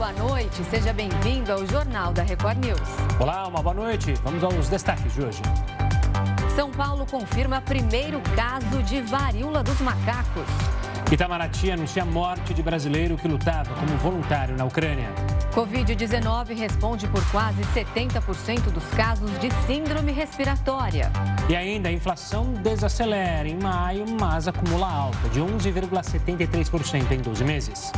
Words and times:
boa 0.00 0.12
noite. 0.12 0.64
Seja 0.70 0.94
bem-vindo 0.94 1.52
ao 1.52 1.66
Jornal 1.66 2.10
da 2.14 2.22
Record 2.22 2.64
News. 2.64 2.80
Olá, 3.20 3.46
uma 3.46 3.62
boa 3.62 3.74
noite. 3.74 4.14
Vamos 4.24 4.42
aos 4.42 4.66
destaques 4.66 5.12
de 5.12 5.20
hoje. 5.20 5.42
São 6.56 6.70
Paulo 6.70 7.04
confirma 7.04 7.60
primeiro 7.60 8.18
caso 8.34 8.82
de 8.82 9.02
varíola 9.02 9.62
dos 9.62 9.78
macacos. 9.82 10.46
Itamaraty 11.12 11.72
anuncia 11.72 12.02
a 12.02 12.06
morte 12.06 12.54
de 12.54 12.62
brasileiro 12.62 13.18
que 13.18 13.28
lutava 13.28 13.74
como 13.74 13.94
voluntário 13.98 14.56
na 14.56 14.64
Ucrânia. 14.64 15.10
Covid-19 15.52 16.56
responde 16.56 17.06
por 17.06 17.22
quase 17.30 17.60
70% 17.74 18.70
dos 18.70 18.84
casos 18.96 19.30
de 19.38 19.50
síndrome 19.66 20.12
respiratória. 20.12 21.12
E 21.46 21.54
ainda 21.54 21.90
a 21.90 21.92
inflação 21.92 22.54
desacelera 22.54 23.46
em 23.46 23.58
maio, 23.58 24.06
mas 24.18 24.48
acumula 24.48 24.90
alta 24.90 25.28
de 25.28 25.40
11,73% 25.40 27.10
em 27.10 27.20
12 27.20 27.44
meses. 27.44 27.92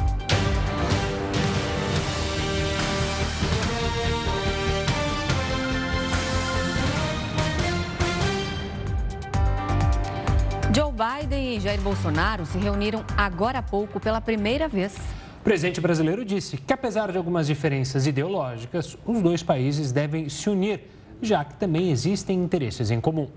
Joe 10.74 10.90
Biden 10.90 11.56
e 11.56 11.60
Jair 11.60 11.82
Bolsonaro 11.82 12.46
se 12.46 12.56
reuniram 12.56 13.04
agora 13.14 13.58
há 13.58 13.62
pouco 13.62 14.00
pela 14.00 14.22
primeira 14.22 14.68
vez. 14.68 14.94
O 15.40 15.44
presidente 15.44 15.82
brasileiro 15.82 16.24
disse 16.24 16.56
que, 16.56 16.72
apesar 16.72 17.12
de 17.12 17.18
algumas 17.18 17.46
diferenças 17.46 18.06
ideológicas, 18.06 18.96
os 19.04 19.20
dois 19.20 19.42
países 19.42 19.92
devem 19.92 20.30
se 20.30 20.48
unir, 20.48 20.80
já 21.20 21.44
que 21.44 21.54
também 21.56 21.90
existem 21.90 22.42
interesses 22.42 22.90
em 22.90 23.02
comum. 23.02 23.28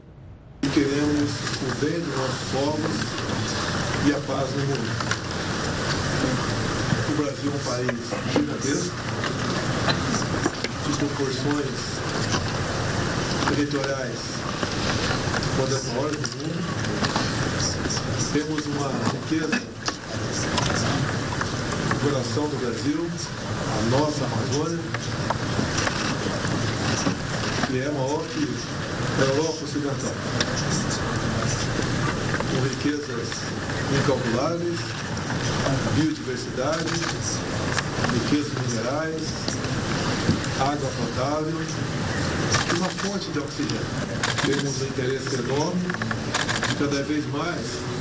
Queremos 0.61 1.31
o 1.61 1.75
bem 1.83 1.99
dos 1.99 2.15
nossos 2.15 2.51
povos 2.53 2.91
e 4.07 4.13
a 4.13 4.19
paz 4.21 4.49
no 4.55 4.61
mundo. 4.67 5.25
O 7.09 7.21
Brasil 7.21 7.51
é 7.51 7.55
um 7.55 7.59
país 7.59 7.99
gigantesco, 8.31 8.95
de 10.85 10.97
proporções 10.97 11.99
territoriais 13.49 14.35
uma 15.57 15.67
das 15.67 15.85
maiores 15.85 16.17
do 16.17 16.37
mundo 16.37 16.94
temos 18.35 18.65
uma 18.65 18.91
riqueza 19.13 19.61
no 21.87 21.99
coração 22.01 22.49
do 22.49 22.59
Brasil, 22.59 23.09
a 23.71 23.97
nossa 23.97 24.25
Amazônia, 24.25 24.83
que 27.65 27.79
é 27.79 27.89
maior 27.91 28.25
que 28.33 28.45
a 29.21 29.25
Europa 29.25 29.63
Ocidental. 29.63 30.13
Com 32.51 32.59
riquezas 32.67 33.29
incalculáveis, 34.01 34.79
biodiversidade, 35.95 36.91
riquezas 38.11 38.51
minerais, 38.67 39.23
água 40.59 40.91
potável 40.91 41.61
e 42.67 42.75
uma 42.79 42.89
fonte 42.89 43.31
de 43.31 43.39
oxigênio. 43.39 43.79
Temos 44.45 44.81
um 44.81 44.85
interesse 44.87 45.35
enorme 45.35 45.87
cada 46.77 47.01
vez 47.03 47.25
mais 47.31 47.95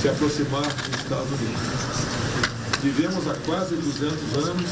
se 0.00 0.08
aproximar 0.08 0.62
dos 0.62 1.00
Estados 1.00 1.26
Unidos. 1.26 1.60
Vivemos 2.82 3.26
há 3.26 3.34
quase 3.44 3.74
200 3.74 4.46
anos 4.46 4.70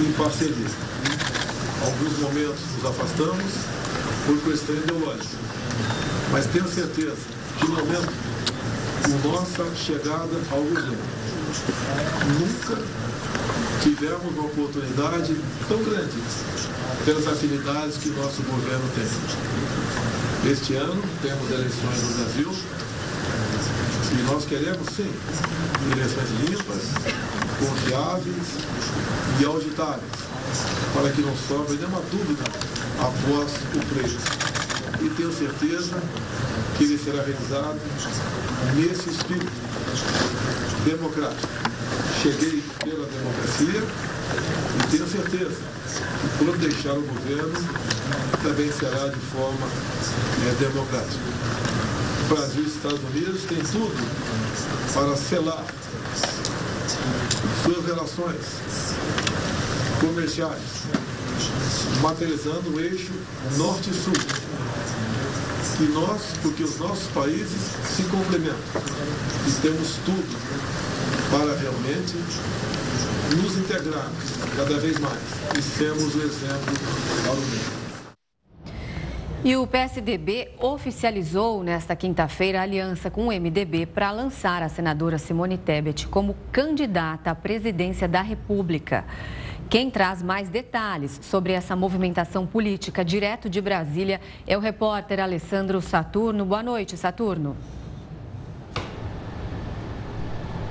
em 0.00 0.12
parceria. 0.12 0.66
Alguns 1.82 2.18
momentos 2.18 2.60
nos 2.76 2.90
afastamos 2.90 3.52
por 4.26 4.38
questão 4.42 4.74
ideológica, 4.74 5.36
mas 6.30 6.46
tenho 6.46 6.68
certeza 6.68 7.16
que 7.58 7.66
no 7.66 7.76
momento 7.76 8.12
de 9.06 9.28
nossa 9.28 9.64
chegada 9.76 10.36
ao 10.50 10.60
governo, 10.62 10.98
nunca 12.38 12.82
tivemos 13.82 14.32
uma 14.34 14.44
oportunidade 14.44 15.36
tão 15.68 15.82
grande 15.84 16.22
pelas 17.04 17.26
afinidades 17.26 17.96
que 17.96 18.10
nosso 18.10 18.42
governo 18.42 18.84
tem. 18.94 20.52
Este 20.52 20.74
ano 20.74 21.02
temos 21.22 21.50
eleições 21.50 22.02
no 22.02 22.14
Brasil 22.14 22.83
nós 24.26 24.44
queremos, 24.44 24.88
sim, 24.88 25.10
eleições 25.92 26.30
limpas, 26.48 26.82
confiáveis 27.58 28.46
e 29.40 29.44
auditáveis, 29.44 30.12
para 30.94 31.10
que 31.10 31.20
não 31.22 31.36
sobre 31.36 31.76
nenhuma 31.76 32.00
dúvida 32.10 32.44
após 33.00 33.52
o 33.74 33.94
pleito. 33.94 34.44
E 35.02 35.08
tenho 35.10 35.32
certeza 35.32 36.02
que 36.76 36.84
ele 36.84 36.98
será 36.98 37.22
realizado 37.22 37.80
nesse 38.74 39.10
espírito 39.10 39.52
democrático. 40.84 41.48
Cheguei 42.22 42.62
pela 42.82 43.06
democracia 43.06 43.82
e 44.78 44.90
tenho 44.90 45.06
certeza 45.06 45.60
que 45.88 46.38
quando 46.38 46.58
deixar 46.58 46.92
o 46.92 47.02
governo 47.02 47.52
também 48.42 48.72
será 48.72 49.08
de 49.08 49.20
forma 49.20 49.66
é, 50.46 50.54
democrática. 50.58 51.83
Brasil 52.28 52.62
e 52.62 52.66
Estados 52.66 53.00
Unidos 53.12 53.42
têm 53.42 53.58
tudo 53.58 53.94
para 54.94 55.16
selar 55.16 55.64
suas 57.62 57.86
relações 57.86 58.36
comerciais, 60.00 60.62
materializando 62.00 62.74
o 62.74 62.80
eixo 62.80 63.12
norte-sul. 63.56 64.14
E 65.80 65.84
nós, 65.92 66.22
porque 66.40 66.62
os 66.62 66.78
nossos 66.78 67.08
países 67.08 67.60
se 67.96 68.04
complementam 68.04 68.82
e 69.46 69.52
temos 69.60 69.96
tudo 70.06 70.38
para 71.30 71.58
realmente 71.58 72.14
nos 73.42 73.56
integrarmos 73.58 74.24
cada 74.56 74.78
vez 74.78 74.98
mais 74.98 75.18
e 75.58 75.62
sermos 75.62 76.14
o 76.14 76.22
exemplo 76.22 76.74
ao 77.28 77.34
mundo. 77.34 77.83
E 79.44 79.56
o 79.56 79.66
PSDB 79.66 80.52
oficializou 80.58 81.62
nesta 81.62 81.94
quinta-feira 81.94 82.60
a 82.60 82.62
aliança 82.62 83.10
com 83.10 83.26
o 83.26 83.30
MDB 83.30 83.84
para 83.84 84.10
lançar 84.10 84.62
a 84.62 84.70
senadora 84.70 85.18
Simone 85.18 85.58
Tebet 85.58 86.08
como 86.08 86.34
candidata 86.50 87.30
à 87.30 87.34
presidência 87.34 88.08
da 88.08 88.22
República. 88.22 89.04
Quem 89.68 89.90
traz 89.90 90.22
mais 90.22 90.48
detalhes 90.48 91.20
sobre 91.22 91.52
essa 91.52 91.76
movimentação 91.76 92.46
política 92.46 93.04
direto 93.04 93.50
de 93.50 93.60
Brasília 93.60 94.18
é 94.46 94.56
o 94.56 94.60
repórter 94.60 95.20
Alessandro 95.20 95.82
Saturno. 95.82 96.46
Boa 96.46 96.62
noite, 96.62 96.96
Saturno. 96.96 97.54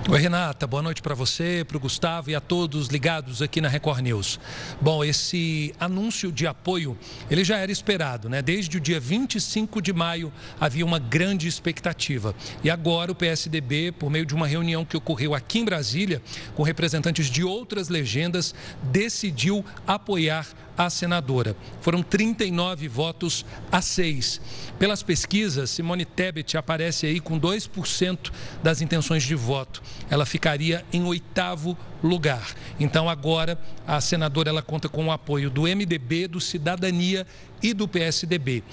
Oi, 0.10 0.20
Renata, 0.20 0.68
boa 0.68 0.84
noite 0.84 1.02
para 1.02 1.16
você, 1.16 1.64
para 1.66 1.78
o 1.78 1.80
Gustavo 1.80 2.30
e 2.30 2.36
a 2.36 2.42
todos 2.42 2.88
ligados 2.88 3.42
aqui 3.42 3.62
na 3.62 3.70
Record 3.70 4.02
News. 4.02 4.38
Bom, 4.82 5.02
esse 5.02 5.74
anúncio 5.80 6.30
de 6.30 6.46
apoio, 6.46 6.98
ele 7.32 7.42
já 7.42 7.58
era 7.58 7.72
esperado, 7.72 8.28
né? 8.28 8.42
Desde 8.42 8.78
o 8.78 8.82
dia 8.82 9.00
25 9.00 9.82
de 9.82 9.94
maio 9.94 10.32
havia 10.60 10.86
uma 10.86 11.00
grande 11.00 11.48
expectativa. 11.48 12.36
E 12.62 12.70
agora 12.70 13.14
o 13.14 13.16
PSDB, 13.16 13.94
por 13.94 14.10
meio 14.10 14.26
de 14.26 14.36
uma 14.36 14.46
reunião 14.46 14.84
que 14.84 14.98
ocorreu 14.98 15.34
aqui 15.34 15.60
em 15.60 15.66
Brasília, 15.66 16.22
com 16.54 16.64
representantes 16.64 17.28
de 17.28 17.42
outras 17.42 17.88
legendas, 17.88 18.54
decidiu 18.92 19.64
apoiar 19.88 20.46
a 20.78 20.90
senadora. 20.90 21.56
Foram 21.82 22.02
39 22.02 22.88
votos 22.88 23.46
a 23.72 23.82
6. 23.82 24.42
Pelas 24.80 25.04
pesquisas, 25.04 25.70
Simone 25.70 26.06
Tebet 26.06 26.58
aparece 26.58 27.06
aí 27.06 27.20
com 27.20 27.40
2% 27.40 28.32
das 28.62 28.82
intenções 28.82 29.24
de 29.24 29.36
voto. 29.36 29.82
Ela 30.10 30.26
ficaria 30.26 30.86
em 30.92 31.04
oitavo 31.04 31.78
lugar. 32.04 32.54
Então 32.80 33.10
agora 33.10 33.60
a 33.88 34.00
senadora 34.02 34.50
ela 34.50 34.62
conta 34.62 34.90
com 34.90 35.08
o 35.08 35.12
apoio 35.12 35.50
do 35.50 35.64
MDB, 35.64 36.28
do 36.28 36.40
Cidadania 36.40 37.26
e 37.62 37.74
do 37.74 37.88
PSDB. 37.88 38.64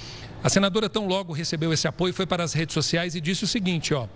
A 0.43 0.49
senadora 0.49 0.89
tão 0.89 1.07
logo 1.07 1.33
recebeu 1.33 1.73
esse 1.73 1.87
apoio 1.87 2.15
foi 2.15 2.27
para 2.27 2.43
as 2.43 2.53
redes 2.53 2.75
sociais 2.75 3.15
e 3.15 3.21
disse 3.21 3.45
o 3.45 3.47
seguinte, 3.47 3.93
ó: 3.93 4.07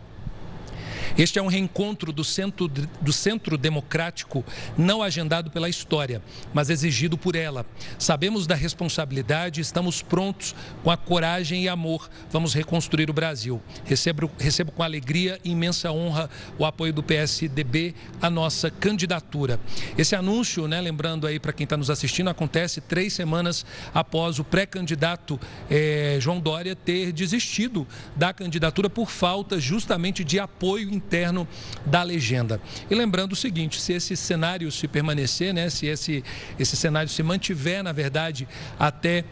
este 1.17 1.39
é 1.39 1.43
um 1.43 1.47
reencontro 1.47 2.13
do 2.13 2.25
centro, 2.25 2.67
do 2.69 3.13
centro 3.13 3.57
democrático 3.57 4.45
não 4.77 5.03
agendado 5.03 5.51
pela 5.51 5.69
história, 5.69 6.21
mas 6.53 6.71
exigido 6.71 7.17
por 7.17 7.37
ela. 7.37 7.65
Sabemos 7.99 8.47
da 8.47 8.55
responsabilidade, 8.55 9.61
estamos 9.61 10.03
prontos 10.03 10.55
com 10.83 10.91
a 10.91 10.97
coragem 10.97 11.65
e 11.65 11.69
amor. 11.69 12.11
Vamos 12.31 12.53
reconstruir 12.53 13.09
o 13.11 13.13
Brasil. 13.13 13.63
Recebo, 13.85 14.31
recebo 14.39 14.73
com 14.73 14.83
alegria 14.83 15.39
e 15.45 15.51
imensa 15.51 15.93
honra 15.93 16.29
o 16.59 16.65
apoio 16.65 16.93
do 16.93 17.03
PSDB 17.03 17.95
à 18.21 18.29
nossa 18.29 18.71
candidatura. 18.71 19.61
Esse 19.97 20.17
anúncio, 20.17 20.67
né, 20.67 20.81
lembrando 20.81 21.27
aí 21.27 21.39
para 21.39 21.53
quem 21.53 21.65
está 21.65 21.77
nos 21.77 21.91
assistindo, 21.91 22.29
acontece 22.29 22.81
três 22.81 23.13
semanas 23.13 23.65
após 23.93 24.39
o 24.39 24.45
pré-candidato 24.45 25.39
eh, 25.71 26.19
João 26.21 26.41
Dória 26.41 26.75
ter 26.75 27.13
desistido 27.13 27.87
da 28.17 28.33
candidatura 28.33 28.91
por 28.91 29.11
falta 29.11 29.61
justamente 29.61 30.25
de 30.25 30.41
apoio 30.41 31.04
interno 31.05 31.47
da 31.85 32.03
legenda. 32.03 32.61
E 32.91 32.95
lembrando 32.95 33.33
o 33.33 33.37
seguinte, 33.37 33.81
se 33.81 33.93
esse 33.93 34.17
cenário 34.17 34.71
se 34.73 34.89
permanecer, 34.89 35.53
né, 35.53 35.69
se 35.69 35.87
esse, 35.87 36.25
esse 36.59 36.77
cenário 36.77 37.09
se 37.09 37.23
mantiver, 37.23 37.83
na 37.83 37.93
verdade, 37.93 38.49
até 38.79 39.25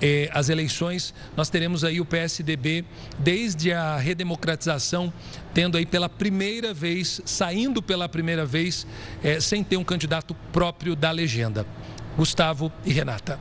eh, 0.00 0.28
as 0.32 0.48
eleições, 0.48 1.14
nós 1.36 1.48
teremos 1.50 1.84
aí 1.84 2.00
o 2.00 2.04
PSDB, 2.04 2.84
desde 3.18 3.72
a 3.72 3.96
redemocratização, 3.96 5.12
tendo 5.52 5.76
aí 5.76 5.86
pela 5.86 6.08
primeira 6.08 6.72
vez, 6.72 7.20
saindo 7.24 7.82
pela 7.82 8.08
primeira 8.08 8.44
vez, 8.44 8.86
eh, 9.22 9.40
sem 9.40 9.64
ter 9.64 9.76
um 9.76 9.84
candidato 9.84 10.34
próprio 10.52 10.94
da 10.94 11.10
legenda. 11.10 11.66
Gustavo 12.16 12.72
e 12.84 12.92
Renata. 12.92 13.38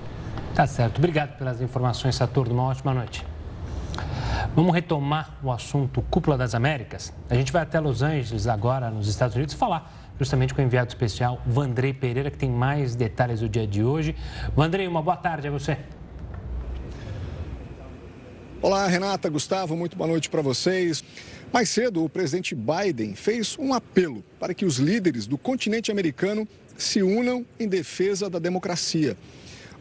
Tá 0.54 0.66
certo. 0.66 0.98
Obrigado 0.98 1.38
pelas 1.38 1.62
informações, 1.62 2.16
Saturno. 2.16 2.54
Uma 2.54 2.64
ótima 2.64 2.94
noite. 2.94 3.35
Vamos 4.54 4.74
retomar 4.74 5.38
o 5.42 5.52
assunto 5.52 6.02
Cúpula 6.04 6.38
das 6.38 6.54
Américas. 6.54 7.14
A 7.30 7.36
gente 7.36 7.52
vai 7.52 7.64
até 7.64 7.80
Los 7.80 8.02
Angeles 8.02 8.48
agora, 8.48 8.92
nos 8.92 9.08
Estados 9.08 9.36
Unidos, 9.36 9.56
falar 9.56 10.14
justamente 10.20 10.54
com 10.54 10.62
o 10.62 10.66
enviado 10.66 10.90
especial 10.90 11.42
Vandrei 11.46 11.94
Pereira, 11.94 12.30
que 12.30 12.38
tem 12.38 12.50
mais 12.50 12.96
detalhes 12.96 13.40
do 13.40 13.50
dia 13.50 13.66
de 13.66 13.84
hoje. 13.84 14.16
Vandrei, 14.56 14.88
uma 14.88 15.02
boa 15.02 15.18
tarde 15.18 15.48
a 15.48 15.52
você. 15.52 15.78
Olá, 18.62 18.88
Renata, 18.88 19.30
Gustavo, 19.30 19.76
muito 19.76 19.96
boa 19.96 20.08
noite 20.08 20.30
para 20.30 20.42
vocês. 20.42 21.04
Mais 21.54 21.70
cedo, 21.70 22.04
o 22.04 22.10
presidente 22.10 22.56
Biden 22.56 23.16
fez 23.16 23.58
um 23.60 23.74
apelo 23.74 24.24
para 24.40 24.54
que 24.54 24.66
os 24.66 24.78
líderes 24.78 25.28
do 25.28 25.38
continente 25.38 25.92
americano 25.92 26.48
se 26.78 27.02
unam 27.02 27.46
em 27.60 27.68
defesa 27.68 28.30
da 28.30 28.40
democracia. 28.40 29.16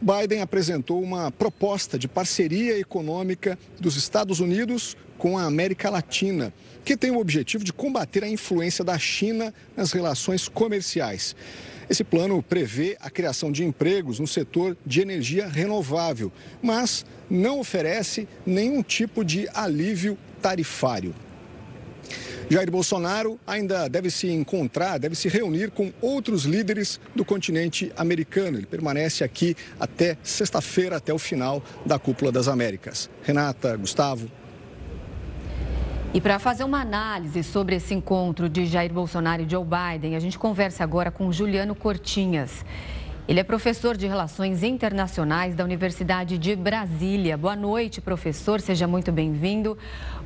Biden 0.05 0.43
apresentou 0.43 1.03
uma 1.03 1.31
proposta 1.31 1.99
de 1.99 2.07
parceria 2.07 2.79
econômica 2.79 3.59
dos 3.81 3.97
Estados 3.97 4.39
Unidos 4.39 4.95
com 5.17 5.39
a 5.39 5.45
América 5.45 5.89
Latina, 5.89 6.53
que 6.85 6.95
tem 6.95 7.11
o 7.11 7.19
objetivo 7.19 7.65
de 7.65 7.73
combater 7.73 8.23
a 8.23 8.29
influência 8.29 8.85
da 8.85 8.99
China 8.99 9.55
nas 9.75 9.93
relações 9.93 10.47
comerciais. 10.47 11.35
Esse 11.89 12.05
plano 12.05 12.43
prevê 12.43 12.99
a 13.01 13.09
criação 13.09 13.51
de 13.51 13.65
empregos 13.65 14.19
no 14.19 14.27
setor 14.27 14.77
de 14.85 15.01
energia 15.01 15.49
renovável, 15.49 16.31
mas 16.63 17.07
não 17.31 17.61
oferece 17.61 18.29
nenhum 18.45 18.83
tipo 18.83 19.25
de 19.25 19.49
alívio 19.55 20.19
tarifário. 20.43 21.15
Jair 22.51 22.71
Bolsonaro 22.71 23.39
ainda 23.47 23.89
deve 23.89 24.11
se 24.11 24.31
encontrar, 24.31 24.99
deve 24.99 25.15
se 25.15 25.29
reunir 25.29 25.71
com 25.71 25.93
outros 26.01 26.45
líderes 26.45 27.01
do 27.15 27.25
continente 27.25 27.91
americano. 27.97 28.59
Ele 28.59 28.67
permanece 28.67 29.25
aqui 29.25 29.57
até 29.81 30.17
sexta-feira, 30.23 30.97
até 30.97 31.13
o 31.13 31.19
final 31.19 31.63
da 31.87 31.99
Cúpula 31.99 32.31
das 32.31 32.47
Américas. 32.49 33.09
Renata, 33.23 33.77
Gustavo. 33.77 34.31
E 36.13 36.21
para 36.21 36.39
fazer 36.39 36.63
uma 36.63 36.81
análise 36.81 37.43
sobre 37.43 37.75
esse 37.75 37.93
encontro 37.93 38.49
de 38.49 38.67
Jair 38.67 38.93
Bolsonaro 38.93 39.43
e 39.43 39.49
Joe 39.49 39.65
Biden, 39.65 40.15
a 40.15 40.21
gente 40.21 40.39
conversa 40.39 40.85
agora 40.85 41.11
com 41.11 41.33
Juliano 41.33 41.75
Cortinhas. 41.75 42.65
Ele 43.27 43.41
é 43.41 43.43
professor 43.43 43.97
de 43.97 44.07
Relações 44.07 44.63
Internacionais 44.63 45.55
da 45.55 45.65
Universidade 45.65 46.37
de 46.37 46.55
Brasília. 46.55 47.39
Boa 47.39 47.57
noite, 47.57 47.99
professor, 47.99 48.61
seja 48.61 48.87
muito 48.87 49.11
bem-vindo. 49.11 49.79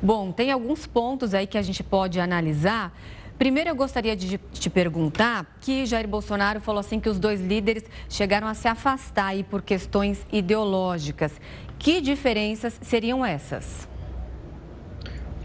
Bom, 0.03 0.33
tem 0.33 0.51
alguns 0.51 0.85
pontos 0.85 1.33
aí 1.33 1.47
que 1.47 1.57
a 1.57 1.61
gente 1.61 1.81
pode 1.81 2.19
analisar. 2.19 2.93
Primeiro, 3.37 3.69
eu 3.69 3.75
gostaria 3.75 4.17
de 4.17 4.37
te 4.51 4.69
perguntar 4.69 5.57
que 5.61 5.85
Jair 5.85 6.09
Bolsonaro 6.09 6.59
falou 6.59 6.81
assim 6.81 6.99
que 6.99 7.07
os 7.07 7.17
dois 7.17 7.39
líderes 7.39 7.85
chegaram 8.09 8.47
a 8.47 8.53
se 8.53 8.67
afastar 8.67 9.27
aí 9.27 9.45
por 9.45 9.61
questões 9.61 10.27
ideológicas. 10.29 11.31
Que 11.77 12.01
diferenças 12.01 12.77
seriam 12.81 13.25
essas? 13.25 13.87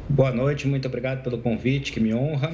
Boa 0.08 0.32
noite, 0.32 0.66
muito 0.66 0.88
obrigado 0.88 1.22
pelo 1.22 1.38
convite, 1.38 1.92
que 1.92 2.00
me 2.00 2.12
honra. 2.12 2.52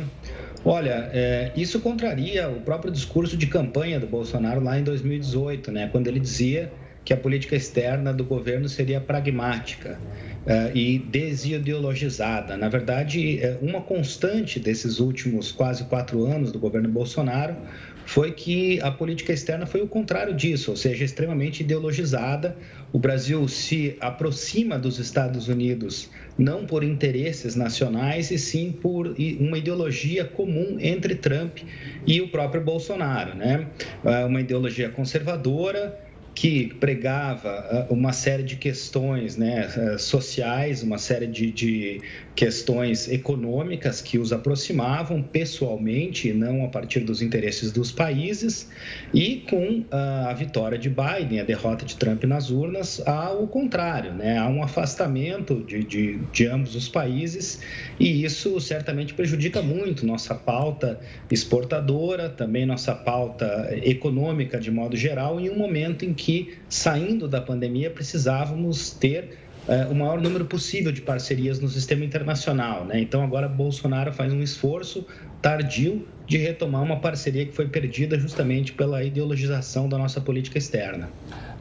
Olha, 0.65 1.09
é, 1.13 1.53
isso 1.57 1.81
contraria 1.81 2.49
o 2.49 2.61
próprio 2.61 2.93
discurso 2.93 3.37
de 3.37 3.47
campanha 3.47 3.99
do 3.99 4.07
Bolsonaro 4.07 4.63
lá 4.63 4.79
em 4.79 4.85
2018, 4.85 5.73
né, 5.73 5.89
quando 5.91 6.07
ele 6.07 6.21
dizia 6.21 6.71
que 7.05 7.15
a 7.15 7.17
política 7.17 7.57
externa 7.57 8.13
do 8.13 8.25
governo 8.25 8.69
seria 8.69 9.01
pragmática 9.01 9.99
uh, 10.47 10.77
e 10.77 10.99
desideologizada. 10.99 12.57
Na 12.57 12.69
verdade, 12.69 13.41
é, 13.41 13.59
uma 13.63 13.81
constante 13.81 14.61
desses 14.61 15.01
últimos 15.01 15.51
quase 15.51 15.85
quatro 15.85 16.25
anos 16.27 16.53
do 16.53 16.59
governo 16.59 16.89
Bolsonaro 16.89 17.57
foi 18.05 18.33
que 18.33 18.81
a 18.81 18.91
política 18.91 19.33
externa 19.33 19.67
foi 19.67 19.81
o 19.81 19.87
contrário 19.87 20.35
disso, 20.35 20.71
ou 20.71 20.77
seja, 20.77 21.05
extremamente 21.05 21.63
ideologizada. 21.63 22.57
O 22.93 22.99
Brasil 22.99 23.47
se 23.49 23.97
aproxima 24.01 24.79
dos 24.79 24.99
Estados 24.99 25.49
Unidos 25.49 26.11
não 26.41 26.65
por 26.65 26.83
interesses 26.83 27.55
nacionais, 27.55 28.31
e 28.31 28.39
sim 28.39 28.73
por 28.73 29.15
uma 29.39 29.59
ideologia 29.59 30.25
comum 30.25 30.79
entre 30.81 31.15
Trump 31.15 31.59
e 32.07 32.21
o 32.21 32.29
próprio 32.29 32.63
Bolsonaro, 32.63 33.35
né? 33.35 33.67
É 34.05 34.25
uma 34.25 34.41
ideologia 34.41 34.89
conservadora 34.89 35.99
que 36.35 36.73
pregava 36.81 37.87
uh, 37.91 37.93
uma 37.93 38.13
série 38.13 38.43
de 38.43 38.57
questões 38.57 39.37
né, 39.37 39.69
uh, 39.77 39.99
sociais, 39.99 40.83
uma 40.83 40.97
série 40.97 41.27
de, 41.27 41.51
de, 41.51 42.01
questões 42.41 43.07
econômicas 43.07 44.01
que 44.01 44.19
os 44.19 44.33
aproximavam 44.33 45.23
pessoalmente 45.23 46.33
não 46.33 46.65
a 46.65 46.69
partir 46.69 47.01
dos 47.01 47.21
interesses 47.21 47.71
dos 47.71 47.93
países, 47.93 48.67
e 49.13 49.45
com 49.51 49.81
uh, 49.81 50.27
a 50.27 50.33
vitória 50.33 50.79
de 50.79 50.89
Biden, 50.89 51.39
a 51.39 51.45
derrota 51.45 51.85
de 51.85 51.97
Trump 51.97 52.25
nas 52.25 52.49
urnas, 52.49 53.07
há 53.07 53.31
o 53.31 53.47
contrário, 53.47 54.15
né? 54.15 54.39
há 54.39 54.49
um 54.49 54.63
afastamento 54.63 55.63
de, 55.67 55.85
de, 55.85 56.17
de 56.33 56.47
ambos 56.47 56.75
os 56.75 56.89
países, 56.89 57.61
e 57.99 58.25
isso 58.25 58.59
certamente 58.59 59.13
prejudica 59.13 59.61
muito 59.61 60.07
nossa 60.07 60.35
pauta 60.35 60.99
exportadora, 61.31 62.31
também 62.31 62.65
nossa 62.65 62.95
pauta 62.95 63.69
econômica 63.85 64.59
de 64.59 64.71
modo 64.71 64.97
geral, 64.97 65.39
em 65.39 65.51
um 65.51 65.59
momento 65.59 66.07
em 66.07 66.15
que, 66.15 66.55
saindo 66.71 67.29
da 67.29 67.43
pandemia, 67.43 67.91
precisávamos 67.91 68.93
ter 68.93 69.50
é, 69.71 69.87
o 69.87 69.95
maior 69.95 70.21
número 70.21 70.45
possível 70.45 70.91
de 70.91 71.01
parcerias 71.01 71.61
no 71.61 71.69
sistema 71.69 72.05
internacional. 72.05 72.85
Né? 72.85 73.01
Então, 73.01 73.23
agora 73.23 73.49
Bolsonaro 73.49 74.13
faz 74.13 74.33
um 74.33 74.43
esforço 74.43 75.07
tardio 75.41 76.07
de 76.27 76.39
retomar 76.39 76.83
uma 76.83 76.99
parceria 76.99 77.47
que 77.47 77.53
foi 77.53 77.69
perdida 77.69 78.19
justamente 78.19 78.73
pela 78.73 79.05
ideologização 79.05 79.89
da 79.89 79.97
nossa 79.97 80.21
política 80.21 80.59
externa. 80.59 81.09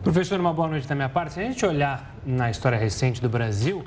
Professor, 0.03 0.39
uma 0.39 0.51
boa 0.51 0.67
noite 0.67 0.87
da 0.87 0.95
minha 0.95 1.07
parte. 1.07 1.33
Se 1.33 1.39
a 1.39 1.43
gente 1.43 1.63
olhar 1.63 2.15
na 2.25 2.49
história 2.49 2.79
recente 2.79 3.21
do 3.21 3.29
Brasil, 3.29 3.83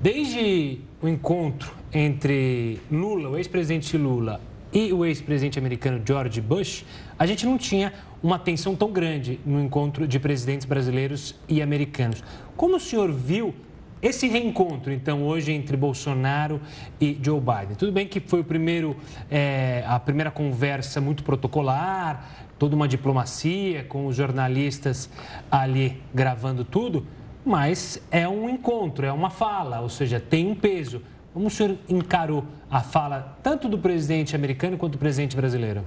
desde 0.00 0.78
o 1.02 1.08
encontro 1.08 1.72
entre 1.92 2.78
Lula, 2.88 3.30
o 3.30 3.36
ex-presidente 3.36 3.96
Lula, 3.96 4.40
e 4.72 4.92
o 4.92 5.04
ex-presidente 5.04 5.58
americano 5.58 6.02
George 6.04 6.40
Bush, 6.40 6.84
a 7.18 7.24
gente 7.24 7.46
não 7.46 7.56
tinha 7.56 7.92
uma 8.22 8.38
tensão 8.38 8.74
tão 8.74 8.92
grande 8.92 9.40
no 9.46 9.60
encontro 9.60 10.06
de 10.06 10.18
presidentes 10.18 10.66
brasileiros 10.66 11.34
e 11.48 11.62
americanos. 11.62 12.22
Como 12.56 12.76
o 12.76 12.80
senhor 12.80 13.12
viu 13.12 13.54
esse 14.00 14.26
reencontro, 14.28 14.92
então, 14.92 15.22
hoje 15.24 15.52
entre 15.52 15.76
Bolsonaro 15.76 16.60
e 16.98 17.18
Joe 17.22 17.38
Biden? 17.40 17.76
Tudo 17.76 17.92
bem 17.92 18.06
que 18.06 18.18
foi 18.18 18.40
o 18.40 18.44
primeiro, 18.44 18.96
é, 19.30 19.84
a 19.86 20.00
primeira 20.00 20.30
conversa 20.30 21.00
muito 21.00 21.22
protocolar, 21.22 22.46
toda 22.58 22.74
uma 22.74 22.88
diplomacia, 22.88 23.84
com 23.84 24.06
os 24.06 24.16
jornalistas 24.16 25.10
ali 25.50 26.00
gravando 26.14 26.64
tudo, 26.64 27.06
mas 27.44 28.02
é 28.10 28.26
um 28.26 28.48
encontro, 28.48 29.04
é 29.04 29.12
uma 29.12 29.28
fala, 29.28 29.80
ou 29.80 29.88
seja, 29.90 30.18
tem 30.18 30.46
um 30.46 30.54
peso. 30.54 31.02
Como 31.34 31.48
o 31.48 31.50
senhor 31.50 31.76
encarou 31.86 32.44
a 32.70 32.80
fala 32.80 33.36
tanto 33.42 33.68
do 33.68 33.78
presidente 33.78 34.34
americano 34.34 34.78
quanto 34.78 34.92
do 34.92 34.98
presidente 34.98 35.36
brasileiro? 35.36 35.84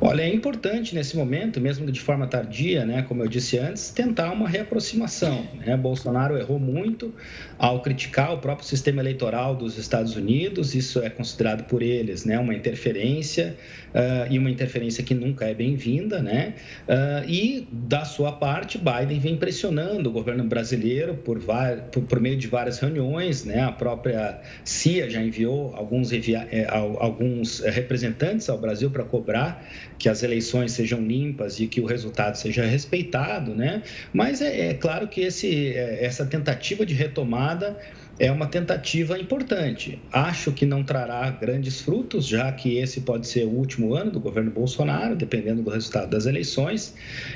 Olha, 0.00 0.22
é 0.22 0.34
importante 0.34 0.94
nesse 0.94 1.16
momento, 1.16 1.60
mesmo 1.60 1.90
de 1.90 2.00
forma 2.00 2.26
tardia, 2.26 2.84
né, 2.84 3.02
como 3.02 3.22
eu 3.22 3.28
disse 3.28 3.58
antes, 3.58 3.90
tentar 3.90 4.32
uma 4.32 4.48
reaproximação. 4.48 5.46
Né? 5.54 5.76
Bolsonaro 5.76 6.36
errou 6.36 6.58
muito 6.58 7.14
ao 7.56 7.80
criticar 7.80 8.34
o 8.34 8.38
próprio 8.38 8.66
sistema 8.66 9.00
eleitoral 9.00 9.54
dos 9.54 9.78
Estados 9.78 10.16
Unidos, 10.16 10.74
isso 10.74 11.00
é 11.00 11.08
considerado 11.08 11.64
por 11.64 11.80
eles 11.80 12.24
né, 12.24 12.38
uma 12.38 12.52
interferência 12.54 13.56
uh, 13.94 14.32
e 14.32 14.38
uma 14.38 14.50
interferência 14.50 15.04
que 15.04 15.14
nunca 15.14 15.46
é 15.46 15.54
bem-vinda. 15.54 16.20
Né? 16.20 16.54
Uh, 16.88 17.28
e, 17.28 17.68
da 17.70 18.04
sua 18.04 18.32
parte, 18.32 18.78
Biden 18.78 19.20
vem 19.20 19.36
pressionando 19.36 20.10
o 20.10 20.12
governo 20.12 20.44
brasileiro 20.44 21.14
por, 21.14 21.38
por, 21.92 22.02
por 22.02 22.20
meio 22.20 22.36
de 22.36 22.48
várias 22.48 22.78
reuniões, 22.80 23.44
né? 23.44 23.62
a 23.62 23.72
própria 23.72 24.40
CIA 24.64 25.08
já 25.08 25.22
enviou 25.22 25.74
alguns, 25.76 26.12
eh, 26.12 26.66
alguns 26.68 27.60
representantes 27.60 28.48
ao 28.48 28.58
Brasil 28.58 28.90
para 28.90 29.04
cobrar 29.04 29.64
que 29.98 30.08
as 30.08 30.22
eleições 30.22 30.72
sejam 30.72 31.00
limpas 31.00 31.60
e 31.60 31.66
que 31.66 31.80
o 31.80 31.86
resultado 31.86 32.36
seja 32.36 32.64
respeitado, 32.64 33.54
né? 33.54 33.82
Mas 34.12 34.40
é, 34.40 34.70
é 34.70 34.74
claro 34.74 35.08
que 35.08 35.20
esse, 35.20 35.74
é, 35.74 36.04
essa 36.04 36.26
tentativa 36.26 36.84
de 36.84 36.94
retomada 36.94 37.78
é 38.18 38.30
uma 38.30 38.46
tentativa 38.46 39.18
importante. 39.18 40.00
Acho 40.12 40.52
que 40.52 40.64
não 40.64 40.84
trará 40.84 41.28
grandes 41.30 41.80
frutos, 41.80 42.26
já 42.26 42.50
que 42.52 42.78
esse 42.78 43.00
pode 43.00 43.26
ser 43.26 43.44
o 43.44 43.50
último 43.50 43.94
ano 43.94 44.10
do 44.10 44.20
governo 44.20 44.50
Bolsonaro, 44.50 45.16
dependendo 45.16 45.62
do 45.62 45.70
resultado 45.70 46.10
das 46.10 46.26
eleições. 46.26 46.94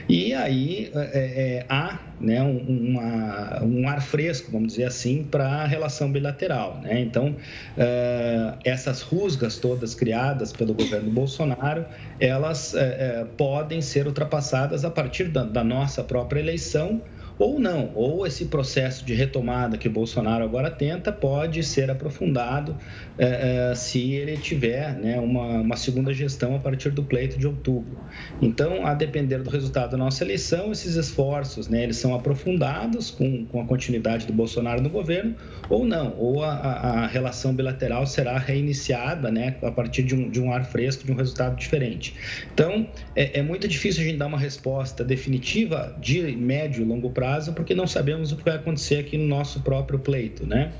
E 0.08 0.32
aí 0.32 0.90
é, 0.94 1.00
é, 1.12 1.66
há 1.68 1.99
né, 2.20 2.42
um, 2.42 2.58
uma, 2.58 3.62
um 3.62 3.88
ar 3.88 4.00
fresco, 4.00 4.52
vamos 4.52 4.68
dizer 4.73 4.85
assim, 4.85 5.25
para 5.25 5.47
a 5.47 5.66
relação 5.66 6.11
bilateral. 6.12 6.80
Né? 6.82 7.00
Então, 7.00 7.35
é, 7.76 8.54
essas 8.64 9.02
rusgas 9.02 9.58
todas 9.58 9.94
criadas 9.94 10.52
pelo 10.52 10.75
governo 10.75 11.11
Bolsonaro, 11.11 11.85
elas 12.20 12.75
é, 12.75 12.80
é, 12.80 13.26
podem 13.37 13.80
ser 13.80 14.06
ultrapassadas 14.06 14.85
a 14.85 14.90
partir 14.90 15.25
da, 15.28 15.44
da 15.44 15.64
nossa 15.64 16.04
própria 16.04 16.40
eleição 16.40 17.02
ou 17.38 17.59
não, 17.59 17.92
ou 17.95 18.26
esse 18.26 18.47
processo 18.47 19.04
de 19.04 19.14
retomada 19.14 19.78
que 19.78 19.88
Bolsonaro 19.88 20.45
agora 20.45 20.71
tenta 20.71 21.12
pode 21.12 21.62
ser 21.62 21.90
aprofundado 21.90 22.76
é, 23.16 23.71
é, 23.71 23.75
se 23.75 24.12
ele 24.12 24.37
tiver 24.37 24.95
né, 24.95 25.21
uma, 25.21 25.61
uma 25.61 25.76
segunda 25.76 26.12
gestão 26.12 26.57
a 26.57 26.59
partir 26.59 26.90
do 26.90 27.02
pleito 27.02 27.38
de 27.38 27.47
outubro. 27.47 27.99
Então, 28.42 28.87
a 28.87 28.95
depender 28.95 29.38
do 29.38 29.50
resultado 29.50 29.92
da 29.92 29.97
nossa 29.97 30.25
eleição, 30.25 30.73
esses 30.73 30.97
esforços 30.97 31.68
né, 31.68 31.85
eles 31.85 31.97
são 31.97 32.14
aprofundados 32.14 33.11
com, 33.11 33.47
com 33.47 33.61
a 33.61 33.64
continuidade 33.64 34.26
do 34.26 34.33
Bolsonaro 34.33 34.80
no 34.80 34.90
governo 34.90 35.35
ou 35.68 35.85
não, 35.85 36.14
ou 36.18 36.42
a, 36.42 36.50
a 36.50 37.07
relação 37.07 37.54
bilateral 37.54 38.07
será 38.07 38.37
reiniciada 38.38 39.30
né, 39.30 39.57
a 39.62 39.71
partir 39.71 40.02
de 40.02 40.14
um, 40.14 40.28
de 40.30 40.40
um 40.40 40.52
ar 40.52 40.64
fresco, 40.64 41.04
de 41.04 41.12
um 41.12 41.16
resultado 41.16 41.57
diferente. 41.57 42.14
Então, 42.52 42.88
é, 43.14 43.38
é 43.38 43.42
muito 43.42 43.68
difícil 43.68 44.02
a 44.02 44.07
gente 44.07 44.18
dar 44.18 44.26
uma 44.26 44.38
resposta 44.38 45.04
definitiva 45.04 45.97
de 46.00 46.21
médio 46.37 46.83
e 46.83 46.85
longo 46.85 47.11
prazo, 47.11 47.27
porque 47.52 47.75
não 47.75 47.87
sabemos 47.87 48.32
o 48.32 48.37
que 48.37 48.44
vai 48.44 48.56
acontecer 48.56 48.99
aqui 48.99 49.18
no 49.18 49.26
nosso 49.26 49.61
próprio 49.61 49.99
pleito, 49.99 50.47
né? 50.47 50.73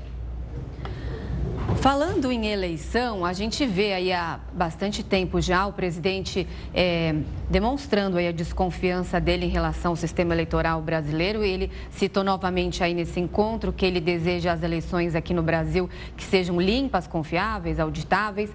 Falando 1.77 2.29
em 2.29 2.47
eleição, 2.47 3.23
a 3.23 3.31
gente 3.31 3.65
vê 3.65 3.93
aí 3.93 4.11
há 4.11 4.39
bastante 4.51 5.01
tempo 5.01 5.39
já 5.39 5.65
o 5.65 5.71
presidente 5.71 6.45
é, 6.73 7.15
demonstrando 7.49 8.17
aí 8.17 8.27
a 8.27 8.33
desconfiança 8.33 9.17
dele 9.19 9.45
em 9.45 9.49
relação 9.49 9.91
ao 9.91 9.95
sistema 9.95 10.33
eleitoral 10.33 10.81
brasileiro. 10.81 11.41
Ele 11.41 11.71
citou 11.89 12.21
novamente 12.21 12.83
aí 12.83 12.93
nesse 12.93 13.19
encontro 13.21 13.71
que 13.71 13.85
ele 13.85 14.01
deseja 14.01 14.51
as 14.51 14.61
eleições 14.61 15.15
aqui 15.15 15.33
no 15.33 15.41
Brasil 15.41 15.89
que 16.17 16.23
sejam 16.25 16.59
limpas, 16.59 17.07
confiáveis, 17.07 17.79
auditáveis. 17.79 18.51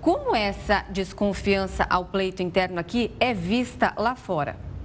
Como 0.00 0.36
essa 0.36 0.84
desconfiança 0.90 1.86
ao 1.88 2.04
pleito 2.04 2.42
interno 2.42 2.78
aqui 2.78 3.10
é 3.18 3.32
vista 3.32 3.94
lá 3.96 4.14
fora? 4.14 4.75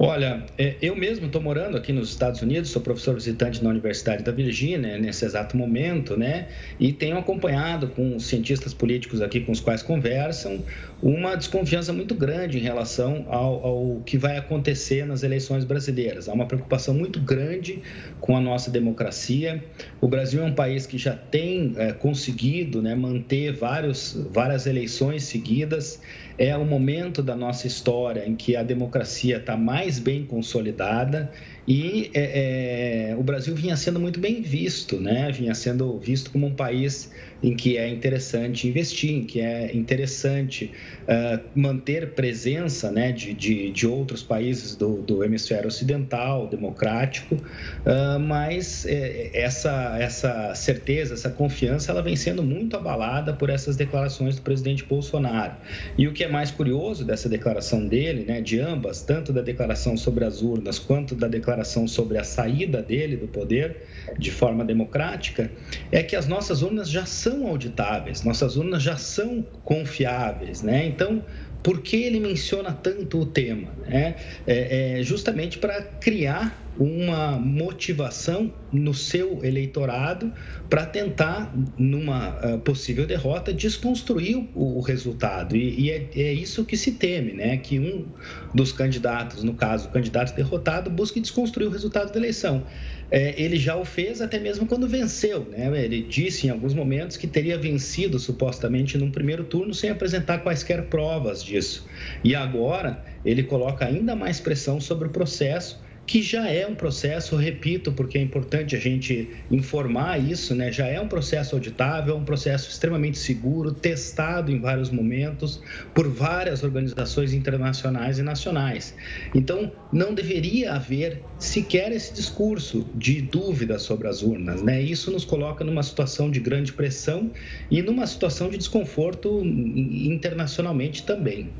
Olha, 0.00 0.44
é, 0.56 0.76
eu 0.80 0.94
mesmo 0.94 1.26
estou 1.26 1.42
morando 1.42 1.76
aqui 1.76 1.92
nos 1.92 2.10
Estados 2.10 2.40
Unidos, 2.40 2.70
sou 2.70 2.80
professor 2.80 3.16
visitante 3.16 3.64
na 3.64 3.68
Universidade 3.68 4.22
da 4.22 4.30
Virgínia 4.30 4.96
nesse 4.96 5.24
exato 5.24 5.56
momento, 5.56 6.16
né? 6.16 6.46
E 6.78 6.92
tenho 6.92 7.18
acompanhado 7.18 7.88
com 7.88 8.14
os 8.14 8.26
cientistas 8.26 8.72
políticos 8.72 9.20
aqui 9.20 9.40
com 9.40 9.50
os 9.50 9.58
quais 9.58 9.82
conversam 9.82 10.62
uma 11.02 11.34
desconfiança 11.34 11.92
muito 11.92 12.14
grande 12.14 12.58
em 12.58 12.60
relação 12.60 13.26
ao, 13.28 13.66
ao 13.66 14.02
que 14.06 14.16
vai 14.16 14.36
acontecer 14.36 15.04
nas 15.04 15.24
eleições 15.24 15.64
brasileiras. 15.64 16.28
Há 16.28 16.32
uma 16.32 16.46
preocupação 16.46 16.94
muito 16.94 17.18
grande 17.18 17.82
com 18.20 18.36
a 18.36 18.40
nossa 18.40 18.70
democracia. 18.70 19.64
O 20.00 20.06
Brasil 20.06 20.40
é 20.40 20.44
um 20.44 20.54
país 20.54 20.86
que 20.86 20.96
já 20.96 21.14
tem 21.14 21.74
é, 21.76 21.92
conseguido 21.92 22.80
né, 22.80 22.94
manter 22.94 23.52
vários, 23.52 24.16
várias 24.30 24.64
eleições 24.64 25.24
seguidas 25.24 26.00
é 26.38 26.56
o 26.56 26.64
momento 26.64 27.20
da 27.20 27.34
nossa 27.34 27.66
história 27.66 28.24
em 28.26 28.36
que 28.36 28.54
a 28.54 28.62
democracia 28.62 29.38
está 29.38 29.56
mais 29.56 29.87
bem 29.96 30.24
consolidada 30.24 31.30
e 31.68 32.10
é, 32.12 33.10
é, 33.10 33.16
o 33.16 33.22
Brasil 33.22 33.54
vinha 33.54 33.76
sendo 33.76 34.00
muito 34.00 34.18
bem 34.18 34.42
visto, 34.42 34.98
né? 34.98 35.30
vinha 35.30 35.54
sendo 35.54 35.98
visto 36.00 36.32
como 36.32 36.46
um 36.46 36.54
país 36.54 37.12
em 37.42 37.54
que 37.54 37.76
é 37.76 37.88
interessante 37.88 38.66
investir, 38.68 39.12
em 39.12 39.24
que 39.24 39.40
é 39.40 39.74
interessante 39.74 40.72
uh, 41.04 41.40
manter 41.54 42.10
presença 42.10 42.90
né, 42.90 43.12
de, 43.12 43.32
de, 43.32 43.70
de 43.70 43.86
outros 43.86 44.22
países 44.22 44.74
do, 44.74 45.00
do, 45.02 45.22
hemisfério 45.22 45.68
ocidental, 45.68 46.48
democrático, 46.48 47.36
uh, 47.36 48.18
mas 48.18 48.84
é, 48.86 49.30
essa, 49.32 49.96
essa 50.00 50.54
certeza, 50.54 51.14
essa 51.14 51.30
confiança, 51.30 51.92
ela 51.92 52.02
vem 52.02 52.16
sendo 52.16 52.42
muito 52.42 52.76
abalada 52.76 53.32
por 53.32 53.50
essas 53.50 53.76
declarações 53.76 54.34
do 54.34 54.42
presidente 54.42 54.84
Bolsonaro. 54.84 55.54
E 55.96 56.08
o 56.08 56.12
que 56.12 56.24
é 56.24 56.28
mais 56.28 56.50
curioso 56.50 57.04
dessa 57.04 57.28
declaração 57.28 57.86
dele, 57.86 58.24
né, 58.24 58.40
de 58.40 58.58
ambas, 58.58 59.02
tanto 59.02 59.32
da 59.32 59.42
declaração 59.42 59.96
sobre 59.96 60.24
as 60.24 60.42
urnas 60.42 60.78
quanto 60.78 61.14
da 61.14 61.28
declaração 61.28 61.86
sobre 61.86 62.18
a 62.18 62.24
saída 62.24 62.82
dele 62.82 63.16
do 63.16 63.28
poder 63.28 63.76
de 64.18 64.30
forma 64.30 64.64
democrática, 64.64 65.50
é 65.90 66.02
que 66.02 66.14
as 66.14 66.26
nossas 66.26 66.62
urnas 66.62 66.88
já 66.88 67.04
são 67.04 67.46
auditáveis, 67.46 68.22
nossas 68.22 68.56
urnas 68.56 68.82
já 68.82 68.96
são 68.96 69.44
confiáveis, 69.64 70.62
né? 70.62 70.86
Então, 70.86 71.24
por 71.62 71.80
que 71.80 71.96
ele 71.96 72.20
menciona 72.20 72.72
tanto 72.72 73.20
o 73.20 73.26
tema? 73.26 73.68
Né? 73.86 74.14
É, 74.46 74.98
é 74.98 75.02
justamente 75.02 75.58
para 75.58 75.82
criar 75.82 76.56
uma 76.78 77.32
motivação 77.32 78.52
no 78.72 78.94
seu 78.94 79.44
eleitorado 79.44 80.32
para 80.70 80.86
tentar, 80.86 81.52
numa 81.76 82.54
uh, 82.54 82.58
possível 82.60 83.04
derrota, 83.04 83.52
desconstruir 83.52 84.36
o, 84.54 84.78
o 84.78 84.80
resultado. 84.80 85.56
E, 85.56 85.86
e 85.86 85.90
é, 85.90 86.08
é, 86.14 86.32
isso 86.32 86.64
que 86.64 86.76
se 86.76 86.92
teme, 86.92 87.32
né? 87.32 87.56
que 87.56 87.80
um 87.80 88.06
dos 88.54 88.70
candidatos, 88.70 89.42
no 89.42 89.54
caso, 89.54 89.88
o 89.88 89.90
candidato 89.90 90.36
derrotado, 90.36 90.88
busque 90.88 91.18
desconstruir 91.18 91.66
o 91.66 91.70
resultado 91.70 92.12
da 92.12 92.18
eleição. 92.18 92.64
É, 93.10 93.40
ele 93.40 93.56
já 93.56 93.74
o 93.74 93.84
fez 93.84 94.20
até 94.20 94.38
mesmo 94.38 94.66
quando 94.66 94.86
venceu. 94.86 95.46
Né? 95.48 95.84
Ele 95.84 96.02
disse 96.02 96.46
em 96.46 96.50
alguns 96.50 96.74
momentos 96.74 97.16
que 97.16 97.26
teria 97.26 97.58
vencido 97.58 98.18
supostamente 98.18 98.98
num 98.98 99.10
primeiro 99.10 99.44
turno 99.44 99.72
sem 99.72 99.90
apresentar 99.90 100.38
quaisquer 100.38 100.86
provas 100.88 101.42
disso. 101.42 101.86
E 102.22 102.34
agora 102.34 103.02
ele 103.24 103.42
coloca 103.42 103.86
ainda 103.86 104.14
mais 104.14 104.40
pressão 104.40 104.80
sobre 104.80 105.08
o 105.08 105.10
processo 105.10 105.80
que 106.08 106.22
já 106.22 106.48
é 106.48 106.66
um 106.66 106.74
processo, 106.74 107.36
repito, 107.36 107.92
porque 107.92 108.16
é 108.16 108.22
importante 108.22 108.74
a 108.74 108.78
gente 108.78 109.28
informar 109.50 110.18
isso, 110.18 110.54
né? 110.54 110.72
Já 110.72 110.86
é 110.86 110.98
um 110.98 111.06
processo 111.06 111.54
auditável, 111.54 112.16
um 112.16 112.24
processo 112.24 112.70
extremamente 112.70 113.18
seguro, 113.18 113.72
testado 113.72 114.50
em 114.50 114.58
vários 114.58 114.88
momentos 114.88 115.60
por 115.94 116.08
várias 116.08 116.62
organizações 116.62 117.34
internacionais 117.34 118.18
e 118.18 118.22
nacionais. 118.22 118.94
Então, 119.34 119.70
não 119.92 120.14
deveria 120.14 120.72
haver 120.72 121.22
sequer 121.38 121.92
esse 121.92 122.14
discurso 122.14 122.86
de 122.94 123.20
dúvida 123.20 123.78
sobre 123.78 124.08
as 124.08 124.22
urnas, 124.22 124.62
né? 124.62 124.80
Isso 124.80 125.10
nos 125.10 125.26
coloca 125.26 125.62
numa 125.62 125.82
situação 125.82 126.30
de 126.30 126.40
grande 126.40 126.72
pressão 126.72 127.30
e 127.70 127.82
numa 127.82 128.06
situação 128.06 128.48
de 128.48 128.56
desconforto 128.56 129.42
internacionalmente 129.44 131.02
também. 131.02 131.50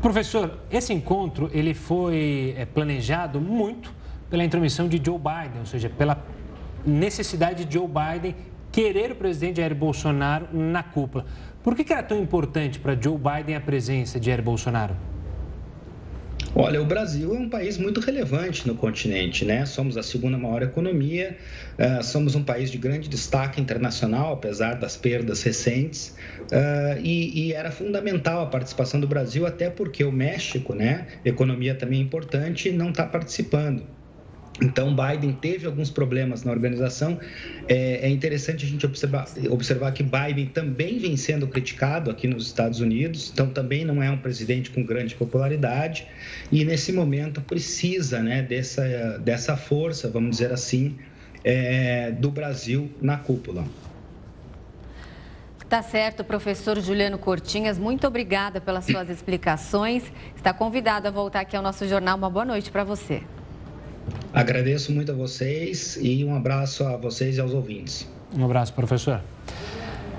Professor, 0.00 0.58
esse 0.70 0.94
encontro 0.94 1.50
ele 1.52 1.74
foi 1.74 2.54
é, 2.56 2.64
planejado 2.64 3.38
muito 3.38 3.92
pela 4.30 4.42
intromissão 4.42 4.88
de 4.88 5.00
Joe 5.04 5.18
Biden, 5.18 5.60
ou 5.60 5.66
seja, 5.66 5.90
pela 5.90 6.24
necessidade 6.86 7.66
de 7.66 7.74
Joe 7.74 7.86
Biden 7.86 8.34
querer 8.72 9.12
o 9.12 9.16
presidente 9.16 9.58
Jair 9.58 9.74
Bolsonaro 9.74 10.48
na 10.52 10.82
cúpula. 10.82 11.26
Por 11.62 11.74
que, 11.74 11.84
que 11.84 11.92
era 11.92 12.02
tão 12.02 12.18
importante 12.18 12.78
para 12.78 12.98
Joe 12.98 13.18
Biden 13.18 13.56
a 13.56 13.60
presença 13.60 14.18
de 14.18 14.26
Jair 14.26 14.42
Bolsonaro? 14.42 14.96
Olha, 16.54 16.82
o 16.82 16.84
Brasil 16.84 17.34
é 17.34 17.38
um 17.38 17.48
país 17.48 17.78
muito 17.78 18.00
relevante 18.00 18.66
no 18.66 18.74
continente, 18.74 19.44
né? 19.44 19.64
Somos 19.64 19.96
a 19.96 20.02
segunda 20.02 20.36
maior 20.36 20.62
economia, 20.62 21.38
uh, 21.78 22.02
somos 22.02 22.34
um 22.34 22.42
país 22.42 22.70
de 22.70 22.78
grande 22.78 23.08
destaque 23.08 23.60
internacional, 23.60 24.32
apesar 24.32 24.74
das 24.74 24.96
perdas 24.96 25.42
recentes, 25.42 26.16
e, 27.02 27.46
e, 27.46 27.52
era 27.52 27.70
fundamental 27.70 28.42
a 28.42 28.46
participação 28.46 28.98
do 28.98 29.06
Brasil, 29.06 29.46
até 29.46 29.70
porque 29.70 30.02
o 30.02 30.10
México, 30.10 30.74
né, 30.74 31.06
economia 31.24 31.76
também 31.76 32.00
importante, 32.00 32.72
não 32.72 32.90
está 32.90 33.06
participando. 33.06 33.99
Então, 34.60 34.94
Biden 34.94 35.32
teve 35.32 35.66
alguns 35.66 35.90
problemas 35.90 36.44
na 36.44 36.52
organização. 36.52 37.18
É, 37.66 38.06
é, 38.06 38.08
interessante 38.10 38.66
a 38.66 38.68
gente 38.68 38.84
observar, 38.84 39.26
observar 39.48 39.92
que 39.92 40.02
Biden 40.02 40.46
também 40.46 40.98
vem 40.98 41.16
sendo 41.16 41.46
criticado 41.48 42.10
aqui 42.10 42.28
nos 42.28 42.46
Estados 42.46 42.80
Unidos, 42.80 43.30
então 43.32 43.48
também 43.48 43.84
não 43.84 44.02
é 44.02 44.10
um 44.10 44.18
presidente 44.18 44.70
com 44.70 44.82
grande 44.82 45.14
popularidade 45.14 46.06
e 46.52 46.64
nesse 46.64 46.92
momento 46.92 47.40
precisa 47.40 48.22
né, 48.22 48.42
dessa, 48.42 49.18
dessa 49.18 49.56
força, 49.56 50.08
vamos 50.10 50.30
dizer 50.32 50.52
assim, 50.52 50.96
é, 51.42 52.10
do 52.10 52.30
Brasil 52.30 52.90
na 53.00 53.16
cúpula. 53.16 53.64
Tá 55.68 55.82
certo, 55.82 56.24
professor 56.24 56.80
Juliano 56.80 57.16
Cortinhas, 57.16 57.78
muito 57.78 58.04
obrigada 58.04 58.60
pelas 58.60 58.84
suas 58.84 59.08
explicações. 59.08 60.02
Está 60.34 60.52
convidado 60.52 61.06
a 61.06 61.12
voltar 61.12 61.40
aqui 61.40 61.56
ao 61.56 61.62
nosso 61.62 61.86
jornal. 61.86 62.18
Uma 62.18 62.28
boa 62.28 62.44
noite 62.44 62.72
para 62.72 62.82
você. 62.82 63.22
Agradeço 64.32 64.92
muito 64.92 65.12
a 65.12 65.14
vocês 65.14 65.98
e 66.00 66.24
um 66.24 66.34
abraço 66.34 66.84
a 66.84 66.96
vocês 66.96 67.36
e 67.36 67.40
aos 67.40 67.52
ouvintes. 67.52 68.08
Um 68.34 68.44
abraço, 68.44 68.72
professor. 68.72 69.20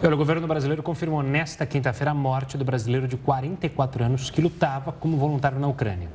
O 0.03 0.17
governo 0.17 0.47
brasileiro 0.47 0.81
confirmou 0.81 1.21
nesta 1.21 1.65
quinta-feira 1.65 2.11
a 2.11 2.13
morte 2.13 2.57
do 2.57 2.65
brasileiro 2.65 3.07
de 3.07 3.15
44 3.17 4.03
anos 4.03 4.29
que 4.29 4.41
lutava 4.41 4.91
como 4.91 5.15
voluntário 5.15 5.59
na 5.59 5.67
Ucrânia. 5.67 6.09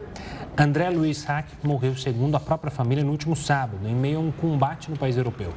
André 0.58 0.90
Luiz 0.90 1.24
Hack 1.24 1.46
morreu, 1.62 1.96
segundo 1.96 2.34
a 2.34 2.40
própria 2.40 2.70
família, 2.70 3.04
no 3.04 3.12
último 3.12 3.36
sábado, 3.36 3.86
em 3.86 3.94
meio 3.94 4.18
a 4.18 4.20
um 4.20 4.32
combate 4.32 4.90
no 4.90 4.96
país 4.96 5.16
europeu. 5.16 5.52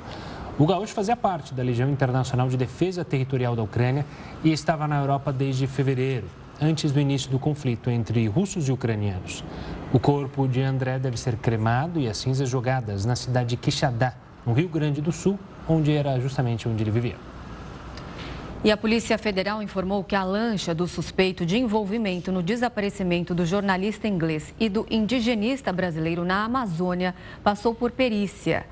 O 0.60 0.66
gaúcho 0.66 0.94
fazia 0.94 1.16
parte 1.16 1.54
da 1.54 1.64
Legião 1.64 1.90
Internacional 1.90 2.48
de 2.50 2.58
Defesa 2.58 3.04
Territorial 3.04 3.56
da 3.56 3.64
Ucrânia 3.64 4.06
e 4.44 4.52
estava 4.52 4.88
na 4.88 5.00
Europa 5.00 5.34
desde 5.34 5.66
fevereiro 5.68 6.28
antes 6.62 6.92
do 6.92 7.00
início 7.00 7.30
do 7.30 7.40
conflito 7.40 7.90
entre 7.90 8.28
russos 8.28 8.68
e 8.68 8.72
ucranianos. 8.72 9.44
O 9.94 10.00
corpo 10.00 10.48
de 10.48 10.62
André 10.62 11.00
deve 11.00 11.18
ser 11.18 11.38
cremado 11.38 12.00
e 12.00 12.08
as 12.08 12.18
cinzas 12.18 12.50
jogadas 12.50 13.06
na 13.06 13.16
cidade 13.16 13.50
de 13.50 13.58
Quixadá, 13.58 14.14
no 14.46 14.54
Rio 14.54 14.70
Grande 14.70 15.02
do 15.02 15.12
Sul, 15.12 15.40
onde 15.68 15.92
era 15.92 16.20
justamente 16.20 16.68
onde 16.68 16.84
ele 16.84 16.92
vivia. 16.92 17.16
E 18.62 18.70
a 18.72 18.76
Polícia 18.76 19.18
Federal 19.18 19.64
informou 19.64 20.04
que 20.04 20.16
a 20.16 20.24
lancha 20.24 20.76
do 20.76 20.86
suspeito 20.86 21.46
de 21.46 21.58
envolvimento 21.58 22.30
no 22.30 22.44
desaparecimento 22.44 23.34
do 23.34 23.46
jornalista 23.46 24.06
inglês 24.06 24.54
e 24.60 24.68
do 24.68 24.86
indigenista 24.90 25.72
brasileiro 25.72 26.26
na 26.26 26.44
Amazônia 26.44 27.16
passou 27.42 27.74
por 27.74 27.92
perícia. 27.92 28.66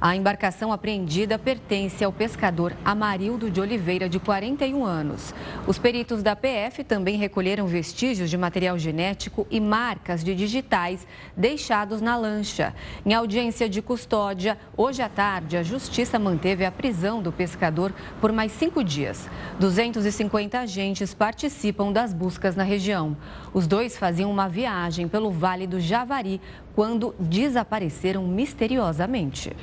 A 0.00 0.14
embarcação 0.14 0.72
apreendida 0.72 1.38
pertence 1.38 2.04
ao 2.04 2.12
pescador 2.12 2.76
Amarildo 2.84 3.50
de 3.50 3.60
Oliveira, 3.60 4.08
de 4.08 4.20
41 4.20 4.84
anos. 4.84 5.34
Os 5.66 5.78
peritos 5.78 6.22
da 6.22 6.36
PF 6.36 6.84
também 6.84 7.16
recolheram 7.16 7.66
vestígios 7.66 8.28
de 8.28 8.36
material 8.36 8.78
genético 8.78 9.46
e 9.50 9.58
marcas 9.58 10.22
de 10.22 10.34
digitais 10.34 11.06
deixados 11.34 12.02
na 12.02 12.14
lancha. 12.14 12.74
Em 13.06 13.14
audiência 13.14 13.68
de 13.68 13.80
custódia, 13.80 14.58
hoje 14.76 15.00
à 15.00 15.08
tarde, 15.08 15.56
a 15.56 15.62
Justiça 15.62 16.18
manteve 16.18 16.64
a 16.66 16.70
prisão 16.70 17.22
do 17.22 17.32
pescador 17.32 17.92
por 18.20 18.32
mais 18.32 18.52
cinco 18.52 18.84
dias. 18.84 19.28
250 19.58 20.60
agentes 20.60 21.14
participam 21.14 21.90
das 21.90 22.12
buscas 22.12 22.54
na 22.54 22.64
região. 22.64 23.16
Os 23.54 23.66
dois 23.66 23.96
faziam 23.96 24.30
uma 24.30 24.48
viagem 24.48 25.08
pelo 25.08 25.30
Vale 25.30 25.66
do 25.66 25.80
Javari 25.80 26.40
quando 26.76 27.14
desapareceram 27.18 28.22
misteriosamente. 28.24 29.56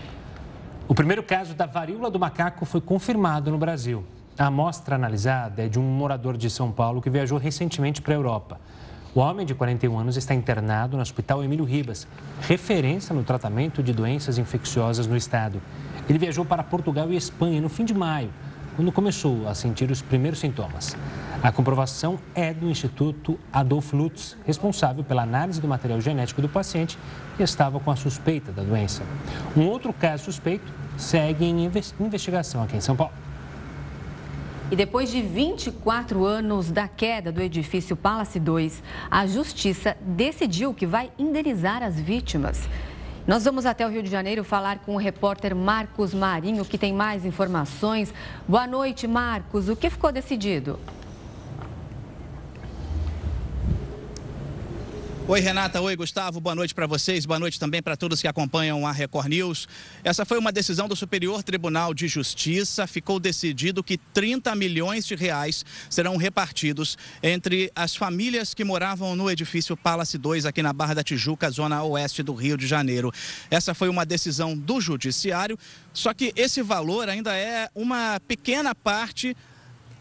O 0.88 0.96
primeiro 0.96 1.22
caso 1.22 1.53
da 1.53 1.67
varíola 1.67 2.10
do 2.10 2.20
macaco 2.20 2.65
foi 2.65 2.82
confirmado 2.82 3.51
no 3.51 3.58
Brasil. 3.60 4.03
A 4.36 4.48
amostra 4.48 4.96
analisada 4.96 5.63
é 5.63 5.70
de 5.70 5.77
um 5.77 5.84
morador 5.84 6.36
de 6.36 6.50
São 6.50 6.72
Paulo 6.72 7.03
que 7.03 7.12
viajou 7.12 7.38
recentemente 7.38 8.01
para 8.01 8.15
a 8.15 8.17
Europa. 8.17 8.60
O 9.13 9.20
homem 9.20 9.46
de 9.46 9.53
41 9.53 9.96
anos 9.96 10.17
está 10.17 10.34
internado 10.34 10.98
no 10.98 11.03
Hospital 11.03 11.43
Emílio 11.43 11.63
Ribas, 11.63 12.08
referência 12.41 13.13
no 13.13 13.24
tratamento 13.24 13.84
de 13.84 13.93
doenças 13.93 14.39
infecciosas 14.39 15.05
no 15.05 15.15
estado. 15.15 15.62
Ele 16.10 16.17
viajou 16.17 16.43
para 16.43 16.63
Portugal 16.63 17.12
e 17.12 17.15
Espanha 17.15 17.62
no 17.62 17.70
fim 17.70 17.86
de 17.86 17.93
maio, 17.93 18.32
quando 18.75 18.91
começou 18.91 19.48
a 19.48 19.53
sentir 19.53 19.91
os 19.91 20.01
primeiros 20.01 20.39
sintomas. 20.39 20.98
A 21.43 21.51
comprovação 21.51 22.17
é 22.33 22.53
do 22.53 22.69
Instituto 22.69 23.38
Adolf 23.51 23.91
Lutz, 23.91 24.38
responsável 24.45 25.03
pela 25.03 25.23
análise 25.23 25.59
do 25.59 25.67
material 25.67 26.00
genético 26.00 26.41
do 26.41 26.47
paciente 26.47 26.97
que 27.35 27.43
estava 27.43 27.81
com 27.81 27.91
a 27.91 27.97
suspeita 27.97 28.50
da 28.50 28.63
doença. 28.63 29.03
Um 29.53 29.67
outro 29.67 29.91
caso 29.91 30.23
suspeito 30.23 30.71
segue 30.97 31.43
em 31.43 31.69
investigação 32.00 32.63
aqui 32.63 32.77
em 32.77 32.79
São 32.79 32.95
Paulo. 32.95 33.12
E 34.71 34.75
depois 34.77 35.12
de 35.12 35.21
24 35.21 36.25
anos 36.25 36.71
da 36.71 36.88
queda 36.88 37.29
do 37.29 37.41
edifício 37.41 37.97
Palace 37.97 38.39
2, 38.39 38.81
a 39.12 39.27
Justiça 39.27 39.97
decidiu 40.00 40.73
que 40.73 40.85
vai 40.85 41.12
indenizar 41.19 41.83
as 41.83 42.00
vítimas. 42.00 42.69
Nós 43.27 43.43
vamos 43.43 43.65
até 43.65 43.85
o 43.85 43.89
Rio 43.89 44.01
de 44.01 44.09
Janeiro 44.09 44.45
falar 44.45 44.79
com 44.79 44.95
o 44.95 44.97
repórter 44.97 45.53
Marcos 45.53 46.13
Marinho, 46.13 46.63
que 46.63 46.77
tem 46.77 46.93
mais 46.93 47.25
informações. 47.25 48.13
Boa 48.47 48.65
noite, 48.65 49.07
Marcos. 49.07 49.67
O 49.67 49.75
que 49.75 49.89
ficou 49.89 50.09
decidido? 50.09 50.79
Oi, 55.25 55.39
Renata. 55.39 55.80
Oi, 55.80 55.96
Gustavo. 55.96 56.42
Boa 56.42 56.53
noite 56.53 56.75
para 56.75 56.86
vocês. 56.86 57.25
Boa 57.25 57.39
noite 57.39 57.58
também 57.58 57.82
para 57.82 57.96
todos 57.96 58.20
que 58.20 58.27
acompanham 58.27 58.86
a 58.86 58.92
Record 58.92 59.30
News. 59.30 59.70
Essa 60.03 60.25
foi 60.25 60.38
uma 60.38 60.51
decisão 60.51 60.86
do 60.86 60.98
Superior 60.98 61.42
Tribunal 61.42 61.94
de 61.94 62.10
Justiça. 62.10 62.86
Ficou 62.86 63.22
decidido 63.22 63.82
que 63.82 63.98
30 63.98 64.53
milhões 64.53 65.06
de 65.06 65.15
reais 65.15 65.63
serão 65.89 66.18
repartidos 66.18 66.98
entre 67.24 67.72
as 67.74 67.96
famílias 67.96 68.53
que 68.53 68.65
moravam 68.65 69.15
no 69.15 69.32
edifício 69.32 69.77
Palace 69.77 70.18
2, 70.18 70.46
aqui 70.46 70.62
na 70.62 70.74
Barra 70.74 70.96
da 70.96 71.03
Tijuca, 71.03 71.50
zona 71.50 71.82
oeste 71.84 72.22
do 72.22 72.34
Rio 72.34 72.58
de 72.58 72.68
Janeiro. 72.68 73.10
Essa 73.50 73.74
foi 73.74 73.88
uma 73.88 74.06
decisão 74.06 74.58
do 74.58 74.82
Judiciário, 74.82 75.58
só 75.94 76.13
que 76.13 76.34
esse 76.36 76.62
valor 76.62 77.08
ainda 77.08 77.34
é 77.34 77.70
uma 77.74 78.20
pequena 78.27 78.75
parte 78.75 79.38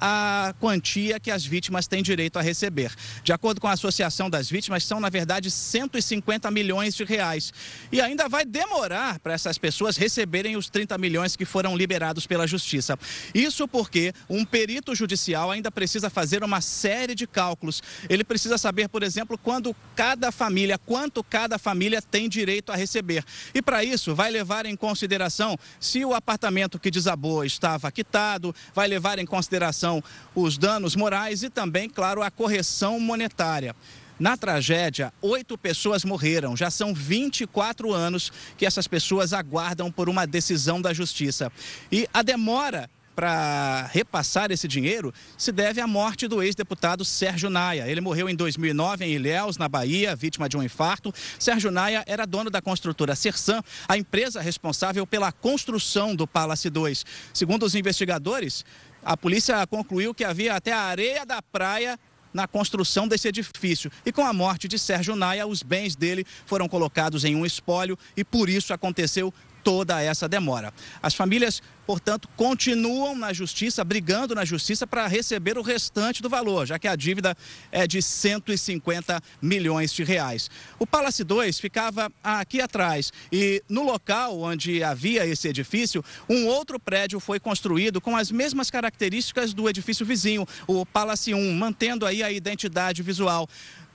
a 0.05 0.53
quantia 0.59 1.21
que 1.21 1.31
as 1.31 1.47
vítimas 1.47 1.87
têm 1.87 2.03
direito 2.03 2.37
a 2.37 2.43
receber. 2.43 2.93
De 3.23 3.33
acordo 3.33 3.61
com 3.61 3.69
a 3.69 3.73
Associação 3.73 4.29
das 4.29 4.51
Vítimas, 4.51 4.83
são, 4.83 4.99
na 4.99 5.09
verdade, 5.09 5.49
150 5.49 6.51
milhões 6.51 6.97
de 6.97 7.05
reais. 7.05 7.53
E 7.93 8.01
ainda 8.01 8.29
vai 8.29 8.45
demorar 8.45 9.21
para 9.21 9.33
essas 9.33 9.59
pessoas 9.59 9.97
receberem 9.97 10.57
os 10.57 10.69
30 10.69 10.99
milhões 10.99 11.37
que 11.37 11.45
foram 11.45 11.77
liberados 11.77 12.27
pela 12.27 12.49
Justiça. 12.49 12.99
Isso 13.33 13.69
porque 13.69 14.13
um 14.29 14.45
perito 14.45 14.93
judicial 14.93 15.53
ainda 15.53 15.71
precisa 15.71 16.11
fazer 16.11 16.43
uma 16.43 16.61
série 16.61 17.15
de 17.15 17.25
cálculos. 17.25 17.81
Ele 18.09 18.25
precisa 18.25 18.59
saber, 18.59 18.89
por 18.89 19.05
exemplo, 19.05 19.39
quando 19.39 19.73
cada 19.95 20.33
família, 20.33 20.79
quanto 20.79 21.23
cada 21.23 21.59
família 21.59 22.03
tem 22.03 22.29
direito 22.29 22.73
a 22.73 22.75
receber. 22.75 23.25
E 23.55 23.63
para 23.63 23.85
isso, 23.85 24.17
vai 24.17 24.33
levar 24.33 24.67
em 24.67 24.75
consideração 24.75 25.57
se 25.79 26.05
o 26.05 26.13
apartamento 26.13 26.77
que 26.81 26.91
desabou 26.91 27.45
estava 27.45 27.93
quitado, 27.93 28.53
vai 28.75 28.89
levar 28.89 29.21
em 29.21 29.27
consideração 29.27 29.92
os 30.35 30.57
danos 30.57 30.95
morais 30.95 31.43
e 31.43 31.51
também, 31.51 31.91
claro, 31.91 32.23
a 32.23 32.31
correção 32.31 33.01
monetária. 33.01 33.75
Na 34.21 34.37
tragédia, 34.37 35.13
oito 35.21 35.59
pessoas 35.59 36.05
morreram. 36.05 36.57
Já 36.57 36.71
são 36.71 36.95
24 36.95 37.93
anos 37.93 38.31
que 38.57 38.65
essas 38.65 38.87
pessoas 38.87 39.33
aguardam 39.33 39.91
por 39.91 40.09
uma 40.09 40.25
decisão 40.25 40.81
da 40.81 40.95
justiça. 40.95 41.51
E 41.91 42.07
a 42.15 42.23
demora 42.23 42.89
para 43.15 43.89
repassar 43.93 44.51
esse 44.51 44.67
dinheiro 44.67 45.13
se 45.37 45.53
deve 45.53 45.81
à 45.81 45.87
morte 45.87 46.27
do 46.27 46.43
ex-deputado 46.43 47.05
Sérgio 47.05 47.51
Naia. 47.51 47.87
Ele 47.89 48.01
morreu 48.01 48.29
em 48.29 48.35
2009 48.35 49.05
em 49.05 49.13
Ilhéus, 49.13 49.57
na 49.57 49.69
Bahia, 49.69 50.17
vítima 50.17 50.49
de 50.49 50.57
um 50.57 50.63
infarto. 50.63 51.13
Sérgio 51.39 51.71
Naia 51.71 52.03
era 52.07 52.27
dono 52.27 52.49
da 52.51 52.63
construtora 52.63 53.15
Sersan, 53.15 53.63
a 53.89 53.97
empresa 53.97 54.41
responsável 54.41 55.07
pela 55.07 55.33
construção 55.33 56.15
do 56.15 56.27
Palace 56.27 56.71
2. 56.71 57.05
Segundo 57.35 57.65
os 57.65 57.75
investigadores, 57.75 58.65
a 59.05 59.17
polícia 59.17 59.67
concluiu 59.67 60.15
que 60.15 60.25
havia 60.25 60.55
até 60.55 60.73
areia 60.73 61.27
da 61.27 61.43
praia 61.43 61.99
na 62.33 62.47
construção 62.47 63.07
desse 63.07 63.29
edifício. 63.29 63.91
E 64.07 64.13
com 64.13 64.25
a 64.25 64.33
morte 64.33 64.67
de 64.67 64.79
Sérgio 64.79 65.15
Naia, 65.15 65.47
os 65.47 65.63
bens 65.63 65.95
dele 65.95 66.25
foram 66.47 66.69
colocados 66.69 67.25
em 67.25 67.35
um 67.37 67.45
espólio 67.45 67.99
e 68.17 68.25
por 68.25 68.49
isso 68.49 68.73
aconteceu 68.73 69.33
toda 69.63 70.03
essa 70.03 70.29
demora. 70.29 70.73
As 71.03 71.15
famílias, 71.15 71.63
portanto, 71.87 72.29
continuam 72.37 73.17
na 73.17 73.33
justiça, 73.33 73.85
brigando 73.85 74.35
na 74.35 74.45
justiça 74.45 74.87
para 74.87 75.07
receber 75.07 75.59
o 75.59 75.63
restante 75.63 76.23
do 76.23 76.29
valor, 76.29 76.67
já 76.67 76.79
que 76.79 76.89
a 76.89 76.97
dívida 76.97 77.37
é 77.71 77.87
de 77.87 78.03
150 78.03 79.21
milhões 79.41 79.93
de 79.93 80.05
reais. 80.05 80.51
O 80.79 80.87
Palace 80.87 81.25
2 81.25 81.61
ficava 81.61 82.11
aqui 82.23 82.61
atrás 82.61 83.13
e 83.31 83.63
no 83.69 83.83
local 83.83 84.41
onde 84.41 84.83
havia 84.83 85.27
esse 85.27 85.49
edifício, 85.49 86.05
um 86.29 86.47
outro 86.47 86.79
prédio 86.79 87.21
foi 87.21 87.39
construído 87.39 88.01
com 88.01 88.17
as 88.17 88.31
mesmas 88.31 88.71
características 88.71 89.53
do 89.55 89.69
edifício 89.69 90.05
vizinho, 90.05 90.47
o 90.67 90.85
Palace 90.85 91.35
1, 91.35 91.53
mantendo 91.55 92.07
aí 92.07 92.23
a 92.23 92.31
identidade 92.31 93.03
visual 93.03 93.49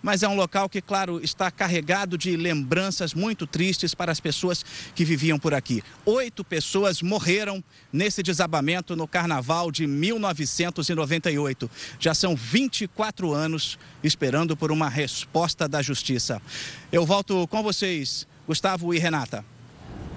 mas 0.07 0.23
é 0.23 0.27
um 0.29 0.37
local 0.37 0.69
que, 0.69 0.81
claro, 0.81 1.21
está 1.21 1.51
carregado 1.51 2.17
de 2.17 2.37
lembranças 2.37 3.13
muito 3.13 3.45
tristes 3.45 3.93
para 3.93 4.09
as 4.09 4.21
pessoas 4.21 4.63
que 4.95 5.03
viviam 5.03 5.37
por 5.37 5.53
aqui. 5.53 5.83
Oito 6.05 6.45
pessoas 6.45 7.01
morreram 7.01 7.61
nesse 7.91 8.23
desabamento 8.23 8.95
no 8.95 9.05
carnaval 9.05 9.69
de 9.69 9.85
1998. 9.85 11.69
Já 11.99 12.13
são 12.13 12.37
24 12.37 13.33
anos 13.33 13.77
esperando 14.01 14.55
por 14.55 14.71
uma 14.71 14.87
resposta 14.87 15.67
da 15.67 15.81
justiça. 15.81 16.41
Eu 16.89 17.05
volto 17.05 17.45
com 17.49 17.61
vocês, 17.61 18.25
Gustavo 18.47 18.93
e 18.93 18.99
Renata. 18.99 19.43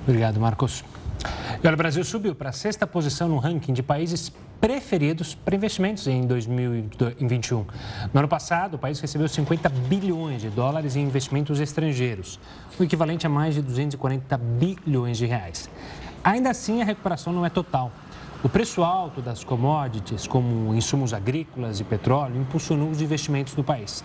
Obrigado, 0.05 0.39
Marcos. 0.39 0.85
E 1.61 1.67
olha, 1.67 1.75
o 1.75 1.77
Brasil 1.77 2.05
subiu 2.05 2.37
para 2.37 2.51
a 2.51 2.53
sexta 2.53 2.87
posição 2.87 3.29
no 3.29 3.39
ranking 3.39 3.73
de 3.73 3.83
países 3.83 4.33
preferidos 4.61 5.35
para 5.35 5.57
investimentos 5.57 6.07
em 6.07 6.27
2021. 6.27 7.65
No 8.13 8.19
ano 8.19 8.29
passado, 8.29 8.75
o 8.75 8.79
país 8.79 9.01
recebeu 9.01 9.27
50 9.27 9.69
bilhões 9.69 10.43
de 10.43 10.51
dólares 10.51 10.97
em 10.97 11.03
investimentos 11.03 11.59
estrangeiros, 11.61 12.39
o 12.79 12.85
equivalente 12.85 13.27
a 13.27 13.31
mais 13.31 13.55
de 13.55 13.63
240 13.63 14.37
bilhões 14.37 15.17
de 15.17 15.27
reais. 15.27 15.71
Ainda 16.23 16.51
assim, 16.51 16.83
a 16.83 16.85
recuperação 16.85 17.33
não 17.33 17.47
é 17.47 17.49
total. 17.49 17.91
O 18.43 18.49
preço 18.49 18.83
alto 18.83 19.21
das 19.21 19.45
commodities, 19.45 20.27
como 20.27 20.75
insumos 20.75 21.13
agrícolas 21.13 21.79
e 21.79 21.85
petróleo, 21.85 22.41
impulsionou 22.41 22.91
os 22.91 23.01
investimentos 23.01 23.55
no 23.55 23.63
país. 23.63 24.03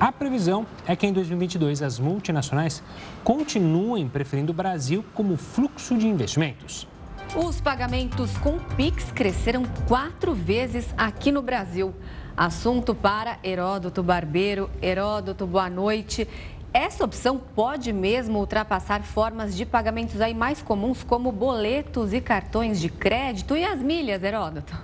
A 0.00 0.10
previsão 0.10 0.66
é 0.86 0.96
que 0.96 1.06
em 1.06 1.12
2022 1.12 1.82
as 1.82 1.98
multinacionais 1.98 2.82
continuem 3.22 4.08
preferindo 4.08 4.52
o 4.52 4.54
Brasil 4.54 5.04
como 5.14 5.36
fluxo 5.36 5.96
de 5.96 6.08
investimentos. 6.08 6.86
Os 7.32 7.60
pagamentos 7.60 8.36
com 8.38 8.60
Pix 8.76 9.10
cresceram 9.10 9.64
quatro 9.88 10.32
vezes 10.34 10.94
aqui 10.96 11.32
no 11.32 11.42
Brasil. 11.42 11.92
Assunto 12.36 12.94
para 12.94 13.38
Heródoto 13.42 14.04
Barbeiro. 14.04 14.70
Heródoto, 14.80 15.44
boa 15.44 15.68
noite. 15.68 16.28
Essa 16.72 17.04
opção 17.04 17.38
pode 17.38 17.92
mesmo 17.92 18.38
ultrapassar 18.38 19.02
formas 19.02 19.56
de 19.56 19.66
pagamentos 19.66 20.20
aí 20.20 20.32
mais 20.32 20.62
comuns, 20.62 21.02
como 21.02 21.32
boletos 21.32 22.12
e 22.12 22.20
cartões 22.20 22.80
de 22.80 22.88
crédito 22.88 23.56
e 23.56 23.64
as 23.64 23.80
milhas, 23.80 24.22
Heródoto? 24.22 24.76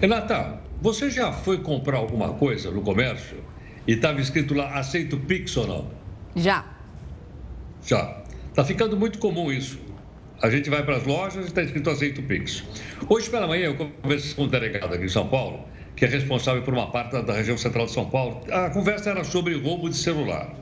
Renata, 0.00 0.60
você 0.80 1.10
já 1.10 1.30
foi 1.30 1.60
comprar 1.62 1.98
alguma 1.98 2.32
coisa 2.34 2.70
no 2.70 2.80
comércio 2.80 3.44
e 3.86 3.92
estava 3.92 4.18
escrito 4.18 4.54
lá 4.54 4.78
aceito 4.78 5.18
Pix 5.18 5.56
ou 5.58 5.66
não? 5.66 5.90
Já. 6.34 6.64
Já. 7.84 8.22
Está 8.48 8.64
ficando 8.64 8.96
muito 8.96 9.18
comum 9.18 9.52
isso. 9.52 9.91
A 10.42 10.50
gente 10.50 10.68
vai 10.68 10.84
para 10.84 10.96
as 10.96 11.04
lojas 11.04 11.44
e 11.44 11.48
está 11.48 11.62
escrito 11.62 11.88
aceito 11.88 12.20
Pix. 12.20 12.64
Hoje 13.08 13.30
pela 13.30 13.46
manhã 13.46 13.66
eu 13.66 13.76
conversei 13.76 14.34
com 14.34 14.42
um 14.42 14.48
delegado 14.48 14.92
aqui 14.92 15.04
em 15.04 15.08
São 15.08 15.28
Paulo, 15.28 15.68
que 15.94 16.04
é 16.04 16.08
responsável 16.08 16.62
por 16.62 16.74
uma 16.74 16.90
parte 16.90 17.22
da 17.22 17.32
região 17.32 17.56
central 17.56 17.86
de 17.86 17.92
São 17.92 18.10
Paulo. 18.10 18.42
A 18.50 18.68
conversa 18.70 19.10
era 19.10 19.22
sobre 19.22 19.54
roubo 19.54 19.88
de 19.88 19.96
celular. 19.96 20.52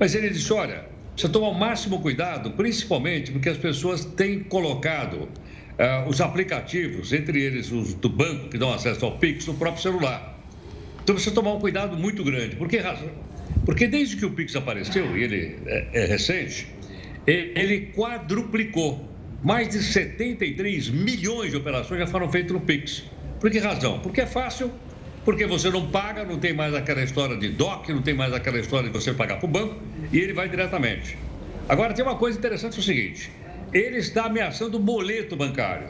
Mas 0.00 0.16
ele 0.16 0.28
disse: 0.28 0.52
olha, 0.52 0.86
precisa 1.12 1.32
tomar 1.32 1.50
o 1.50 1.54
máximo 1.54 2.00
cuidado, 2.00 2.50
principalmente 2.50 3.30
porque 3.30 3.48
as 3.48 3.56
pessoas 3.56 4.04
têm 4.04 4.40
colocado 4.40 5.18
uh, 5.22 6.08
os 6.08 6.20
aplicativos, 6.20 7.12
entre 7.12 7.40
eles 7.40 7.70
os 7.70 7.94
do 7.94 8.08
banco, 8.08 8.48
que 8.48 8.58
dão 8.58 8.72
acesso 8.72 9.04
ao 9.04 9.18
Pix, 9.18 9.46
no 9.46 9.54
próprio 9.54 9.80
celular. 9.80 10.36
Então 11.00 11.14
precisa 11.14 11.32
tomar 11.32 11.52
um 11.52 11.60
cuidado 11.60 11.96
muito 11.96 12.24
grande. 12.24 12.56
Por 12.56 12.66
que 12.66 12.78
razão? 12.78 13.10
Porque 13.64 13.86
desde 13.86 14.16
que 14.16 14.26
o 14.26 14.32
Pix 14.32 14.56
apareceu, 14.56 15.16
e 15.16 15.22
ele 15.22 15.58
é, 15.66 16.02
é 16.02 16.06
recente, 16.06 16.66
ele 17.24 17.92
quadruplicou. 17.94 19.11
Mais 19.42 19.68
de 19.68 19.82
73 19.82 20.88
milhões 20.90 21.50
de 21.50 21.56
operações 21.56 21.98
já 21.98 22.06
foram 22.06 22.30
feitas 22.30 22.52
no 22.52 22.60
Pix. 22.60 23.02
Por 23.40 23.50
que 23.50 23.58
razão? 23.58 23.98
Porque 23.98 24.20
é 24.20 24.26
fácil, 24.26 24.70
porque 25.24 25.46
você 25.46 25.68
não 25.68 25.90
paga, 25.90 26.24
não 26.24 26.38
tem 26.38 26.52
mais 26.52 26.72
aquela 26.74 27.02
história 27.02 27.36
de 27.36 27.48
DOC, 27.48 27.88
não 27.88 28.02
tem 28.02 28.14
mais 28.14 28.32
aquela 28.32 28.60
história 28.60 28.88
de 28.88 28.96
você 28.96 29.12
pagar 29.12 29.38
para 29.38 29.46
o 29.46 29.48
banco 29.48 29.82
e 30.12 30.18
ele 30.18 30.32
vai 30.32 30.48
diretamente. 30.48 31.18
Agora, 31.68 31.92
tem 31.92 32.04
uma 32.04 32.14
coisa 32.14 32.38
interessante: 32.38 32.76
é 32.76 32.80
o 32.80 32.82
seguinte, 32.84 33.32
ele 33.74 33.98
está 33.98 34.26
ameaçando 34.26 34.76
o 34.76 34.80
boleto 34.80 35.34
bancário, 35.34 35.88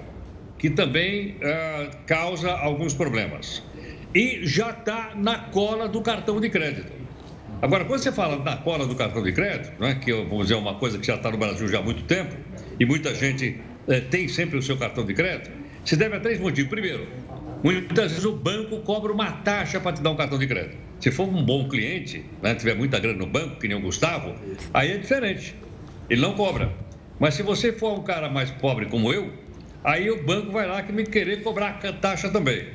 que 0.58 0.70
também 0.70 1.36
uh, 1.36 1.94
causa 2.06 2.50
alguns 2.52 2.94
problemas. 2.94 3.62
E 4.14 4.46
já 4.46 4.70
está 4.70 5.12
na 5.14 5.38
cola 5.38 5.88
do 5.88 6.00
cartão 6.00 6.40
de 6.40 6.48
crédito. 6.48 7.01
Agora, 7.62 7.84
quando 7.84 8.02
você 8.02 8.10
fala 8.10 8.42
na 8.42 8.56
cola 8.56 8.86
do 8.86 8.96
cartão 8.96 9.22
de 9.22 9.32
crédito, 9.32 9.80
né, 9.80 9.94
que 9.94 10.12
vou 10.12 10.42
dizer 10.42 10.56
uma 10.56 10.74
coisa 10.74 10.98
que 10.98 11.06
já 11.06 11.14
está 11.14 11.30
no 11.30 11.38
Brasil 11.38 11.68
já 11.68 11.78
há 11.78 11.82
muito 11.82 12.02
tempo, 12.02 12.34
e 12.78 12.84
muita 12.84 13.14
gente 13.14 13.60
eh, 13.88 14.00
tem 14.00 14.26
sempre 14.26 14.58
o 14.58 14.62
seu 14.62 14.76
cartão 14.76 15.06
de 15.06 15.14
crédito, 15.14 15.50
se 15.84 15.96
deve 15.96 16.16
a 16.16 16.20
três 16.20 16.40
motivos. 16.40 16.68
Primeiro, 16.68 17.06
Muitas 17.62 18.10
vezes 18.10 18.24
o 18.24 18.32
banco 18.32 18.80
cobra 18.80 19.12
uma 19.12 19.30
taxa 19.30 19.78
para 19.78 19.92
te 19.92 20.02
dar 20.02 20.10
um 20.10 20.16
cartão 20.16 20.36
de 20.36 20.48
crédito. 20.48 20.76
Se 20.98 21.12
for 21.12 21.28
um 21.28 21.44
bom 21.44 21.68
cliente, 21.68 22.28
né, 22.42 22.56
tiver 22.56 22.74
muita 22.74 22.98
grana 22.98 23.18
no 23.18 23.26
banco, 23.26 23.60
que 23.60 23.68
nem 23.68 23.76
o 23.76 23.80
Gustavo, 23.80 24.34
aí 24.74 24.90
é 24.90 24.98
diferente. 24.98 25.54
Ele 26.10 26.20
não 26.20 26.34
cobra. 26.34 26.72
Mas 27.20 27.34
se 27.34 27.44
você 27.44 27.72
for 27.72 27.96
um 27.96 28.02
cara 28.02 28.28
mais 28.28 28.50
pobre 28.50 28.86
como 28.86 29.12
eu, 29.12 29.32
aí 29.84 30.10
o 30.10 30.24
banco 30.24 30.50
vai 30.50 30.66
lá 30.66 30.82
que 30.82 30.92
me 30.92 31.04
querer 31.04 31.44
cobrar 31.44 31.78
a 31.84 31.92
taxa 31.92 32.28
também. 32.30 32.66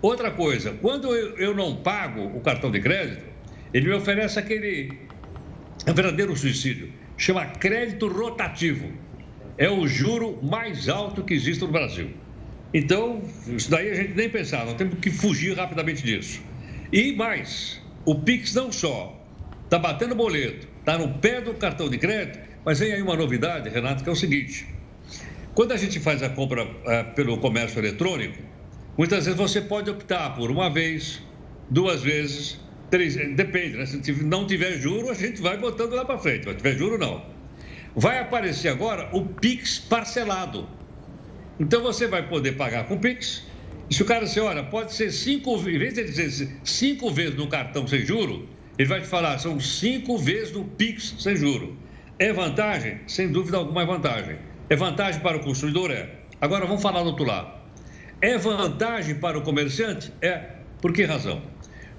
Outra 0.00 0.30
coisa, 0.30 0.72
quando 0.80 1.14
eu 1.14 1.54
não 1.54 1.76
pago 1.76 2.22
o 2.34 2.40
cartão 2.40 2.70
de 2.70 2.80
crédito, 2.80 3.31
ele 3.72 3.88
me 3.88 3.94
oferece 3.94 4.38
aquele 4.38 4.98
verdadeiro 5.86 6.36
suicídio. 6.36 6.92
Chama 7.16 7.46
crédito 7.46 8.08
rotativo. 8.08 8.90
É 9.56 9.70
o 9.70 9.86
juro 9.86 10.38
mais 10.42 10.88
alto 10.88 11.22
que 11.22 11.34
existe 11.34 11.62
no 11.62 11.68
Brasil. 11.68 12.10
Então, 12.74 13.22
isso 13.48 13.70
daí 13.70 13.90
a 13.90 13.94
gente 13.94 14.14
nem 14.14 14.28
pensar, 14.28 14.64
nós 14.64 14.74
temos 14.74 14.98
que 14.98 15.10
fugir 15.10 15.56
rapidamente 15.56 16.02
disso. 16.02 16.40
E 16.90 17.14
mais, 17.14 17.80
o 18.04 18.14
Pix 18.14 18.54
não 18.54 18.72
só 18.72 19.18
está 19.64 19.78
batendo 19.78 20.14
boleto, 20.14 20.66
está 20.78 20.96
no 20.98 21.18
pé 21.18 21.40
do 21.40 21.54
cartão 21.54 21.88
de 21.88 21.98
crédito, 21.98 22.38
mas 22.64 22.78
vem 22.78 22.92
aí 22.92 23.02
uma 23.02 23.16
novidade, 23.16 23.68
Renato, 23.68 24.02
que 24.02 24.08
é 24.08 24.12
o 24.12 24.16
seguinte: 24.16 24.66
quando 25.54 25.72
a 25.72 25.76
gente 25.76 26.00
faz 26.00 26.22
a 26.22 26.30
compra 26.30 26.66
é, 26.86 27.02
pelo 27.02 27.36
comércio 27.38 27.78
eletrônico, 27.78 28.38
muitas 28.96 29.26
vezes 29.26 29.38
você 29.38 29.60
pode 29.60 29.90
optar 29.90 30.34
por 30.34 30.50
uma 30.50 30.70
vez, 30.70 31.22
duas 31.68 32.02
vezes, 32.02 32.58
três, 32.92 33.16
depende, 33.34 33.78
né? 33.78 33.86
Se 33.86 34.12
não 34.22 34.46
tiver 34.46 34.78
juro, 34.78 35.08
a 35.08 35.14
gente 35.14 35.40
vai 35.40 35.56
botando 35.56 35.94
lá 35.94 36.04
para 36.04 36.18
frente, 36.18 36.44
mas 36.44 36.56
tiver 36.56 36.76
juro, 36.76 36.98
não. 36.98 37.24
Vai 37.96 38.18
aparecer 38.18 38.68
agora 38.68 39.08
o 39.14 39.24
Pix 39.24 39.78
parcelado. 39.78 40.68
Então 41.58 41.82
você 41.82 42.06
vai 42.06 42.28
poder 42.28 42.52
pagar 42.52 42.86
com 42.86 42.98
Pix. 42.98 43.46
E 43.88 43.94
se 43.94 44.02
o 44.02 44.04
cara 44.04 44.26
disser, 44.26 44.44
olha, 44.44 44.62
pode 44.62 44.92
ser 44.92 45.10
cinco, 45.10 45.56
em 45.56 45.78
vez 45.78 45.94
de 45.94 46.04
dizer 46.04 46.60
cinco 46.64 47.10
vezes 47.10 47.34
no 47.34 47.46
cartão 47.46 47.86
sem 47.86 48.04
juro, 48.04 48.46
ele 48.78 48.88
vai 48.88 49.00
te 49.00 49.06
falar, 49.06 49.38
são 49.38 49.58
cinco 49.58 50.18
vezes 50.18 50.52
no 50.52 50.64
Pix 50.64 51.14
sem 51.18 51.34
juro. 51.34 51.74
É 52.18 52.30
vantagem? 52.30 53.00
Sem 53.06 53.32
dúvida 53.32 53.56
alguma 53.56 53.82
é 53.82 53.86
vantagem. 53.86 54.36
É 54.68 54.76
vantagem 54.76 55.22
para 55.22 55.38
o 55.38 55.40
consumidor? 55.40 55.90
É. 55.90 56.10
Agora 56.42 56.66
vamos 56.66 56.82
falar 56.82 57.02
do 57.02 57.08
outro 57.08 57.24
lado. 57.24 57.58
É 58.20 58.36
vantagem 58.36 59.14
para 59.14 59.38
o 59.38 59.42
comerciante? 59.42 60.12
É. 60.20 60.56
Por 60.82 60.92
que 60.92 61.04
razão? 61.04 61.40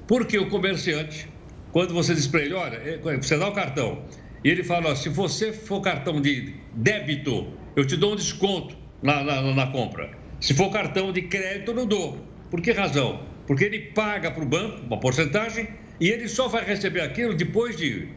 Porque 0.07 0.37
o 0.37 0.49
comerciante, 0.49 1.27
quando 1.71 1.93
você 1.93 2.13
diz 2.13 2.27
para 2.27 2.41
ele, 2.41 2.53
olha, 2.53 2.75
é, 2.77 2.97
você 3.17 3.37
dá 3.37 3.47
o 3.47 3.53
cartão, 3.53 4.03
e 4.43 4.49
ele 4.49 4.63
fala, 4.63 4.95
se 4.95 5.09
você 5.09 5.53
for 5.53 5.81
cartão 5.81 6.21
de 6.21 6.53
débito, 6.73 7.47
eu 7.75 7.85
te 7.85 7.95
dou 7.95 8.13
um 8.13 8.15
desconto 8.15 8.75
na, 9.01 9.23
na, 9.23 9.41
na 9.53 9.67
compra. 9.67 10.11
Se 10.39 10.53
for 10.53 10.69
cartão 10.71 11.13
de 11.13 11.21
crédito, 11.23 11.71
eu 11.71 11.75
não 11.75 11.85
dou. 11.85 12.17
Por 12.51 12.61
que 12.61 12.71
razão? 12.71 13.23
Porque 13.47 13.63
ele 13.63 13.79
paga 13.79 14.29
para 14.29 14.43
o 14.43 14.45
banco 14.45 14.81
uma 14.85 14.99
porcentagem 14.99 15.67
e 15.99 16.09
ele 16.09 16.27
só 16.27 16.47
vai 16.47 16.65
receber 16.65 17.01
aquilo 17.01 17.33
depois 17.33 17.77
de 17.77 18.09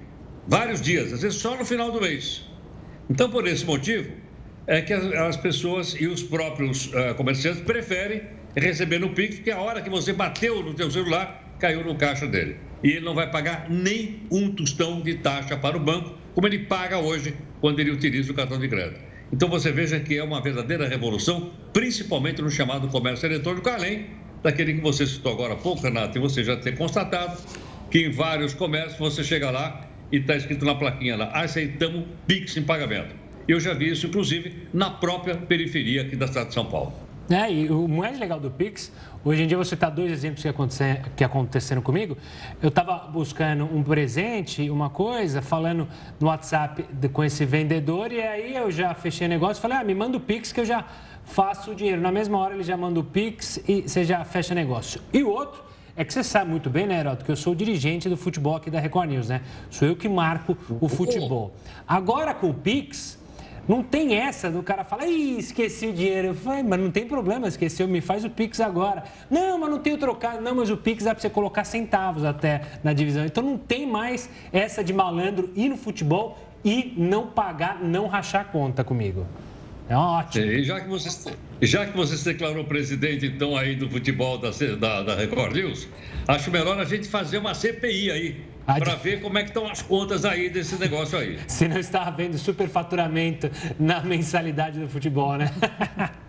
vários 0.48 0.80
dias, 0.80 1.12
às 1.12 1.22
vezes 1.22 1.38
só 1.38 1.56
no 1.56 1.64
final 1.64 1.92
do 1.92 2.00
mês. 2.00 2.44
Então, 3.08 3.30
por 3.30 3.46
esse 3.46 3.64
motivo, 3.64 4.10
é 4.66 4.80
que 4.80 4.92
as, 4.92 5.04
as 5.04 5.36
pessoas 5.36 5.94
e 5.98 6.06
os 6.06 6.22
próprios 6.22 6.86
uh, 6.88 7.14
comerciantes 7.16 7.62
preferem 7.62 8.22
receber 8.56 8.98
no 8.98 9.10
Pix, 9.10 9.36
porque 9.36 9.50
a 9.50 9.60
hora 9.60 9.80
que 9.80 9.90
você 9.90 10.12
bateu 10.12 10.62
no 10.62 10.76
seu 10.76 10.90
celular, 10.90 11.45
caiu 11.58 11.84
no 11.84 11.94
caixa 11.94 12.26
dele. 12.26 12.56
E 12.82 12.90
ele 12.90 13.04
não 13.04 13.14
vai 13.14 13.30
pagar 13.30 13.68
nem 13.70 14.22
um 14.30 14.50
tostão 14.50 15.00
de 15.00 15.14
taxa 15.14 15.56
para 15.56 15.76
o 15.76 15.80
banco, 15.80 16.14
como 16.34 16.46
ele 16.46 16.60
paga 16.60 16.98
hoje 16.98 17.34
quando 17.60 17.80
ele 17.80 17.90
utiliza 17.90 18.30
o 18.30 18.34
cartão 18.34 18.58
de 18.58 18.68
crédito. 18.68 19.00
Então 19.32 19.48
você 19.48 19.72
veja 19.72 19.98
que 19.98 20.16
é 20.16 20.22
uma 20.22 20.40
verdadeira 20.40 20.86
revolução, 20.86 21.52
principalmente 21.72 22.40
no 22.42 22.50
chamado 22.50 22.88
comércio 22.88 23.26
eletrônico, 23.26 23.68
além 23.68 24.06
daquele 24.42 24.74
que 24.74 24.80
você 24.80 25.06
citou 25.06 25.32
agora 25.32 25.54
há 25.54 25.56
pouco, 25.56 25.82
Renato, 25.82 26.16
e 26.16 26.20
você 26.20 26.44
já 26.44 26.56
ter 26.56 26.76
constatado 26.76 27.36
que 27.90 28.06
em 28.06 28.10
vários 28.10 28.54
comércios 28.54 28.98
você 28.98 29.24
chega 29.24 29.50
lá 29.50 29.88
e 30.12 30.18
está 30.18 30.36
escrito 30.36 30.64
na 30.64 30.74
plaquinha 30.74 31.16
lá, 31.16 31.30
aceitamos 31.32 32.04
Pix 32.26 32.56
em 32.56 32.62
pagamento. 32.62 33.14
Eu 33.48 33.58
já 33.58 33.74
vi 33.74 33.90
isso, 33.90 34.06
inclusive, 34.06 34.68
na 34.72 34.90
própria 34.90 35.36
periferia 35.36 36.02
aqui 36.02 36.16
da 36.16 36.26
cidade 36.26 36.48
de 36.48 36.54
São 36.54 36.66
Paulo. 36.66 37.05
É, 37.28 37.52
e 37.52 37.68
o 37.70 37.88
mais 37.88 38.20
legal 38.20 38.38
do 38.38 38.48
Pix, 38.50 38.92
hoje 39.24 39.42
em 39.42 39.46
dia 39.48 39.56
você 39.56 39.74
está 39.74 39.90
dois 39.90 40.12
exemplos 40.12 40.42
que, 40.42 40.48
acontecer, 40.48 41.02
que 41.16 41.24
aconteceram 41.24 41.82
comigo. 41.82 42.16
Eu 42.62 42.68
estava 42.68 42.98
buscando 42.98 43.64
um 43.64 43.82
presente, 43.82 44.70
uma 44.70 44.88
coisa, 44.88 45.42
falando 45.42 45.88
no 46.20 46.28
WhatsApp 46.28 46.86
de, 46.92 47.08
com 47.08 47.24
esse 47.24 47.44
vendedor, 47.44 48.12
e 48.12 48.22
aí 48.22 48.54
eu 48.54 48.70
já 48.70 48.94
fechei 48.94 49.26
negócio 49.26 49.60
e 49.60 49.62
falei, 49.62 49.78
ah, 49.78 49.84
me 49.84 49.94
manda 49.94 50.16
o 50.16 50.20
Pix 50.20 50.52
que 50.52 50.60
eu 50.60 50.64
já 50.64 50.84
faço 51.24 51.72
o 51.72 51.74
dinheiro. 51.74 52.00
Na 52.00 52.12
mesma 52.12 52.38
hora 52.38 52.54
ele 52.54 52.62
já 52.62 52.76
manda 52.76 53.00
o 53.00 53.04
Pix 53.04 53.60
e 53.66 53.82
você 53.82 54.04
já 54.04 54.24
fecha 54.24 54.54
negócio. 54.54 55.00
E 55.12 55.24
o 55.24 55.28
outro 55.28 55.64
é 55.96 56.04
que 56.04 56.12
você 56.12 56.22
sabe 56.22 56.48
muito 56.48 56.70
bem, 56.70 56.86
né, 56.86 57.00
Heroto, 57.00 57.24
que 57.24 57.32
eu 57.32 57.36
sou 57.36 57.56
dirigente 57.56 58.08
do 58.08 58.16
futebol 58.16 58.54
aqui 58.54 58.70
da 58.70 58.78
Record 58.78 59.10
News, 59.10 59.28
né? 59.30 59.40
Sou 59.68 59.88
eu 59.88 59.96
que 59.96 60.08
marco 60.08 60.56
o 60.80 60.88
futebol. 60.88 61.56
Agora 61.88 62.32
com 62.34 62.50
o 62.50 62.54
Pix 62.54 63.18
não 63.68 63.82
tem 63.82 64.14
essa 64.14 64.50
do 64.50 64.62
cara 64.62 64.84
falar, 64.84 65.06
Ih, 65.06 65.38
esqueci 65.38 65.86
o 65.86 65.92
dinheiro. 65.92 66.28
Eu 66.28 66.34
falei, 66.34 66.62
mas 66.62 66.78
não 66.78 66.90
tem 66.90 67.06
problema, 67.06 67.48
esqueceu, 67.48 67.88
me 67.88 68.00
faz 68.00 68.24
o 68.24 68.30
Pix 68.30 68.60
agora. 68.60 69.04
Não, 69.30 69.58
mas 69.58 69.70
não 69.70 69.78
tenho 69.78 69.98
trocado. 69.98 70.40
Não, 70.40 70.54
mas 70.54 70.70
o 70.70 70.76
Pix 70.76 71.04
dá 71.04 71.14
para 71.14 71.20
você 71.20 71.30
colocar 71.30 71.64
centavos 71.64 72.24
até 72.24 72.62
na 72.84 72.92
divisão. 72.92 73.24
Então 73.24 73.42
não 73.42 73.58
tem 73.58 73.86
mais 73.86 74.30
essa 74.52 74.84
de 74.84 74.92
malandro 74.92 75.50
ir 75.56 75.68
no 75.68 75.76
futebol 75.76 76.38
e 76.64 76.94
não 76.96 77.26
pagar, 77.26 77.82
não 77.82 78.06
rachar 78.06 78.46
conta 78.46 78.84
comigo. 78.84 79.26
É 79.88 79.96
ótimo. 79.96 80.44
E 80.44 80.64
já 80.64 80.80
que 80.80 80.88
você, 80.88 81.32
já 81.62 81.86
que 81.86 81.96
você 81.96 82.16
se 82.16 82.24
declarou 82.24 82.64
presidente, 82.64 83.26
então, 83.26 83.56
aí 83.56 83.76
do 83.76 83.88
futebol 83.88 84.36
da, 84.38 84.50
da, 84.78 85.02
da 85.02 85.14
Record 85.14 85.54
News, 85.54 85.88
acho 86.26 86.50
melhor 86.50 86.78
a 86.78 86.84
gente 86.84 87.08
fazer 87.08 87.38
uma 87.38 87.54
CPI 87.54 88.10
aí 88.10 88.55
para 88.66 88.96
ver 88.96 89.20
como 89.20 89.38
é 89.38 89.42
que 89.42 89.50
estão 89.50 89.70
as 89.70 89.80
contas 89.80 90.24
aí 90.24 90.50
desse 90.50 90.76
negócio 90.76 91.16
aí. 91.16 91.38
Se 91.46 91.68
não 91.68 91.78
está 91.78 92.02
havendo 92.02 92.36
superfaturamento 92.36 93.50
na 93.78 94.00
mensalidade 94.00 94.80
do 94.80 94.88
futebol, 94.88 95.36
né? 95.36 95.50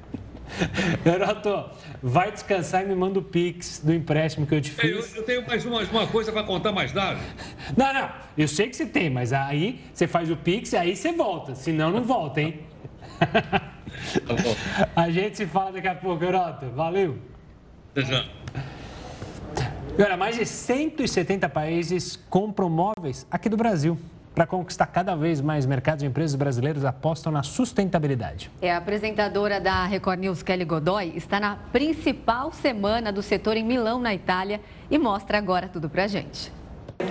Heroto, 1.06 1.69
vai 2.02 2.32
descansar 2.32 2.84
e 2.84 2.88
me 2.88 2.95
manda 2.95 3.19
o 3.19 3.21
Pix 3.21 3.82
do 3.84 3.93
empréstimo 3.93 4.45
que 4.47 4.56
eu 4.56 4.62
te 4.62 4.71
fiz. 4.71 5.15
Eu, 5.15 5.21
eu 5.21 5.23
tenho 5.23 5.45
mais 5.45 5.65
uma, 5.65 5.82
uma 5.82 6.08
coisa 6.08 6.32
para 6.32 6.43
contar 6.43 6.71
mais 6.71 6.93
nada. 6.93 7.19
Não, 7.76 7.93
não, 7.93 8.10
eu 8.38 8.47
sei 8.47 8.67
que 8.67 8.76
você 8.76 8.86
tem, 8.86 9.10
mas 9.10 9.34
aí 9.34 9.82
você 9.93 10.08
faz 10.08 10.32
o 10.32 10.38
Pix 10.38 10.73
e 10.73 10.78
aí 10.78 10.95
você 10.95 11.12
volta. 11.12 11.56
Senão, 11.56 11.91
não 11.91 12.04
volta, 12.04 12.41
hein? 12.41 12.60
Tá 13.19 13.73
a 14.95 15.10
gente 15.10 15.38
se 15.38 15.45
fala 15.45 15.71
daqui 15.71 15.88
a 15.88 15.95
pouco, 15.95 16.23
Heroto. 16.23 16.67
Valeu. 16.71 17.17
Até 17.91 18.06
já. 18.06 18.26
E 19.97 20.03
olha, 20.03 20.15
mais 20.15 20.36
de 20.36 20.45
170 20.45 21.49
países 21.49 22.19
compram 22.29 22.69
móveis 22.69 23.25
aqui 23.31 23.49
do 23.49 23.57
Brasil. 23.57 23.97
Para 24.36 24.45
conquistar 24.45 24.86
cada 24.86 25.15
vez 25.15 25.41
mais 25.41 25.65
mercados, 25.65 26.03
empresas 26.03 26.36
brasileiras 26.36 26.86
apostam 26.86 27.31
na 27.31 27.41
sustentabilidade. 27.41 28.51
É, 28.62 28.71
a 28.71 28.77
apresentadora 28.77 29.60
da 29.60 29.86
Record 29.86 30.19
News, 30.19 30.43
Kelly 30.43 30.65
Godoy, 30.65 31.13
está 31.15 31.39
na 31.39 31.55
principal 31.71 32.51
semana 32.51 33.12
do 33.12 33.23
setor 33.23 33.57
em 33.57 33.63
Milão, 33.63 33.99
na 33.99 34.13
Itália, 34.13 34.62
e 34.91 34.99
mostra 34.99 35.39
agora 35.39 35.67
tudo 35.67 35.89
para 35.89 36.03
a 36.03 36.07
gente. 36.07 36.53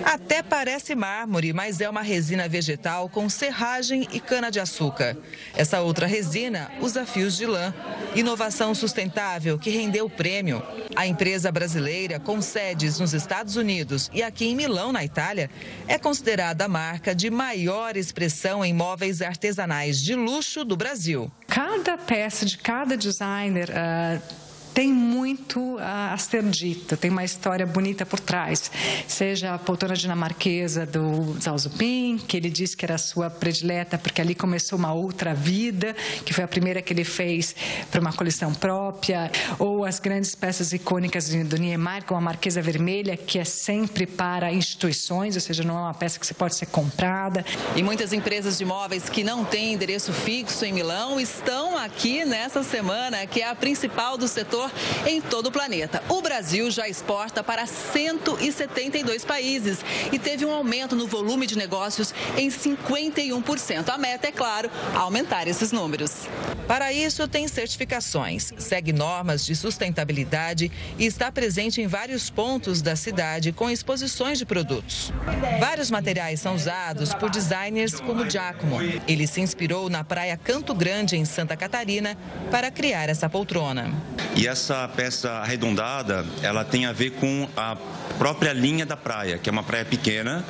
Até 0.03 0.43
parece 0.43 0.95
mármore, 0.95 1.53
mas 1.53 1.81
é 1.81 1.89
uma 1.89 2.01
resina 2.01 2.47
vegetal 2.47 3.09
com 3.09 3.29
serragem 3.29 4.07
e 4.11 4.19
cana-de-açúcar. 4.19 5.17
Essa 5.55 5.81
outra 5.81 6.05
resina 6.05 6.71
usa 6.81 7.05
fios 7.05 7.37
de 7.37 7.45
lã. 7.45 7.73
Inovação 8.15 8.73
sustentável 8.73 9.57
que 9.57 9.69
rendeu 9.69 10.05
o 10.05 10.09
prêmio. 10.09 10.61
A 10.95 11.05
empresa 11.05 11.51
brasileira, 11.51 12.19
com 12.19 12.41
sedes 12.41 12.99
nos 12.99 13.13
Estados 13.13 13.55
Unidos 13.55 14.09
e 14.13 14.23
aqui 14.23 14.45
em 14.45 14.55
Milão, 14.55 14.91
na 14.91 15.03
Itália, 15.03 15.49
é 15.87 15.97
considerada 15.97 16.65
a 16.65 16.69
marca 16.69 17.13
de 17.13 17.29
maior 17.29 17.95
expressão 17.95 18.63
em 18.63 18.73
móveis 18.73 19.21
artesanais 19.21 20.01
de 20.01 20.15
luxo 20.15 20.65
do 20.65 20.75
Brasil. 20.75 21.31
Cada 21.47 21.97
peça 21.97 22.45
de 22.45 22.57
cada 22.57 22.97
designer. 22.97 23.69
Uh 23.69 24.46
tem 24.77 24.93
muito 24.93 25.75
a 25.79 26.15
ser 26.19 26.43
dito, 26.43 26.95
tem 26.95 27.09
uma 27.09 27.23
história 27.23 27.65
bonita 27.65 28.05
por 28.05 28.19
trás. 28.19 28.69
Seja 29.07 29.55
a 29.55 29.57
poltrona 29.57 29.95
dinamarquesa 29.95 30.85
do 30.85 31.35
Zhao 31.41 31.57
Zupin, 31.57 32.19
que 32.19 32.37
ele 32.37 32.47
disse 32.47 32.77
que 32.77 32.85
era 32.85 32.93
a 32.93 32.99
sua 32.99 33.27
predileta 33.27 33.97
porque 33.97 34.21
ali 34.21 34.35
começou 34.35 34.77
uma 34.77 34.93
outra 34.93 35.33
vida, 35.33 35.95
que 36.23 36.31
foi 36.31 36.43
a 36.43 36.47
primeira 36.47 36.79
que 36.79 36.93
ele 36.93 37.03
fez 37.03 37.55
para 37.89 37.99
uma 37.99 38.13
coleção 38.13 38.53
própria, 38.53 39.31
ou 39.57 39.83
as 39.83 39.99
grandes 39.99 40.35
peças 40.35 40.71
icônicas 40.71 41.27
do 41.27 41.57
Niemeyer, 41.57 42.03
como 42.05 42.19
a 42.19 42.21
Marquesa 42.21 42.61
Vermelha, 42.61 43.17
que 43.17 43.39
é 43.39 43.43
sempre 43.43 44.05
para 44.05 44.53
instituições, 44.53 45.33
ou 45.33 45.41
seja, 45.41 45.63
não 45.63 45.75
é 45.75 45.81
uma 45.81 45.93
peça 45.95 46.19
que 46.19 46.27
você 46.27 46.35
pode 46.35 46.53
ser 46.53 46.67
comprada. 46.67 47.43
E 47.75 47.81
muitas 47.81 48.13
empresas 48.13 48.59
de 48.59 48.65
móveis 48.65 49.09
que 49.09 49.23
não 49.23 49.43
têm 49.43 49.73
endereço 49.73 50.13
fixo 50.13 50.63
em 50.63 50.71
Milão 50.71 51.19
estão 51.19 51.75
aqui 51.75 52.23
nessa 52.23 52.61
semana, 52.61 53.25
que 53.25 53.41
é 53.41 53.49
a 53.49 53.55
principal 53.55 54.19
do 54.19 54.27
setor 54.27 54.66
em 55.05 55.21
todo 55.21 55.47
o 55.47 55.51
planeta. 55.51 56.03
O 56.09 56.21
Brasil 56.21 56.69
já 56.71 56.87
exporta 56.87 57.43
para 57.43 57.65
172 57.65 59.25
países 59.25 59.79
e 60.11 60.19
teve 60.19 60.45
um 60.45 60.53
aumento 60.53 60.95
no 60.95 61.07
volume 61.07 61.45
de 61.45 61.57
negócios 61.57 62.13
em 62.37 62.49
51%. 62.49 63.89
A 63.89 63.97
meta, 63.97 64.27
é 64.27 64.31
claro, 64.31 64.69
aumentar 64.93 65.47
esses 65.47 65.71
números. 65.71 66.27
Para 66.67 66.91
isso, 66.91 67.27
tem 67.27 67.47
certificações, 67.47 68.51
segue 68.57 68.91
normas 68.91 69.45
de 69.45 69.55
sustentabilidade 69.55 70.69
e 70.99 71.05
está 71.05 71.31
presente 71.31 71.81
em 71.81 71.87
vários 71.87 72.29
pontos 72.29 72.81
da 72.81 72.95
cidade 72.95 73.53
com 73.53 73.69
exposições 73.69 74.37
de 74.37 74.45
produtos. 74.45 75.13
Vários 75.59 75.89
materiais 75.89 76.41
são 76.41 76.55
usados 76.55 77.13
por 77.13 77.29
designers 77.29 77.99
como 78.01 78.29
Giacomo. 78.29 78.79
Ele 79.07 79.25
se 79.25 79.39
inspirou 79.39 79.89
na 79.89 80.03
praia 80.03 80.35
Canto 80.35 80.73
Grande, 80.73 81.15
em 81.15 81.23
Santa 81.23 81.55
Catarina, 81.55 82.17
para 82.51 82.69
criar 82.69 83.09
essa 83.09 83.29
poltrona. 83.29 83.93
E 84.35 84.47
essa 84.57 84.87
peça 84.87 85.33
arredondada, 85.33 86.25
ela 86.41 86.65
tem 86.65 86.87
a 86.87 86.91
ver 86.91 87.11
com 87.11 87.47
a 87.55 87.77
própria 88.17 88.51
linha 88.51 88.85
da 88.85 88.97
praia, 88.97 89.37
que 89.37 89.47
é 89.47 89.51
uma 89.51 89.61
praia 89.61 89.85
pequena, 89.85 90.43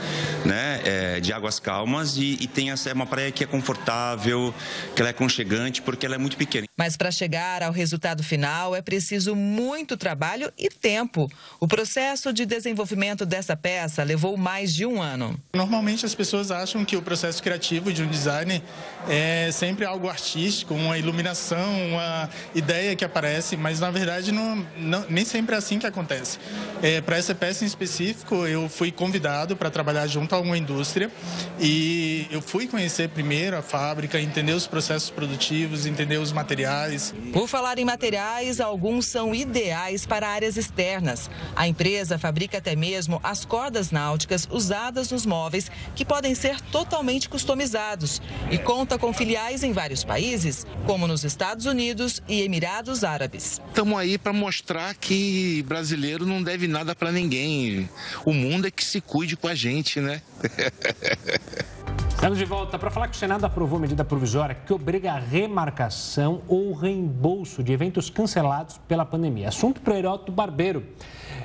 né, 0.46 0.82
é, 0.86 1.20
de 1.20 1.34
águas 1.34 1.60
calmas 1.60 2.15
e, 2.15 2.38
e 2.39 2.48
tem 2.48 2.72
essa 2.72 2.89
é 2.89 2.93
uma 2.93 3.06
praia 3.06 3.30
que 3.32 3.43
é 3.43 3.48
confortável, 3.48 4.54
que 4.96 5.02
ela 5.02 5.10
é 5.10 5.13
conchegante 5.13 5.82
porque 5.82 6.06
ela 6.06 6.15
é 6.15 6.17
muito 6.17 6.38
pequena. 6.38 6.65
Mas 6.78 6.96
para 6.96 7.12
chegar 7.12 7.62
ao 7.62 7.72
resultado 7.72 8.24
final 8.24 8.74
é 8.76 8.82
preciso 8.82 9.36
muito 9.36 9.98
trabalho 9.98 10.54
e 10.58 10.70
tempo. 10.70 11.30
O 11.60 11.67
processo 11.67 12.32
de 12.32 12.46
desenvolvimento 12.46 13.26
dessa 13.26 13.58
peça 13.58 14.04
levou 14.04 14.38
mais 14.38 14.74
de 14.74 14.86
um 14.86 15.02
ano. 15.02 15.38
Normalmente 15.54 16.06
as 16.06 16.15
pessoas 16.15 16.52
acham 16.52 16.86
que 16.86 16.96
o 16.96 17.02
processo 17.02 17.43
criativo 17.43 17.91
de 17.91 18.04
um 18.04 18.08
designer 18.08 18.62
é 19.10 19.50
sempre 19.52 19.84
algo 19.84 20.08
artístico, 20.08 20.74
uma 20.74 20.98
iluminação, 20.98 21.88
uma 21.89 22.30
ideia 22.56 22.96
que 22.96 23.04
aparece, 23.04 23.58
mas 23.58 23.80
na 23.80 23.87
verdade 23.91 24.32
não, 24.32 24.65
não 24.78 25.06
nem 25.10 25.26
sempre 25.26 25.56
é 25.56 25.58
assim 25.58 25.80
que 25.80 25.88
acontece. 25.88 26.39
É, 26.82 27.02
para 27.02 27.17
essa 27.17 27.34
peça 27.34 27.63
em 27.63 27.67
específico, 27.67 28.47
eu 28.47 28.69
fui 28.69 28.91
convidado 28.91 29.56
para 29.56 29.69
trabalhar 29.69 30.08
junto 30.08 30.36
a 30.36 30.39
uma 30.39 30.58
indústria 30.58 31.12
e 31.60 32.28
eu 32.30 32.41
fui 32.41 32.67
conhecer 32.67 33.10
primeiro 33.10 33.58
a 33.58 33.62
fábrica, 33.62 34.19
entender 34.19 34.54
os 34.54 34.67
processos 34.67 35.10
produtivos, 35.10 35.86
entender 35.86 36.17
os 36.17 36.32
materiais. 36.32 37.13
Por 37.34 37.47
falar 37.47 37.80
em 37.80 37.86
materiais, 37.86 38.60
alguns 38.60 39.06
são 39.06 39.34
ideais 39.34 40.06
para 40.06 40.28
áreas 40.28 40.58
externas. 40.58 41.30
A 41.56 41.67
empresa 41.67 42.17
fabrica 42.17 42.58
até 42.58 42.76
mesmo 42.76 43.19
as 43.23 43.45
cordas 43.45 43.91
náuticas 43.91 44.47
usadas 44.52 45.12
nos 45.12 45.26
móveis, 45.26 45.71
que 45.95 46.06
podem 46.06 46.36
ser 46.36 46.60
totalmente 46.62 47.30
customizados, 47.30 48.21
e 48.52 48.58
conta 48.58 48.97
com 48.97 49.13
filiais 49.13 49.63
em 49.63 49.71
vários 49.71 50.04
países, 50.04 50.65
como 50.86 51.08
nos 51.08 51.23
Estados 51.23 51.65
Unidos 51.65 52.21
e 52.28 52.41
Emirados 52.41 53.04
Árabes. 53.04 53.62
Estamos 53.78 54.00
aí 54.00 54.18
para 54.18 54.34
mostrar 54.34 54.96
que 54.96 55.63
brasileiro 55.68 56.26
não 56.26 56.42
deve 56.42 56.68
nada 56.68 56.96
para 56.96 57.12
ninguém. 57.12 57.88
O 58.26 58.34
mundo 58.34 58.66
é 58.66 58.72
que 58.72 58.84
se 58.84 59.00
cuide 59.00 59.38
com 59.38 59.48
a 59.48 59.54
gente, 59.54 60.02
né? 60.02 60.20
Estamos 62.10 62.38
de 62.40 62.46
volta 62.46 62.80
para 62.80 62.90
falar 62.90 63.08
que 63.08 63.16
o 63.16 63.20
Senado 63.20 63.46
aprovou 63.46 63.80
medida 63.80 64.04
provisória 64.04 64.56
que 64.56 64.74
obriga 64.74 65.14
a 65.14 65.20
remarcação 65.20 66.42
ou 66.48 66.74
reembolso 66.74 67.64
de 67.64 67.72
eventos 67.72 68.10
cancelados 68.10 68.80
pela 68.88 69.06
pandemia. 69.06 69.50
Assunto 69.50 69.80
para 69.82 69.98
Heroto 69.98 70.32
Barbeiro. 70.32 70.84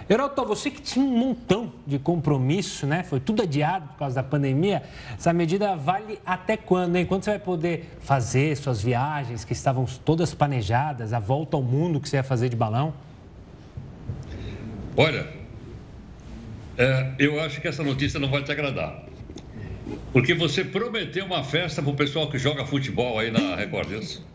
Heroto, 0.09 0.45
você 0.45 0.71
que 0.71 0.81
tinha 0.81 1.05
um 1.05 1.17
montão 1.17 1.73
de 1.87 1.99
compromisso, 1.99 2.87
né? 2.87 3.03
Foi 3.03 3.21
tudo 3.21 3.43
adiado 3.43 3.89
por 3.89 3.99
causa 3.99 4.17
da 4.17 4.23
pandemia. 4.23 4.83
Essa 5.17 5.33
medida 5.33 5.77
vale 5.77 6.19
até 6.25 6.57
quando, 6.57 6.97
hein? 6.97 7.07
Quando 7.07 7.25
você 7.25 7.31
vai 7.31 7.39
poder 7.39 7.97
fazer 8.01 8.57
suas 8.57 8.83
viagens 8.83 9.45
que 9.45 9.53
estavam 9.53 9.85
todas 10.05 10.35
planejadas, 10.35 11.13
a 11.13 11.19
volta 11.19 11.57
ao 11.57 11.63
mundo 11.63 12.01
que 12.01 12.09
você 12.09 12.17
ia 12.17 12.23
fazer 12.23 12.49
de 12.49 12.57
balão? 12.57 12.95
Olha, 14.97 15.27
é, 16.77 17.13
eu 17.19 17.41
acho 17.41 17.61
que 17.61 17.69
essa 17.69 17.83
notícia 17.83 18.19
não 18.19 18.29
vai 18.29 18.43
te 18.43 18.51
agradar. 18.51 19.12
Porque 20.13 20.35
você 20.35 20.65
prometeu 20.65 21.25
uma 21.25 21.43
festa 21.43 21.83
para 21.83 21.91
o 21.91 21.95
pessoal 21.95 22.29
que 22.29 22.39
joga 22.39 22.65
futebol 22.65 23.19
aí 23.19 23.31
na 23.31 23.57
Record 23.57 23.91
isso. 23.93 24.27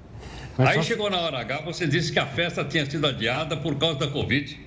Aí 0.58 0.76
só... 0.76 0.84
chegou 0.84 1.10
na 1.10 1.20
hora 1.20 1.40
H, 1.40 1.62
você 1.62 1.86
disse 1.86 2.12
que 2.12 2.20
a 2.20 2.26
festa 2.26 2.64
tinha 2.64 2.86
sido 2.90 3.06
adiada 3.06 3.56
por 3.58 3.76
causa 3.76 4.00
da 4.00 4.08
Covid 4.08 4.60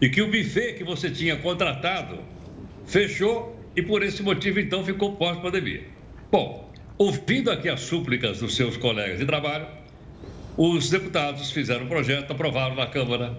e 0.00 0.08
que 0.08 0.22
o 0.22 0.26
buffet 0.26 0.74
que 0.74 0.84
você 0.84 1.10
tinha 1.10 1.36
contratado 1.36 2.18
fechou 2.86 3.56
e 3.74 3.82
por 3.82 4.02
esse 4.02 4.22
motivo 4.22 4.58
então 4.60 4.84
ficou 4.84 5.16
pós-pandemia. 5.16 5.84
Bom, 6.30 6.70
ouvindo 6.96 7.50
aqui 7.50 7.68
as 7.68 7.80
súplicas 7.80 8.40
dos 8.40 8.56
seus 8.56 8.76
colegas 8.76 9.18
de 9.18 9.26
trabalho, 9.26 9.66
os 10.56 10.88
deputados 10.88 11.50
fizeram 11.50 11.84
um 11.84 11.88
projeto, 11.88 12.30
aprovaram 12.30 12.74
na 12.74 12.86
Câmara, 12.86 13.36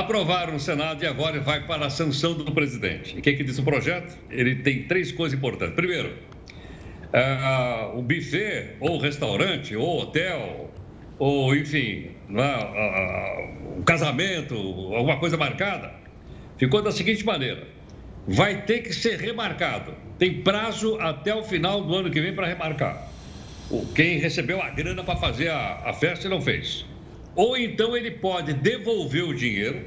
aprovaram 0.00 0.52
no 0.52 0.60
Senado 0.60 1.02
e 1.02 1.06
agora 1.06 1.40
vai 1.40 1.66
para 1.66 1.86
a 1.86 1.90
sanção 1.90 2.34
do 2.34 2.52
presidente. 2.52 3.16
E 3.16 3.18
o 3.18 3.22
que, 3.22 3.32
que 3.32 3.44
diz 3.44 3.58
o 3.58 3.62
projeto? 3.62 4.16
Ele 4.30 4.56
tem 4.56 4.84
três 4.84 5.12
coisas 5.12 5.36
importantes. 5.36 5.74
Primeiro, 5.74 6.10
uh, 7.12 7.98
o 7.98 8.02
buffet, 8.02 8.76
ou 8.80 8.98
restaurante, 8.98 9.74
ou 9.74 10.02
hotel, 10.02 10.70
ou 11.18 11.54
enfim, 11.56 12.10
uh, 12.28 12.34
uh, 12.34 13.78
um 13.78 13.82
casamento, 13.82 14.54
alguma 14.54 15.18
coisa 15.18 15.36
marcada, 15.36 15.92
ficou 16.58 16.82
da 16.82 16.92
seguinte 16.92 17.24
maneira: 17.24 17.66
vai 18.26 18.62
ter 18.62 18.80
que 18.80 18.92
ser 18.92 19.18
remarcado. 19.18 19.94
Tem 20.18 20.42
prazo 20.42 20.98
até 21.00 21.34
o 21.34 21.42
final 21.42 21.82
do 21.82 21.94
ano 21.94 22.10
que 22.10 22.20
vem 22.20 22.34
para 22.34 22.46
remarcar. 22.46 23.08
Quem 23.94 24.18
recebeu 24.18 24.62
a 24.62 24.70
grana 24.70 25.02
para 25.02 25.16
fazer 25.16 25.48
a, 25.48 25.82
a 25.86 25.92
festa 25.92 26.28
não 26.28 26.40
fez. 26.40 26.86
Ou 27.36 27.56
então 27.56 27.94
ele 27.94 28.12
pode 28.12 28.54
devolver 28.54 29.22
o 29.22 29.34
dinheiro, 29.34 29.84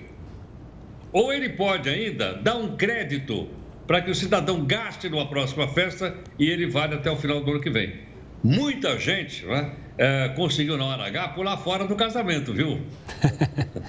ou 1.12 1.34
ele 1.34 1.50
pode 1.50 1.90
ainda 1.90 2.34
dar 2.34 2.56
um 2.56 2.78
crédito 2.78 3.50
para 3.88 4.02
que 4.04 4.12
o 4.12 4.16
cidadão 4.16 4.64
gaste 4.64 5.10
numa 5.10 5.28
próxima 5.28 5.68
festa 5.68 6.16
e 6.38 6.48
ele 6.48 6.68
vale 6.68 6.94
até 6.94 7.10
o 7.10 7.18
final 7.18 7.42
do 7.42 7.50
ano 7.50 7.60
que 7.60 7.72
vem. 7.72 8.02
Muita 8.44 9.00
gente 9.00 9.44
né, 9.48 9.74
é, 9.98 10.30
conseguiu 10.30 10.78
na 10.78 10.86
hora 10.86 11.08
H 11.08 11.30
pular 11.30 11.58
fora 11.58 11.86
do 11.86 11.96
casamento, 11.96 12.54
viu? 12.54 12.80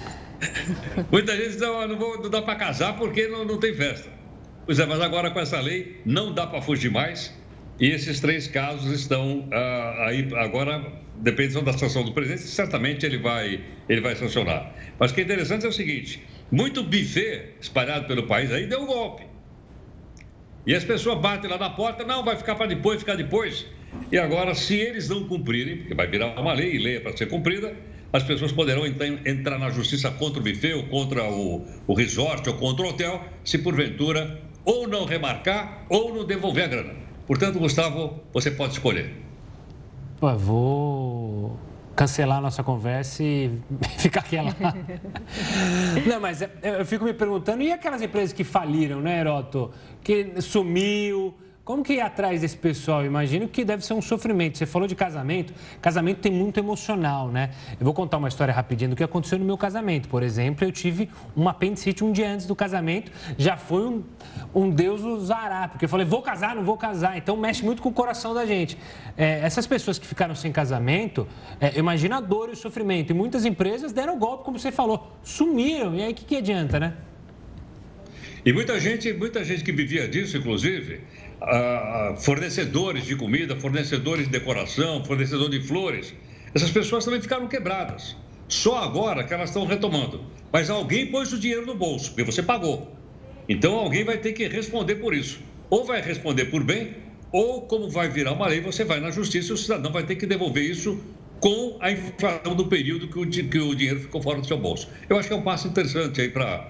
Muita 1.11 1.37
gente 1.37 1.49
diz, 1.49 1.61
não, 1.61 1.87
não, 1.87 1.97
vou, 1.97 2.19
não 2.19 2.31
dá 2.31 2.41
para 2.41 2.55
casar 2.55 2.97
porque 2.97 3.27
não, 3.27 3.45
não 3.45 3.59
tem 3.59 3.75
festa. 3.75 4.09
Pois 4.65 4.79
é, 4.79 4.85
mas 4.87 4.99
agora 4.99 5.29
com 5.29 5.39
essa 5.39 5.59
lei 5.59 6.01
não 6.03 6.33
dá 6.33 6.47
para 6.47 6.63
fugir 6.63 6.89
mais. 6.89 7.31
E 7.81 7.89
esses 7.89 8.19
três 8.19 8.47
casos 8.47 8.93
estão 8.93 9.49
ah, 9.51 10.05
aí 10.05 10.27
agora, 10.35 10.93
depende 11.15 11.59
da 11.63 11.73
sanção 11.73 12.03
do 12.03 12.13
presidente, 12.13 12.43
certamente 12.43 13.03
ele 13.07 13.17
vai, 13.17 13.59
ele 13.89 14.01
vai 14.01 14.15
sancionar. 14.15 14.71
Mas 14.99 15.09
o 15.09 15.15
que 15.15 15.21
é 15.21 15.23
interessante 15.23 15.65
é 15.65 15.69
o 15.69 15.73
seguinte: 15.73 16.23
muito 16.51 16.83
buffet 16.83 17.55
espalhado 17.59 18.05
pelo 18.05 18.27
país 18.27 18.51
aí 18.51 18.67
deu 18.67 18.83
um 18.83 18.85
golpe. 18.85 19.23
E 20.67 20.75
as 20.75 20.83
pessoas 20.83 21.19
batem 21.19 21.49
lá 21.49 21.57
na 21.57 21.71
porta, 21.71 22.03
não, 22.03 22.23
vai 22.23 22.35
ficar 22.37 22.53
para 22.53 22.67
depois, 22.67 22.99
ficar 22.99 23.15
depois. 23.15 23.65
E 24.11 24.17
agora, 24.19 24.53
se 24.53 24.75
eles 24.75 25.09
não 25.09 25.27
cumprirem, 25.27 25.77
porque 25.77 25.95
vai 25.95 26.05
virar 26.05 26.39
uma 26.39 26.53
lei 26.53 26.75
e 26.75 26.77
lei 26.77 26.97
é 26.97 26.99
para 26.99 27.17
ser 27.17 27.25
cumprida, 27.25 27.75
as 28.13 28.21
pessoas 28.21 28.51
poderão 28.51 28.85
então 28.85 29.07
entrar 29.25 29.57
na 29.57 29.71
justiça 29.71 30.11
contra 30.11 30.39
o 30.39 30.43
buffet, 30.43 30.73
ou 30.73 30.83
contra 30.83 31.23
o, 31.23 31.65
o 31.87 31.95
resort, 31.95 32.47
ou 32.47 32.55
contra 32.57 32.85
o 32.85 32.89
hotel, 32.89 33.25
se 33.43 33.57
porventura 33.57 34.39
ou 34.63 34.87
não 34.87 35.05
remarcar 35.05 35.87
ou 35.89 36.13
não 36.13 36.23
devolver 36.23 36.65
a 36.65 36.67
grana. 36.67 37.10
Portanto, 37.31 37.59
Gustavo, 37.59 38.19
você 38.33 38.51
pode 38.51 38.73
escolher. 38.73 39.15
Pô, 40.19 40.35
vou 40.35 41.57
cancelar 41.95 42.39
a 42.39 42.41
nossa 42.41 42.61
conversa 42.61 43.23
e 43.23 43.57
ficar 43.99 44.19
aquela. 44.19 44.53
Não, 46.05 46.19
mas 46.19 46.41
é, 46.41 46.49
eu 46.61 46.85
fico 46.85 47.05
me 47.05 47.13
perguntando, 47.13 47.63
e 47.63 47.71
aquelas 47.71 48.01
empresas 48.01 48.33
que 48.33 48.43
faliram, 48.43 48.99
né, 48.99 49.21
Heroto? 49.21 49.71
Que 50.03 50.41
sumiu, 50.41 51.33
como 51.71 51.85
que 51.85 51.93
ir 51.93 52.01
atrás 52.01 52.41
desse 52.41 52.57
pessoal? 52.57 53.05
Imagino 53.05 53.47
que 53.47 53.63
deve 53.63 53.85
ser 53.85 53.93
um 53.93 54.01
sofrimento. 54.01 54.57
Você 54.57 54.65
falou 54.65 54.89
de 54.89 54.93
casamento. 54.93 55.53
Casamento 55.81 56.17
tem 56.17 56.29
muito 56.29 56.59
emocional, 56.59 57.29
né? 57.29 57.51
Eu 57.79 57.85
vou 57.85 57.93
contar 57.93 58.17
uma 58.17 58.27
história 58.27 58.53
rapidinho 58.53 58.89
do 58.89 58.95
que 58.97 59.01
aconteceu 59.05 59.39
no 59.39 59.45
meu 59.45 59.57
casamento. 59.57 60.09
Por 60.09 60.21
exemplo, 60.21 60.65
eu 60.65 60.71
tive 60.73 61.09
uma 61.33 61.51
apendicite 61.51 62.03
um 62.03 62.11
dia 62.11 62.29
antes 62.29 62.45
do 62.45 62.53
casamento. 62.53 63.09
Já 63.37 63.55
foi 63.55 63.87
um, 63.87 64.03
um 64.53 64.69
Deus 64.69 64.99
usará, 64.99 65.69
porque 65.69 65.85
eu 65.85 65.89
falei, 65.89 66.05
vou 66.05 66.21
casar, 66.21 66.57
não 66.57 66.63
vou 66.65 66.75
casar. 66.75 67.17
Então 67.17 67.37
mexe 67.37 67.63
muito 67.63 67.81
com 67.81 67.87
o 67.87 67.93
coração 67.93 68.33
da 68.33 68.45
gente. 68.45 68.77
É, 69.15 69.39
essas 69.39 69.65
pessoas 69.65 69.97
que 69.97 70.05
ficaram 70.05 70.35
sem 70.35 70.51
casamento, 70.51 71.25
é, 71.61 71.79
imagina 71.79 72.17
a 72.17 72.19
dor 72.19 72.49
e 72.49 72.51
o 72.51 72.57
sofrimento. 72.57 73.11
E 73.11 73.13
muitas 73.13 73.45
empresas 73.45 73.93
deram 73.93 74.19
golpe, 74.19 74.43
como 74.43 74.59
você 74.59 74.73
falou, 74.73 75.09
sumiram. 75.23 75.95
E 75.95 76.03
aí 76.03 76.11
o 76.11 76.15
que, 76.15 76.25
que 76.25 76.35
adianta, 76.35 76.81
né? 76.81 76.95
E 78.43 78.51
muita 78.51 78.79
gente, 78.79 79.13
muita 79.13 79.43
gente 79.43 79.63
que 79.63 79.71
vivia 79.71 80.07
disso, 80.07 80.35
inclusive, 80.35 81.01
fornecedores 82.17 83.05
de 83.05 83.15
comida, 83.15 83.55
fornecedores 83.55 84.25
de 84.25 84.31
decoração, 84.31 85.03
fornecedores 85.03 85.59
de 85.59 85.67
flores. 85.67 86.13
Essas 86.53 86.71
pessoas 86.71 87.05
também 87.05 87.21
ficaram 87.21 87.47
quebradas. 87.47 88.15
Só 88.47 88.77
agora 88.83 89.23
que 89.23 89.33
elas 89.33 89.49
estão 89.49 89.65
retomando. 89.65 90.25
Mas 90.51 90.69
alguém 90.69 91.07
pôs 91.07 91.31
o 91.31 91.39
dinheiro 91.39 91.65
no 91.65 91.73
bolso, 91.73 92.09
porque 92.09 92.23
você 92.23 92.43
pagou. 92.43 92.93
Então 93.47 93.75
alguém 93.75 94.03
vai 94.03 94.17
ter 94.17 94.33
que 94.33 94.47
responder 94.47 94.95
por 94.95 95.13
isso. 95.13 95.39
Ou 95.69 95.85
vai 95.85 96.01
responder 96.01 96.45
por 96.45 96.63
bem, 96.63 96.95
ou 97.31 97.61
como 97.61 97.89
vai 97.89 98.09
virar 98.09 98.33
uma 98.33 98.47
lei, 98.47 98.59
você 98.59 98.83
vai 98.83 98.99
na 98.99 99.09
justiça 99.09 99.51
e 99.51 99.53
o 99.53 99.57
cidadão 99.57 99.91
vai 99.91 100.03
ter 100.03 100.15
que 100.15 100.25
devolver 100.25 100.63
isso 100.63 101.01
com 101.39 101.77
a 101.79 101.91
inflação 101.91 102.55
do 102.55 102.67
período 102.67 103.07
que 103.07 103.17
o, 103.17 103.49
que 103.49 103.59
o 103.59 103.73
dinheiro 103.73 104.01
ficou 104.01 104.21
fora 104.21 104.39
do 104.39 104.45
seu 104.45 104.57
bolso. 104.57 104.89
Eu 105.09 105.17
acho 105.17 105.27
que 105.27 105.33
é 105.33 105.37
um 105.37 105.41
passo 105.41 105.67
interessante 105.67 106.21
aí 106.21 106.29
para 106.29 106.67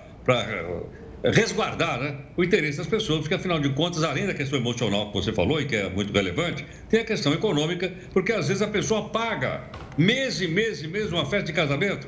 resguardar 1.23 1.99
né, 1.99 2.15
o 2.35 2.43
interesse 2.43 2.77
das 2.77 2.87
pessoas, 2.87 3.21
porque 3.21 3.35
afinal 3.35 3.59
de 3.59 3.69
contas, 3.69 4.03
além 4.03 4.25
da 4.25 4.33
questão 4.33 4.57
emocional 4.57 5.07
que 5.07 5.13
você 5.13 5.31
falou 5.31 5.61
e 5.61 5.65
que 5.65 5.75
é 5.75 5.89
muito 5.89 6.11
relevante, 6.11 6.65
tem 6.89 7.01
a 7.01 7.05
questão 7.05 7.33
econômica, 7.33 7.91
porque 8.11 8.31
às 8.31 8.47
vezes 8.47 8.61
a 8.61 8.67
pessoa 8.67 9.09
paga 9.09 9.63
mês 9.97 10.41
e 10.41 10.47
mês 10.47 10.81
e 10.81 10.87
mês 10.87 11.11
uma 11.11 11.25
festa 11.25 11.47
de 11.47 11.53
casamento 11.53 12.07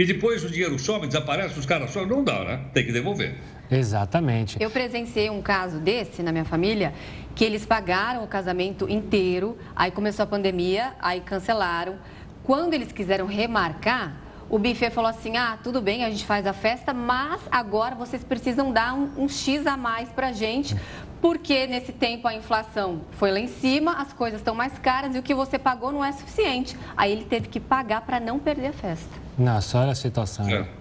e 0.00 0.04
depois 0.06 0.42
o 0.42 0.48
dinheiro 0.48 0.78
sobe, 0.78 1.06
desaparece, 1.06 1.58
os 1.58 1.66
caras 1.66 1.90
só 1.90 2.06
não 2.06 2.24
dá, 2.24 2.42
né? 2.42 2.60
Tem 2.72 2.86
que 2.86 2.90
devolver. 2.90 3.34
Exatamente. 3.70 4.56
Eu 4.58 4.70
presenciei 4.70 5.28
um 5.28 5.42
caso 5.42 5.78
desse 5.78 6.22
na 6.22 6.32
minha 6.32 6.44
família, 6.46 6.94
que 7.34 7.44
eles 7.44 7.66
pagaram 7.66 8.24
o 8.24 8.26
casamento 8.26 8.88
inteiro, 8.88 9.58
aí 9.76 9.90
começou 9.90 10.22
a 10.22 10.26
pandemia, 10.26 10.94
aí 11.00 11.20
cancelaram. 11.20 11.96
Quando 12.42 12.72
eles 12.72 12.90
quiseram 12.92 13.26
remarcar, 13.26 14.16
o 14.50 14.58
buffet 14.58 14.90
falou 14.90 15.08
assim: 15.08 15.36
ah, 15.36 15.56
tudo 15.62 15.80
bem, 15.80 16.04
a 16.04 16.10
gente 16.10 16.26
faz 16.26 16.46
a 16.46 16.52
festa, 16.52 16.92
mas 16.92 17.40
agora 17.50 17.94
vocês 17.94 18.24
precisam 18.24 18.72
dar 18.72 18.92
um, 18.94 19.10
um 19.16 19.28
X 19.28 19.66
a 19.66 19.76
mais 19.76 20.08
para 20.10 20.32
gente, 20.32 20.76
porque 21.20 21.66
nesse 21.66 21.92
tempo 21.92 22.26
a 22.26 22.34
inflação 22.34 23.02
foi 23.12 23.30
lá 23.30 23.38
em 23.38 23.46
cima, 23.46 23.92
as 23.92 24.12
coisas 24.12 24.40
estão 24.40 24.54
mais 24.54 24.78
caras 24.78 25.14
e 25.14 25.18
o 25.18 25.22
que 25.22 25.34
você 25.34 25.58
pagou 25.58 25.92
não 25.92 26.04
é 26.04 26.10
suficiente. 26.12 26.76
Aí 26.96 27.12
ele 27.12 27.24
teve 27.24 27.48
que 27.48 27.60
pagar 27.60 28.00
para 28.00 28.18
não 28.18 28.38
perder 28.38 28.68
a 28.68 28.72
festa. 28.72 29.08
Nossa, 29.38 29.78
olha 29.78 29.92
a 29.92 29.94
situação. 29.94 30.48
É. 30.48 30.79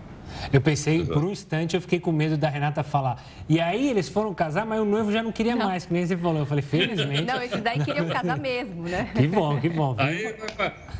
Eu 0.52 0.62
pensei, 0.62 0.98
Exato. 0.98 1.13
por 1.13 1.24
um 1.24 1.32
instante, 1.32 1.76
eu 1.76 1.82
fiquei 1.82 2.00
com 2.00 2.12
medo 2.12 2.38
da 2.38 2.50
Renata 2.50 2.84
falar. 2.84 3.24
E 3.48 3.60
aí 3.60 3.89
eles 3.89 4.10
foram 4.10 4.34
casar, 4.34 4.65
mas 4.65 4.80
o 4.80 4.86
noivo 4.86 5.12
já 5.12 5.24
não 5.24 5.32
queria 5.32 5.56
não. 5.56 5.65
mais, 5.65 5.86
que 5.86 5.94
nem 5.94 6.06
você 6.06 6.18
falou. 6.18 6.39
Eu 6.39 6.46
falei, 6.46 6.63
felizmente. 6.63 7.22
Não, 7.24 7.42
esses 7.42 7.62
daí 7.62 7.84
queriam 7.84 8.08
casar 8.08 8.38
mesmo, 8.38 8.84
né? 8.84 9.12
Que 9.15 9.28
bom, 9.28 9.60
que 9.60 9.70
bom. 9.70 9.96
Aí, 9.98 10.36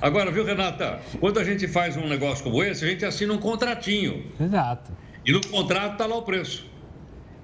agora, 0.02 0.32
viu, 0.32 0.44
Renata? 0.44 1.00
Quando 1.20 1.39
a 1.39 1.44
gente 1.44 1.68
faz 1.68 1.98
um 1.98 2.08
negócio 2.08 2.44
como 2.44 2.63
esse, 2.63 2.86
a 2.86 2.88
gente 2.88 3.06
assina 3.06 3.34
um 3.34 3.38
contratinho. 3.38 4.26
Exato. 4.39 4.92
E 5.26 5.32
no 5.32 5.46
contrato 5.48 5.94
está 5.94 6.06
lá 6.06 6.15
o 6.15 6.24
preço. 6.24 6.70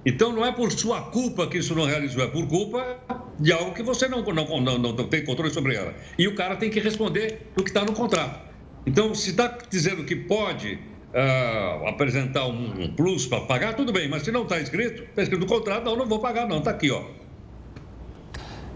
Então 0.04 0.32
não 0.32 0.46
é 0.46 0.52
por 0.52 0.70
sua 0.70 1.02
culpa 1.02 1.48
que 1.48 1.58
isso 1.58 1.74
não 1.74 1.84
realizou, 1.84 2.22
é 2.22 2.28
por 2.28 2.46
culpa 2.46 2.96
de 3.40 3.52
algo 3.52 3.74
que 3.74 3.82
você 3.82 4.06
não, 4.06 4.22
não, 4.22 4.60
não, 4.60 4.78
não 4.78 5.08
tem 5.08 5.24
controle 5.24 5.52
sobre 5.52 5.74
ela. 5.74 5.92
E 6.16 6.28
o 6.28 6.34
cara 6.36 6.54
tem 6.54 6.70
que 6.70 6.78
responder 6.78 7.50
o 7.56 7.62
que 7.64 7.70
está 7.70 7.84
no 7.84 7.92
contrato. 7.92 8.40
Então, 8.86 9.12
se 9.16 9.30
está 9.30 9.58
dizendo 9.68 10.04
que 10.04 10.14
pode 10.14 10.78
uh, 11.16 11.88
apresentar 11.88 12.46
um, 12.46 12.82
um 12.82 12.92
plus 12.94 13.26
para 13.26 13.40
pagar, 13.42 13.74
tudo 13.74 13.92
bem, 13.92 14.08
mas 14.08 14.22
se 14.22 14.30
não 14.30 14.42
está 14.42 14.60
escrito, 14.60 15.02
está 15.04 15.22
escrito 15.22 15.40
no 15.40 15.46
contrato, 15.46 15.84
não, 15.84 15.96
não 15.96 16.06
vou 16.06 16.18
pagar, 16.18 16.46
não, 16.46 16.58
está 16.58 16.70
aqui, 16.70 16.90
ó. 16.90 17.02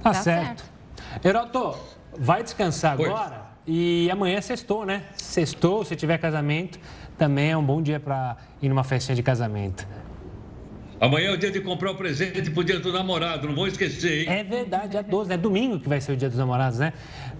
Tá, 0.02 0.10
tá 0.10 0.14
certo. 0.14 0.64
certo. 0.64 1.26
Heroto, 1.26 1.76
vai 2.18 2.42
descansar 2.42 2.96
pois. 2.96 3.10
agora 3.10 3.50
e 3.66 4.10
amanhã 4.10 4.38
é 4.38 4.40
sextou, 4.40 4.86
né? 4.86 5.04
Sextou, 5.16 5.84
se 5.84 5.94
tiver 5.94 6.18
casamento, 6.18 6.78
também 7.18 7.50
é 7.50 7.56
um 7.56 7.62
bom 7.62 7.82
dia 7.82 8.00
para 8.00 8.36
ir 8.62 8.68
numa 8.68 8.82
festinha 8.82 9.14
de 9.14 9.22
casamento. 9.22 9.86
Amanhã 11.00 11.30
é 11.30 11.32
o 11.32 11.36
dia 11.36 11.50
de 11.50 11.60
comprar 11.60 11.92
o 11.92 11.94
presente 11.94 12.50
pro 12.50 12.62
dia 12.62 12.78
do 12.78 12.92
namorado, 12.92 13.46
não 13.46 13.54
vou 13.54 13.66
esquecer, 13.66 14.22
hein? 14.22 14.26
É 14.28 14.44
verdade, 14.44 14.96
é 14.98 15.02
12, 15.02 15.32
é 15.32 15.36
domingo 15.36 15.80
que 15.80 15.88
vai 15.88 15.98
ser 15.98 16.12
o 16.12 16.16
dia 16.16 16.28
dos 16.28 16.38
namorados, 16.38 16.78
né? 16.78 16.92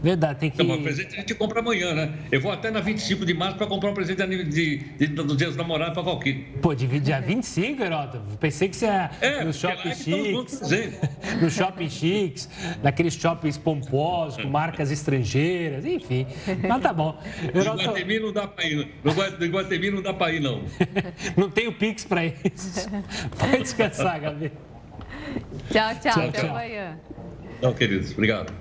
Verdade, 0.03 0.41
tem 0.41 0.51
que. 0.51 0.59
Não, 0.59 0.67
mas 0.67 0.79
o 0.79 0.83
presente 0.83 1.15
a 1.15 1.21
gente 1.21 1.35
compra 1.35 1.61
amanhã, 1.61 1.95
né? 1.95 2.13
Eu 2.33 2.41
vou 2.41 2.51
até 2.51 2.71
na 2.71 2.81
25 2.81 3.25
de 3.27 3.35
março 3.35 3.57
para 3.57 3.67
comprar 3.67 3.91
um 3.91 3.95
presente 3.95 4.27
de, 4.27 4.45
de, 4.45 4.77
de, 4.79 5.07
do 5.09 5.37
dia 5.37 5.49
dos 5.49 5.57
namorados 5.57 5.95
para 5.95 6.03
Valquíria. 6.03 6.45
Pô, 6.63 6.75
de 6.75 6.87
dia 7.01 7.21
25, 7.21 7.83
Herota? 7.83 8.23
Pensei 8.39 8.69
que 8.69 8.77
você 8.77 8.87
ia 8.87 9.11
é, 9.21 9.45
no 9.45 9.53
shopping 9.53 9.95
chiques. 9.95 10.61
no 11.41 11.51
shopping 11.51 11.89
chiques, 11.89 12.49
naqueles 12.83 13.15
shoppings 13.15 13.59
pomposos, 13.59 14.43
com 14.43 14.49
marcas 14.49 14.91
estrangeiras, 14.91 15.85
enfim. 15.85 16.27
Mas 16.67 16.83
tá 16.83 16.93
bom. 16.93 17.21
Herota... 17.55 17.83
No 17.83 17.89
Guatemi 17.91 18.19
não 18.19 18.33
dá 18.33 18.49
para 18.49 18.67
ir. 18.67 18.89
No 19.05 19.47
Guatemi 19.47 19.91
não 19.91 20.03
dá 20.03 20.15
para 20.15 20.33
ir, 20.33 20.41
não. 20.41 20.63
não 21.37 21.51
tenho 21.51 21.73
Pix 21.73 22.05
para 22.05 22.25
isso. 22.25 22.89
Vai 23.37 23.63
descansar, 23.63 24.21
Gabi. 24.21 24.51
Tchau, 25.71 25.95
tchau. 26.01 26.13
tchau 26.13 26.29
até 26.29 26.41
tchau. 26.41 26.51
amanhã. 26.51 26.99
Tchau, 27.61 27.75
queridos. 27.75 28.13
Obrigado. 28.13 28.53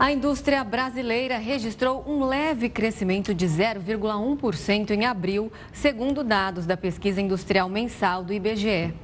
A 0.00 0.10
indústria 0.10 0.64
brasileira 0.64 1.36
registrou 1.36 2.02
um 2.08 2.24
leve 2.24 2.70
crescimento 2.70 3.34
de 3.34 3.46
0,1% 3.46 4.92
em 4.92 5.04
abril, 5.04 5.52
segundo 5.74 6.24
dados 6.24 6.64
da 6.64 6.74
pesquisa 6.74 7.20
industrial 7.20 7.68
mensal 7.68 8.24
do 8.24 8.32
IBGE. 8.32 8.94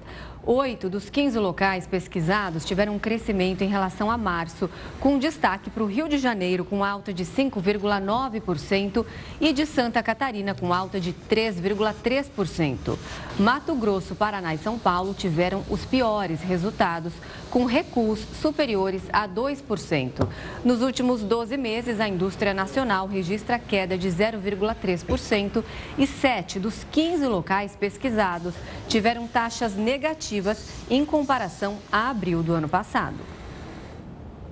Oito 0.49 0.89
dos 0.89 1.11
15 1.11 1.41
locais 1.41 1.89
pesquisados 1.89 2.65
tiveram 2.65 2.95
um 2.95 2.99
crescimento 3.01 3.63
em 3.63 3.69
relação 3.69 4.09
a 4.09 4.17
março, 4.17 4.71
com 5.01 5.19
destaque 5.19 5.69
para 5.69 5.83
o 5.83 5.87
Rio 5.87 6.09
de 6.09 6.19
Janeiro, 6.19 6.65
com 6.65 6.85
alta 6.85 7.13
de 7.13 7.25
5,9%, 7.25 9.05
e 9.41 9.53
de 9.53 9.67
Santa 9.67 10.03
Catarina, 10.05 10.55
com 10.55 10.73
alta 10.73 11.01
de 11.01 11.13
3,3%. 11.13 12.97
Mato 13.41 13.75
Grosso, 13.75 14.15
Paraná 14.15 14.55
e 14.55 14.59
São 14.59 14.79
Paulo 14.79 15.13
tiveram 15.15 15.65
os 15.69 15.85
piores 15.85 16.41
resultados, 16.41 17.13
com 17.51 17.65
recuos 17.65 18.21
superiores 18.41 19.03
a 19.13 19.29
2%. 19.29 20.29
Nos 20.65 20.83
últimos 20.83 21.23
12 21.23 21.57
meses, 21.57 22.01
a 22.01 22.09
indústria 22.09 22.53
nacional 22.53 23.07
registra 23.07 23.59
queda 23.59 23.97
de 23.97 24.09
0,3% 24.09 25.65
e 25.99 26.07
sete 26.07 26.59
dos 26.59 26.85
15 26.91 27.27
locais 27.27 27.77
pesquisados 27.77 28.55
tiveram 28.89 29.27
taxas 29.27 29.75
negativas 29.75 30.69
em 30.91 31.05
comparação 31.05 31.79
a 31.91 32.11
abril 32.11 32.43
do 32.43 32.53
ano 32.53 32.69
passado. 32.69 33.17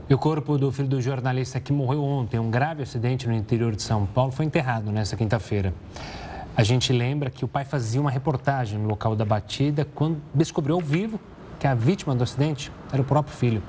E 0.09 0.13
o 0.13 0.19
corpo 0.19 0.59
do 0.59 0.71
filho 0.71 0.89
do 0.89 1.01
jornalista 1.01 1.59
que 1.59 1.73
morreu 1.73 2.05
ontem, 2.05 2.39
um 2.39 2.51
grave 2.51 2.83
acidente 2.83 3.27
no 3.27 3.35
interior 3.35 3.75
de 3.75 3.83
São 3.83 4.05
Paulo, 4.05 4.31
foi 4.33 4.45
enterrado 4.45 4.93
nesta 4.93 5.17
quinta-feira. 5.17 5.73
A 6.57 6.63
gente 6.63 6.93
lembra 6.93 7.31
que 7.31 7.45
o 7.45 7.49
pai 7.49 7.65
fazia 7.65 8.01
uma 8.01 8.11
reportagem 8.11 8.79
no 8.79 8.87
local 8.87 9.17
da 9.17 9.25
batida 9.25 9.87
quando 9.95 10.21
descobriu 10.33 10.77
ao 10.77 10.81
vivo 10.81 11.19
que 11.59 11.67
a 11.67 11.75
vítima 11.75 12.15
do 12.15 12.23
acidente 12.23 12.71
era 12.93 13.01
o 13.01 13.05
próprio 13.05 13.37
filho. 13.37 13.63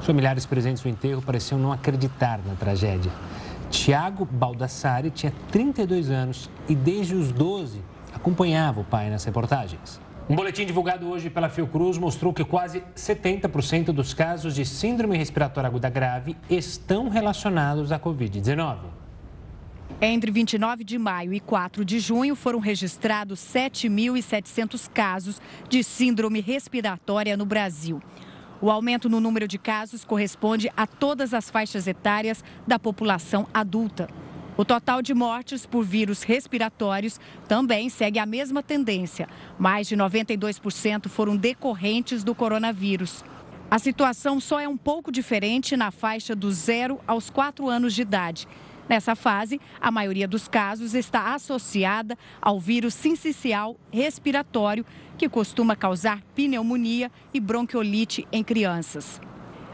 Os 0.00 0.06
familiares 0.06 0.46
presentes 0.46 0.82
no 0.84 0.90
enterro 0.90 1.22
pareciam 1.22 1.58
não 1.58 1.72
acreditar 1.72 2.40
na 2.46 2.54
tragédia. 2.54 3.12
Tiago 3.70 4.24
Baldassari 4.24 5.10
tinha 5.10 5.32
32 5.50 6.10
anos 6.10 6.50
e 6.68 6.74
desde 6.74 7.14
os 7.14 7.30
12 7.30 7.80
acompanhava 8.12 8.80
o 8.80 8.84
pai 8.84 9.08
nas 9.10 9.24
reportagens. 9.24 10.00
Um 10.28 10.36
boletim 10.36 10.64
divulgado 10.64 11.08
hoje 11.08 11.28
pela 11.28 11.48
Fiocruz 11.48 11.98
mostrou 11.98 12.32
que 12.32 12.44
quase 12.44 12.84
70% 12.94 13.86
dos 13.86 14.14
casos 14.14 14.54
de 14.54 14.64
síndrome 14.64 15.16
respiratória 15.16 15.66
aguda 15.66 15.90
grave 15.90 16.36
estão 16.48 17.08
relacionados 17.08 17.90
à 17.90 17.98
Covid-19. 17.98 18.99
Entre 20.02 20.30
29 20.30 20.82
de 20.82 20.98
maio 20.98 21.30
e 21.34 21.40
4 21.40 21.84
de 21.84 22.00
junho 22.00 22.34
foram 22.34 22.58
registrados 22.58 23.38
7.700 23.38 24.88
casos 24.90 25.42
de 25.68 25.84
síndrome 25.84 26.40
respiratória 26.40 27.36
no 27.36 27.44
Brasil. 27.44 28.00
O 28.62 28.70
aumento 28.70 29.10
no 29.10 29.20
número 29.20 29.46
de 29.46 29.58
casos 29.58 30.02
corresponde 30.02 30.72
a 30.74 30.86
todas 30.86 31.34
as 31.34 31.50
faixas 31.50 31.86
etárias 31.86 32.42
da 32.66 32.78
população 32.78 33.46
adulta. 33.52 34.08
O 34.56 34.64
total 34.64 35.02
de 35.02 35.12
mortes 35.12 35.66
por 35.66 35.84
vírus 35.84 36.22
respiratórios 36.22 37.20
também 37.46 37.90
segue 37.90 38.18
a 38.18 38.24
mesma 38.24 38.62
tendência. 38.62 39.28
Mais 39.58 39.86
de 39.86 39.98
92% 39.98 41.08
foram 41.08 41.36
decorrentes 41.36 42.24
do 42.24 42.34
coronavírus. 42.34 43.22
A 43.70 43.78
situação 43.78 44.40
só 44.40 44.58
é 44.58 44.66
um 44.66 44.78
pouco 44.78 45.12
diferente 45.12 45.76
na 45.76 45.90
faixa 45.90 46.34
dos 46.34 46.56
0 46.56 46.98
aos 47.06 47.28
4 47.28 47.68
anos 47.68 47.94
de 47.94 48.02
idade. 48.02 48.48
Nessa 48.90 49.14
fase, 49.14 49.60
a 49.80 49.88
maioria 49.88 50.26
dos 50.26 50.48
casos 50.48 50.94
está 50.94 51.32
associada 51.32 52.18
ao 52.42 52.58
vírus 52.58 52.92
sincicial 52.92 53.76
respiratório, 53.92 54.84
que 55.16 55.28
costuma 55.28 55.76
causar 55.76 56.20
pneumonia 56.34 57.08
e 57.32 57.38
bronquiolite 57.38 58.26
em 58.32 58.42
crianças. 58.42 59.20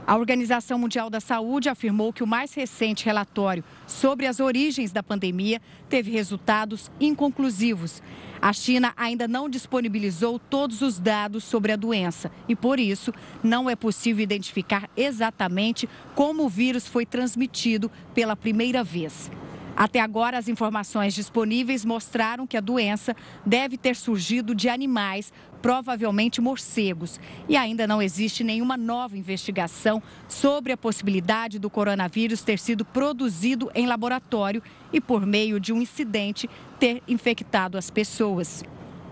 A 0.06 0.16
Organização 0.16 0.78
Mundial 0.78 1.10
da 1.10 1.18
Saúde 1.18 1.68
afirmou 1.68 2.12
que 2.12 2.22
o 2.22 2.26
mais 2.28 2.54
recente 2.54 3.04
relatório 3.04 3.64
sobre 3.88 4.24
as 4.26 4.38
origens 4.38 4.92
da 4.92 5.02
pandemia 5.02 5.60
teve 5.88 6.12
resultados 6.12 6.92
inconclusivos. 7.00 8.00
A 8.40 8.52
China 8.52 8.94
ainda 8.96 9.26
não 9.26 9.48
disponibilizou 9.48 10.38
todos 10.38 10.80
os 10.80 11.00
dados 11.00 11.42
sobre 11.42 11.72
a 11.72 11.76
doença 11.76 12.30
e, 12.48 12.54
por 12.54 12.78
isso, 12.78 13.12
não 13.42 13.68
é 13.68 13.74
possível 13.74 14.22
identificar 14.22 14.88
exatamente 14.96 15.88
como 16.14 16.44
o 16.44 16.48
vírus 16.48 16.86
foi 16.86 17.04
transmitido 17.04 17.90
pela 18.14 18.36
primeira 18.36 18.84
vez. 18.84 19.28
Até 19.76 20.00
agora, 20.00 20.38
as 20.38 20.48
informações 20.48 21.14
disponíveis 21.14 21.84
mostraram 21.84 22.46
que 22.46 22.56
a 22.56 22.62
doença 22.62 23.14
deve 23.44 23.76
ter 23.76 23.94
surgido 23.94 24.54
de 24.54 24.70
animais, 24.70 25.30
provavelmente 25.66 26.40
morcegos. 26.40 27.18
E 27.48 27.56
ainda 27.56 27.88
não 27.88 28.00
existe 28.00 28.44
nenhuma 28.44 28.76
nova 28.76 29.18
investigação 29.18 30.00
sobre 30.28 30.70
a 30.70 30.76
possibilidade 30.76 31.58
do 31.58 31.68
coronavírus 31.68 32.44
ter 32.44 32.56
sido 32.56 32.84
produzido 32.84 33.68
em 33.74 33.84
laboratório 33.84 34.62
e, 34.92 35.00
por 35.00 35.26
meio 35.26 35.58
de 35.58 35.72
um 35.72 35.82
incidente, 35.82 36.48
ter 36.78 37.02
infectado 37.08 37.76
as 37.76 37.90
pessoas. 37.90 38.62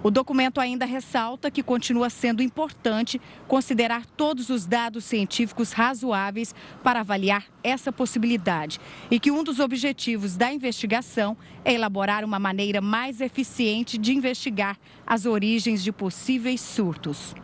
O 0.05 0.11
documento 0.11 0.61
ainda 0.61 0.85
ressalta 0.85 1.51
que 1.51 1.63
continua 1.63 2.11
sendo 2.11 2.43
importante 2.43 3.19
considerar 3.49 4.05
todos 4.05 4.51
os 4.51 4.67
dados 4.67 5.03
científicos 5.03 5.73
razoáveis 5.73 6.55
para 6.83 7.01
avaliar 7.01 7.47
essa 7.63 7.91
possibilidade 7.91 8.79
e 9.11 9.19
que 9.19 9.31
um 9.31 9.43
dos 9.43 9.61
objetivos 9.61 10.37
da 10.37 10.53
investigação 10.53 11.35
é 11.65 11.73
elaborar 11.73 12.23
uma 12.23 12.39
maneira 12.39 12.83
mais 12.83 13.23
eficiente 13.23 13.97
de 13.97 14.13
investigar 14.13 14.79
as 15.07 15.25
origens 15.25 15.83
de 15.83 15.91
possíveis 15.91 16.61
surtos. 16.61 17.35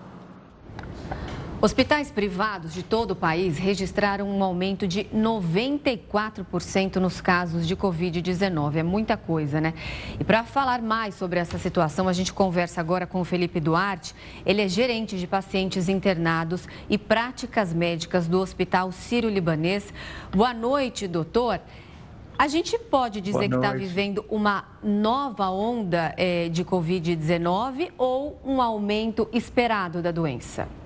Hospitais 1.62 2.10
privados 2.10 2.72
de 2.72 2.82
todo 2.82 3.10
o 3.10 3.14
país 3.14 3.58
registraram 3.58 4.26
um 4.26 4.42
aumento 4.42 4.88
de 4.88 5.04
94% 5.14 6.96
nos 6.96 7.20
casos 7.20 7.68
de 7.68 7.76
Covid-19. 7.76 8.76
É 8.76 8.82
muita 8.82 9.14
coisa, 9.14 9.60
né? 9.60 9.74
E 10.18 10.24
para 10.24 10.42
falar 10.42 10.80
mais 10.80 11.14
sobre 11.16 11.38
essa 11.38 11.58
situação, 11.58 12.08
a 12.08 12.14
gente 12.14 12.32
conversa 12.32 12.80
agora 12.80 13.06
com 13.06 13.20
o 13.20 13.26
Felipe 13.26 13.60
Duarte. 13.60 14.14
Ele 14.46 14.62
é 14.62 14.68
gerente 14.68 15.18
de 15.18 15.26
pacientes 15.26 15.86
internados 15.90 16.66
e 16.88 16.96
práticas 16.96 17.74
médicas 17.74 18.26
do 18.26 18.40
Hospital 18.40 18.90
Sírio-Libanês. 18.90 19.92
Boa 20.32 20.54
noite, 20.54 21.06
doutor. 21.06 21.60
A 22.38 22.48
gente 22.48 22.78
pode 22.78 23.20
dizer 23.20 23.50
que 23.50 23.56
está 23.56 23.74
vivendo 23.74 24.24
uma 24.30 24.64
nova 24.82 25.50
onda 25.50 26.14
é, 26.16 26.48
de 26.48 26.64
Covid-19 26.64 27.90
ou 27.98 28.40
um 28.42 28.62
aumento 28.62 29.28
esperado 29.30 30.00
da 30.00 30.10
doença? 30.10 30.79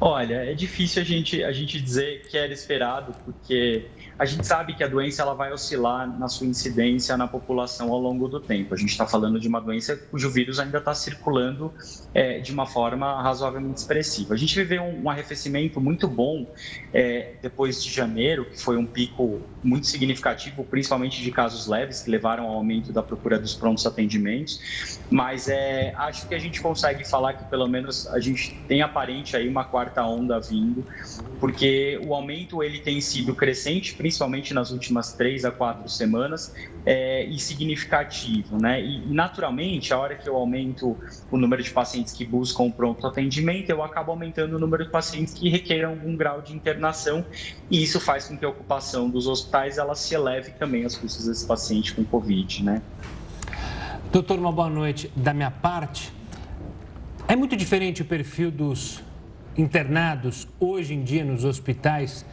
Olha, 0.00 0.36
é 0.44 0.54
difícil 0.54 1.02
a 1.02 1.04
gente, 1.04 1.42
a 1.42 1.52
gente 1.52 1.80
dizer 1.80 2.22
que 2.28 2.38
era 2.38 2.52
esperado, 2.52 3.14
porque 3.24 3.90
a 4.18 4.24
gente 4.24 4.44
sabe 4.44 4.74
que 4.74 4.82
a 4.82 4.88
doença 4.88 5.22
ela 5.22 5.32
vai 5.32 5.52
oscilar 5.52 6.18
na 6.18 6.26
sua 6.26 6.46
incidência 6.48 7.16
na 7.16 7.28
população 7.28 7.92
ao 7.92 8.00
longo 8.00 8.26
do 8.26 8.40
tempo. 8.40 8.74
A 8.74 8.76
gente 8.76 8.90
está 8.90 9.06
falando 9.06 9.38
de 9.38 9.46
uma 9.46 9.60
doença 9.60 9.94
cujo 9.96 10.28
vírus 10.28 10.58
ainda 10.58 10.78
está 10.78 10.92
circulando 10.92 11.72
é, 12.12 12.40
de 12.40 12.52
uma 12.52 12.66
forma 12.66 13.22
razoavelmente 13.22 13.78
expressiva. 13.78 14.34
A 14.34 14.36
gente 14.36 14.56
viveu 14.56 14.82
um, 14.82 15.04
um 15.04 15.10
arrefecimento 15.10 15.80
muito 15.80 16.08
bom 16.08 16.44
é, 16.92 17.34
depois 17.40 17.82
de 17.82 17.92
janeiro, 17.92 18.46
que 18.46 18.60
foi 18.60 18.76
um 18.76 18.84
pico 18.84 19.40
muito 19.62 19.86
significativo, 19.86 20.64
principalmente 20.64 21.22
de 21.22 21.30
casos 21.30 21.68
leves, 21.68 22.02
que 22.02 22.10
levaram 22.10 22.44
ao 22.44 22.54
aumento 22.54 22.92
da 22.92 23.04
procura 23.04 23.38
dos 23.38 23.54
prontos 23.54 23.86
atendimentos. 23.86 24.98
Mas 25.08 25.46
é, 25.46 25.94
acho 25.96 26.26
que 26.26 26.34
a 26.34 26.38
gente 26.40 26.60
consegue 26.60 27.08
falar 27.08 27.34
que 27.34 27.44
pelo 27.44 27.68
menos 27.68 28.08
a 28.08 28.18
gente 28.18 28.60
tem 28.66 28.82
aparente 28.82 29.36
aí 29.36 29.48
uma 29.48 29.64
quarta 29.64 30.02
onda 30.02 30.40
vindo, 30.40 30.84
porque 31.38 32.00
o 32.04 32.12
aumento 32.12 32.64
ele 32.64 32.80
tem 32.80 33.00
sido 33.00 33.32
crescente, 33.32 33.94
principalmente 33.94 34.07
nas 34.54 34.70
últimas 34.70 35.12
três 35.12 35.44
a 35.44 35.50
quatro 35.50 35.88
semanas, 35.88 36.54
é, 36.86 37.24
e 37.24 37.38
significativo, 37.38 38.60
né? 38.60 38.82
E 38.82 39.06
naturalmente, 39.12 39.92
a 39.92 39.98
hora 39.98 40.14
que 40.14 40.28
eu 40.28 40.36
aumento 40.36 40.96
o 41.30 41.36
número 41.36 41.62
de 41.62 41.70
pacientes 41.70 42.12
que 42.12 42.24
buscam 42.24 42.64
o 42.64 42.72
pronto 42.72 43.06
atendimento, 43.06 43.70
eu 43.70 43.82
acabo 43.82 44.12
aumentando 44.12 44.56
o 44.56 44.58
número 44.58 44.84
de 44.84 44.90
pacientes 44.90 45.34
que 45.34 45.48
requeram 45.48 45.90
algum 45.90 46.16
grau 46.16 46.40
de 46.40 46.54
internação, 46.54 47.24
e 47.70 47.82
isso 47.82 48.00
faz 48.00 48.28
com 48.28 48.36
que 48.36 48.44
a 48.44 48.48
ocupação 48.48 49.10
dos 49.10 49.26
hospitais 49.26 49.78
ela 49.78 49.94
se 49.94 50.14
eleve 50.14 50.52
também 50.52 50.84
aos 50.84 50.96
custos 50.96 51.26
desse 51.26 51.46
paciente 51.46 51.94
com 51.94 52.04
Covid, 52.04 52.64
né? 52.64 52.82
Doutor, 54.10 54.38
uma 54.38 54.52
boa 54.52 54.70
noite 54.70 55.10
da 55.14 55.34
minha 55.34 55.50
parte. 55.50 56.12
É 57.26 57.36
muito 57.36 57.54
diferente 57.54 58.00
o 58.00 58.04
perfil 58.06 58.50
dos 58.50 59.02
internados 59.54 60.48
hoje 60.58 60.94
em 60.94 61.02
dia 61.02 61.24
nos 61.24 61.44
hospitais 61.44 62.24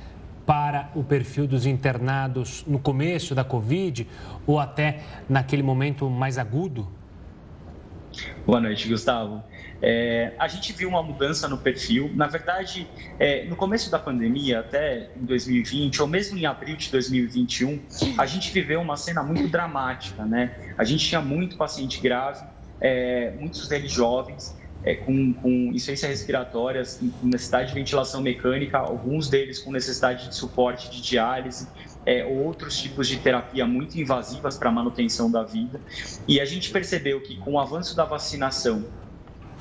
para 0.45 0.91
o 0.95 1.03
perfil 1.03 1.47
dos 1.47 1.65
internados 1.65 2.63
no 2.67 2.79
começo 2.79 3.33
da 3.33 3.43
Covid 3.43 4.07
ou 4.45 4.59
até 4.59 5.01
naquele 5.27 5.63
momento 5.63 6.09
mais 6.09 6.37
agudo? 6.37 6.87
Boa 8.45 8.61
noite, 8.61 8.87
Gustavo. 8.87 9.43
É, 9.81 10.33
a 10.39 10.47
gente 10.47 10.71
viu 10.71 10.87
uma 10.87 11.03
mudança 11.03 11.47
no 11.47 11.57
perfil. 11.57 12.11
Na 12.13 12.27
verdade, 12.27 12.87
é, 13.19 13.45
no 13.45 13.55
começo 13.55 13.91
da 13.91 13.99
pandemia, 13.99 14.59
até 14.59 15.09
em 15.17 15.25
2020, 15.25 16.01
ou 16.01 16.07
mesmo 16.07 16.37
em 16.37 16.45
abril 16.45 16.77
de 16.77 16.89
2021, 16.91 17.81
a 18.17 18.25
gente 18.25 18.51
viveu 18.51 18.79
uma 18.79 18.95
cena 18.95 19.21
muito 19.21 19.47
dramática, 19.49 20.23
né? 20.23 20.73
A 20.77 20.83
gente 20.83 21.05
tinha 21.05 21.21
muito 21.21 21.57
paciente 21.57 21.99
grave, 21.99 22.45
é, 22.79 23.33
muitos 23.39 23.67
deles 23.67 23.91
jovens, 23.91 24.55
é, 24.83 24.95
com, 24.95 25.33
com 25.33 25.49
insuficiência 25.49 26.07
respiratória, 26.07 26.83
com 27.19 27.27
necessidade 27.27 27.69
de 27.69 27.75
ventilação 27.75 28.21
mecânica, 28.21 28.77
alguns 28.77 29.29
deles 29.29 29.59
com 29.59 29.71
necessidade 29.71 30.29
de 30.29 30.35
suporte 30.35 30.89
de 30.91 31.01
diálise, 31.01 31.67
é, 32.05 32.23
outros 32.23 32.79
tipos 32.79 33.07
de 33.07 33.17
terapia 33.17 33.65
muito 33.65 33.99
invasivas 33.99 34.57
para 34.57 34.71
manutenção 34.71 35.29
da 35.31 35.43
vida. 35.43 35.81
E 36.27 36.39
a 36.39 36.45
gente 36.45 36.69
percebeu 36.69 37.19
que 37.21 37.35
com 37.37 37.53
o 37.53 37.59
avanço 37.59 37.95
da 37.95 38.05
vacinação 38.05 38.85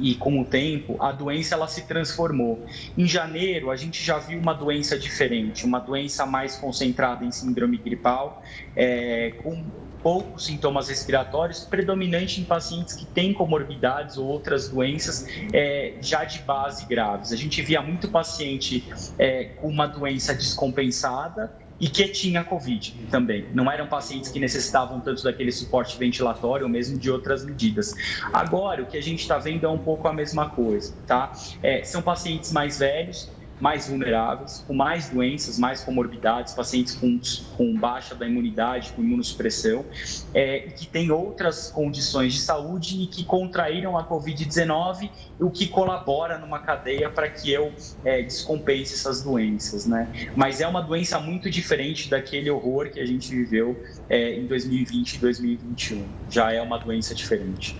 e 0.01 0.15
com 0.17 0.41
o 0.41 0.45
tempo 0.45 1.01
a 1.03 1.13
doença 1.13 1.55
ela 1.55 1.69
se 1.69 1.87
transformou. 1.87 2.67
Em 2.99 3.07
janeiro 3.07 3.71
a 3.71 3.77
gente 3.77 4.03
já 4.05 4.19
viu 4.19 4.39
uma 4.39 4.53
doença 4.53 4.99
diferente, 4.99 5.65
uma 5.65 5.79
doença 5.79 6.27
mais 6.27 6.57
concentrada 6.57 7.25
em 7.25 7.31
síndrome 7.31 7.79
gripal, 7.79 8.43
é, 8.77 9.33
com 9.43 9.65
poucos 10.05 10.45
sintomas 10.45 10.91
respiratórios, 10.91 11.61
predominante 11.61 12.39
em 12.39 12.45
pacientes 12.45 12.95
que 12.95 13.07
têm 13.07 13.33
comorbidades 13.33 14.19
ou 14.19 14.27
outras 14.27 14.69
doenças 14.69 15.27
é, 15.51 15.95
já 16.03 16.25
de 16.25 16.41
base 16.41 16.85
graves. 16.85 17.33
A 17.33 17.37
gente 17.37 17.63
via 17.63 17.81
muito 17.81 18.09
paciente 18.09 18.85
é, 19.19 19.45
com 19.45 19.67
uma 19.67 19.87
doença 19.87 20.35
descompensada 20.35 21.51
e 21.81 21.89
que 21.89 22.07
tinha 22.09 22.45
Covid 22.45 22.95
também. 23.11 23.47
Não 23.53 23.71
eram 23.71 23.87
pacientes 23.87 24.31
que 24.31 24.39
necessitavam 24.39 25.01
tanto 25.01 25.25
daquele 25.25 25.51
suporte 25.51 25.99
ventilatório 25.99 26.67
ou 26.67 26.71
mesmo 26.71 26.99
de 26.99 27.11
outras 27.11 27.45
medidas. 27.45 27.95
Agora, 28.33 28.83
o 28.83 28.87
que 28.87 28.97
a 28.97 29.03
gente 29.03 29.21
está 29.21 29.39
vendo 29.39 29.67
é 29.67 29.69
um 29.69 29.79
pouco 29.79 30.07
a 30.07 30.13
mesma 30.13 30.51
coisa, 30.51 30.95
tá? 31.07 31.33
É, 31.63 31.83
são 31.83 32.03
pacientes 32.03 32.53
mais 32.53 32.79
velhos, 32.79 33.29
mais 33.61 33.89
vulneráveis, 33.89 34.65
com 34.67 34.75
mais 34.75 35.09
doenças, 35.09 35.59
mais 35.59 35.83
comorbidades, 35.83 36.55
pacientes 36.55 36.95
com, 36.95 37.19
com 37.57 37.75
baixa 37.75 38.15
da 38.15 38.27
imunidade, 38.27 38.93
com 38.93 39.03
imunossupressão, 39.03 39.85
é, 40.33 40.61
que 40.61 40.87
têm 40.87 41.11
outras 41.11 41.71
condições 41.71 42.35
de 42.35 42.41
saúde 42.41 43.03
e 43.03 43.07
que 43.07 43.25
contraíram 43.25 43.97
a 43.97 44.05
Covid-19, 44.07 45.11
o 45.41 45.51
que 45.51 45.67
colabora 45.69 46.39
numa 46.39 46.59
cadeia 46.59 47.09
para 47.11 47.29
que 47.29 47.53
eu 47.53 47.73
é, 48.05 48.23
descompense 48.23 48.95
essas 48.95 49.23
doenças, 49.23 49.87
né? 49.87 50.09
Mas 50.37 50.61
é 50.61 50.67
uma 50.67 50.81
doença 50.81 51.19
muito 51.21 51.51
diferente 51.51 52.09
daquele 52.09 52.51
horror 52.51 52.91
que 52.91 53.01
a 53.01 53.07
gente 53.07 53.31
viveu 53.31 53.83
é, 54.09 54.35
em 54.35 54.47
2020 54.47 55.15
e 55.15 55.19
2021. 55.19 56.07
Já 56.31 56.53
é 56.53 56.61
uma 56.61 56.79
doença 56.79 57.15
diferente. 57.15 57.77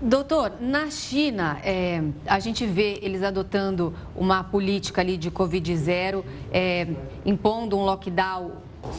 Doutor, 0.00 0.52
na 0.60 0.90
China, 0.90 1.58
é, 1.64 2.02
a 2.26 2.38
gente 2.38 2.66
vê 2.66 2.98
eles 3.00 3.22
adotando 3.22 3.94
uma 4.14 4.44
política 4.44 5.00
ali 5.00 5.16
de 5.16 5.30
Covid-0, 5.30 6.22
é, 6.52 6.86
impondo 7.24 7.78
um 7.78 7.82
lockdown 7.82 8.52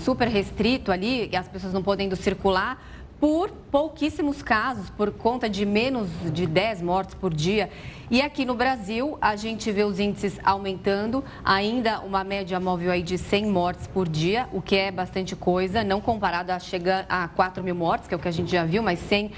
super 0.04 0.28
restrito 0.28 0.92
ali, 0.92 1.30
as 1.36 1.48
pessoas 1.48 1.72
não 1.72 1.84
podendo 1.84 2.16
circular 2.16 2.84
por 3.20 3.50
pouquíssimos 3.72 4.42
casos, 4.42 4.90
por 4.92 5.12
conta 5.12 5.50
de 5.50 5.66
menos 5.66 6.08
de 6.32 6.46
10 6.46 6.82
mortes 6.82 7.16
por 7.16 7.34
dia. 7.34 7.70
E 8.10 8.22
aqui 8.22 8.46
no 8.46 8.54
Brasil, 8.54 9.18
a 9.20 9.36
gente 9.36 9.72
vê 9.72 9.84
os 9.84 10.00
índices 10.00 10.40
aumentando, 10.44 11.24
ainda 11.44 12.00
uma 12.00 12.24
média 12.24 12.60
móvel 12.60 12.92
aí 12.92 13.02
de 13.02 13.18
100 13.18 13.48
mortes 13.48 13.88
por 13.88 14.08
dia, 14.08 14.48
o 14.54 14.62
que 14.62 14.76
é 14.76 14.92
bastante 14.92 15.36
coisa, 15.36 15.84
não 15.84 16.00
comparado 16.00 16.52
a 16.52 16.60
chegar 16.60 17.06
a 17.10 17.28
4 17.28 17.64
mil 17.64 17.76
mortes, 17.76 18.08
que 18.08 18.14
é 18.14 18.18
o 18.18 18.20
que 18.20 18.28
a 18.28 18.32
gente 18.32 18.52
já 18.52 18.64
viu, 18.64 18.82
mas 18.82 19.00
100 19.00 19.32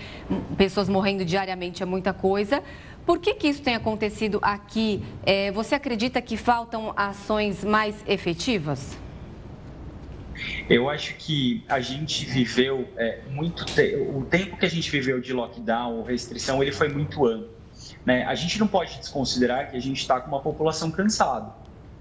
pessoas 0.57 0.89
morrendo 0.89 1.25
diariamente 1.25 1.81
é 1.81 1.85
muita 1.85 2.13
coisa. 2.13 2.61
Por 3.05 3.17
que, 3.17 3.33
que 3.33 3.47
isso 3.47 3.63
tem 3.63 3.73
acontecido 3.73 4.39
aqui? 4.41 5.03
É, 5.25 5.51
você 5.51 5.73
acredita 5.73 6.21
que 6.21 6.37
faltam 6.37 6.93
ações 6.95 7.63
mais 7.63 7.95
efetivas? 8.05 8.97
Eu 10.69 10.89
acho 10.89 11.15
que 11.15 11.63
a 11.67 11.79
gente 11.79 12.25
viveu 12.25 12.87
é, 12.97 13.21
muito 13.29 13.65
te... 13.65 13.95
o 13.95 14.25
tempo 14.25 14.57
que 14.57 14.65
a 14.65 14.69
gente 14.69 14.89
viveu 14.89 15.19
de 15.19 15.33
lockdown 15.33 16.03
restrição, 16.03 16.61
ele 16.61 16.71
foi 16.71 16.89
muito 16.89 17.25
amplo. 17.25 17.49
Né? 18.05 18.23
A 18.25 18.35
gente 18.35 18.59
não 18.59 18.67
pode 18.67 18.97
desconsiderar 18.97 19.69
que 19.69 19.77
a 19.77 19.79
gente 19.79 19.99
está 19.99 20.19
com 20.19 20.27
uma 20.27 20.41
população 20.41 20.91
cansada 20.91 21.53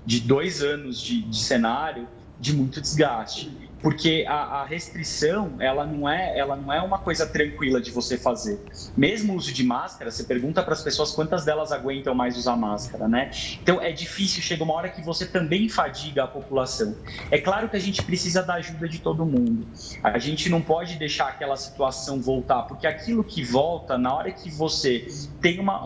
de 0.05 0.21
dois 0.21 0.63
anos 0.63 1.01
de, 1.01 1.23
de 1.23 1.39
cenário 1.39 2.09
de 2.41 2.55
muito 2.55 2.81
desgaste 2.81 3.68
porque 3.81 4.25
a, 4.27 4.61
a, 4.61 4.65
restrição 4.65 5.53
ela 5.61 5.87
não 5.87 6.09
é 6.09 6.37
ela 6.37 6.57
não 6.57 6.73
é 6.73 6.81
uma 6.81 6.99
coisa 6.99 7.27
tranquila 7.27 7.81
de 7.81 7.91
você 7.91 8.17
fazer. 8.17 8.61
Mesmo 8.97 9.33
o 9.33 9.37
uso 9.37 9.53
de 9.53 9.63
máscara 9.63 10.11
você 10.11 10.25
pergunta 10.25 10.63
para 10.63 10.73
as 10.73 10.83
pessoas 10.83 11.13
quantas 11.13 11.45
delas 11.45 11.71
aguentam 11.71 12.15
mais 12.15 12.37
usar 12.37 12.57
máscara 12.57 13.07
né? 13.07 13.31
Então 13.63 13.81
é 13.81 13.93
difícil 13.93 14.43
chega 14.43 14.65
uma 14.65 14.75
hora 14.75 14.89
que 14.89 15.01
você 15.03 15.27
também 15.27 15.69
fadiga 15.69 16.25
a 16.25 16.27
população. 16.27 16.97
É 17.31 17.39
claro 17.39 17.69
que 17.69 17.77
a 17.77 17.81
gente 17.81 18.03
precisa 18.03 18.43
da 18.43 18.55
ajuda 18.55 18.89
de 18.89 18.99
todo 18.99 19.25
mundo. 19.25 19.67
A 20.03 20.19
gente 20.19 20.49
não 20.49 20.61
pode 20.61 20.97
deixar 20.97 21.29
aquela 21.29 21.57
situação 21.57 22.21
voltar 22.21 22.63
porque 22.63 22.87
aquilo 22.87 23.23
que 23.23 23.45
volta 23.45 23.97
na 23.97 24.13
hora 24.13 24.33
que 24.33 24.51
você 24.51 25.07
tem 25.41 25.61
uma 25.61 25.79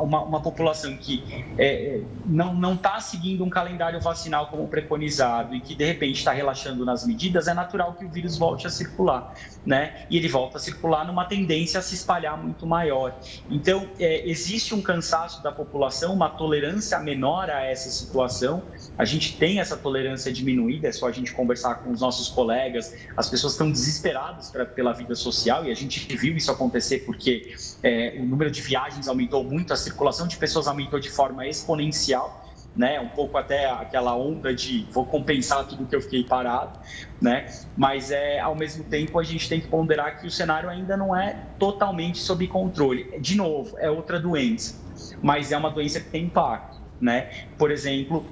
uma, 0.00 0.22
uma 0.22 0.40
população 0.40 0.96
que 0.96 1.22
é, 1.58 2.00
não 2.26 2.54
não 2.54 2.74
está 2.74 2.98
seguindo 3.00 3.44
um 3.44 3.50
calendário 3.50 4.00
vacinal 4.00 4.48
como 4.48 4.66
preconizado 4.66 5.54
e 5.54 5.60
que 5.60 5.74
de 5.74 5.84
repente 5.84 6.16
está 6.16 6.32
relaxando 6.32 6.84
nas 6.84 7.06
medidas 7.06 7.19
medidas, 7.20 7.48
é 7.48 7.52
natural 7.52 7.92
que 7.92 8.04
o 8.04 8.08
vírus 8.08 8.38
volte 8.38 8.66
a 8.66 8.70
circular, 8.70 9.34
né? 9.66 10.06
E 10.08 10.16
ele 10.16 10.28
volta 10.28 10.56
a 10.56 10.60
circular 10.60 11.06
numa 11.06 11.26
tendência 11.26 11.78
a 11.78 11.82
se 11.82 11.94
espalhar 11.94 12.42
muito 12.42 12.66
maior. 12.66 13.14
Então, 13.50 13.86
é, 13.98 14.26
existe 14.26 14.74
um 14.74 14.80
cansaço 14.80 15.42
da 15.42 15.52
população, 15.52 16.14
uma 16.14 16.30
tolerância 16.30 16.98
menor 16.98 17.50
a 17.50 17.62
essa 17.62 17.90
situação. 17.90 18.62
A 18.96 19.04
gente 19.04 19.36
tem 19.36 19.60
essa 19.60 19.76
tolerância 19.76 20.32
diminuída, 20.32 20.88
é 20.88 20.92
só 20.92 21.08
a 21.08 21.12
gente 21.12 21.32
conversar 21.34 21.74
com 21.76 21.90
os 21.90 22.00
nossos 22.00 22.28
colegas. 22.28 22.94
As 23.14 23.28
pessoas 23.28 23.52
estão 23.52 23.70
desesperadas 23.70 24.50
pra, 24.50 24.64
pela 24.64 24.94
vida 24.94 25.14
social 25.14 25.66
e 25.66 25.70
a 25.70 25.74
gente 25.74 26.16
viu 26.16 26.34
isso 26.34 26.50
acontecer 26.50 27.00
porque 27.00 27.54
é, 27.82 28.16
o 28.18 28.24
número 28.24 28.50
de 28.50 28.62
viagens 28.62 29.08
aumentou 29.08 29.44
muito, 29.44 29.74
a 29.74 29.76
circulação 29.76 30.26
de 30.26 30.38
pessoas 30.38 30.66
aumentou 30.66 30.98
de 30.98 31.10
forma 31.10 31.46
exponencial 31.46 32.49
né? 32.74 33.00
Um 33.00 33.08
pouco 33.08 33.36
até 33.36 33.70
aquela 33.70 34.16
onda 34.16 34.54
de 34.54 34.88
vou 34.92 35.06
compensar 35.06 35.66
tudo 35.66 35.86
que 35.86 35.94
eu 35.94 36.00
fiquei 36.00 36.24
parado, 36.24 36.78
né? 37.20 37.46
Mas 37.76 38.10
é 38.10 38.38
ao 38.40 38.54
mesmo 38.54 38.84
tempo 38.84 39.18
a 39.18 39.22
gente 39.22 39.48
tem 39.48 39.60
que 39.60 39.68
ponderar 39.68 40.20
que 40.20 40.26
o 40.26 40.30
cenário 40.30 40.68
ainda 40.68 40.96
não 40.96 41.14
é 41.14 41.32
totalmente 41.58 42.18
sob 42.18 42.46
controle. 42.46 43.18
De 43.20 43.36
novo, 43.36 43.76
é 43.78 43.90
outra 43.90 44.20
doença, 44.20 44.74
mas 45.20 45.52
é 45.52 45.56
uma 45.56 45.70
doença 45.70 46.00
que 46.00 46.10
tem 46.10 46.24
impacto, 46.24 46.78
né? 47.00 47.30
Por 47.58 47.70
exemplo, 47.70 48.24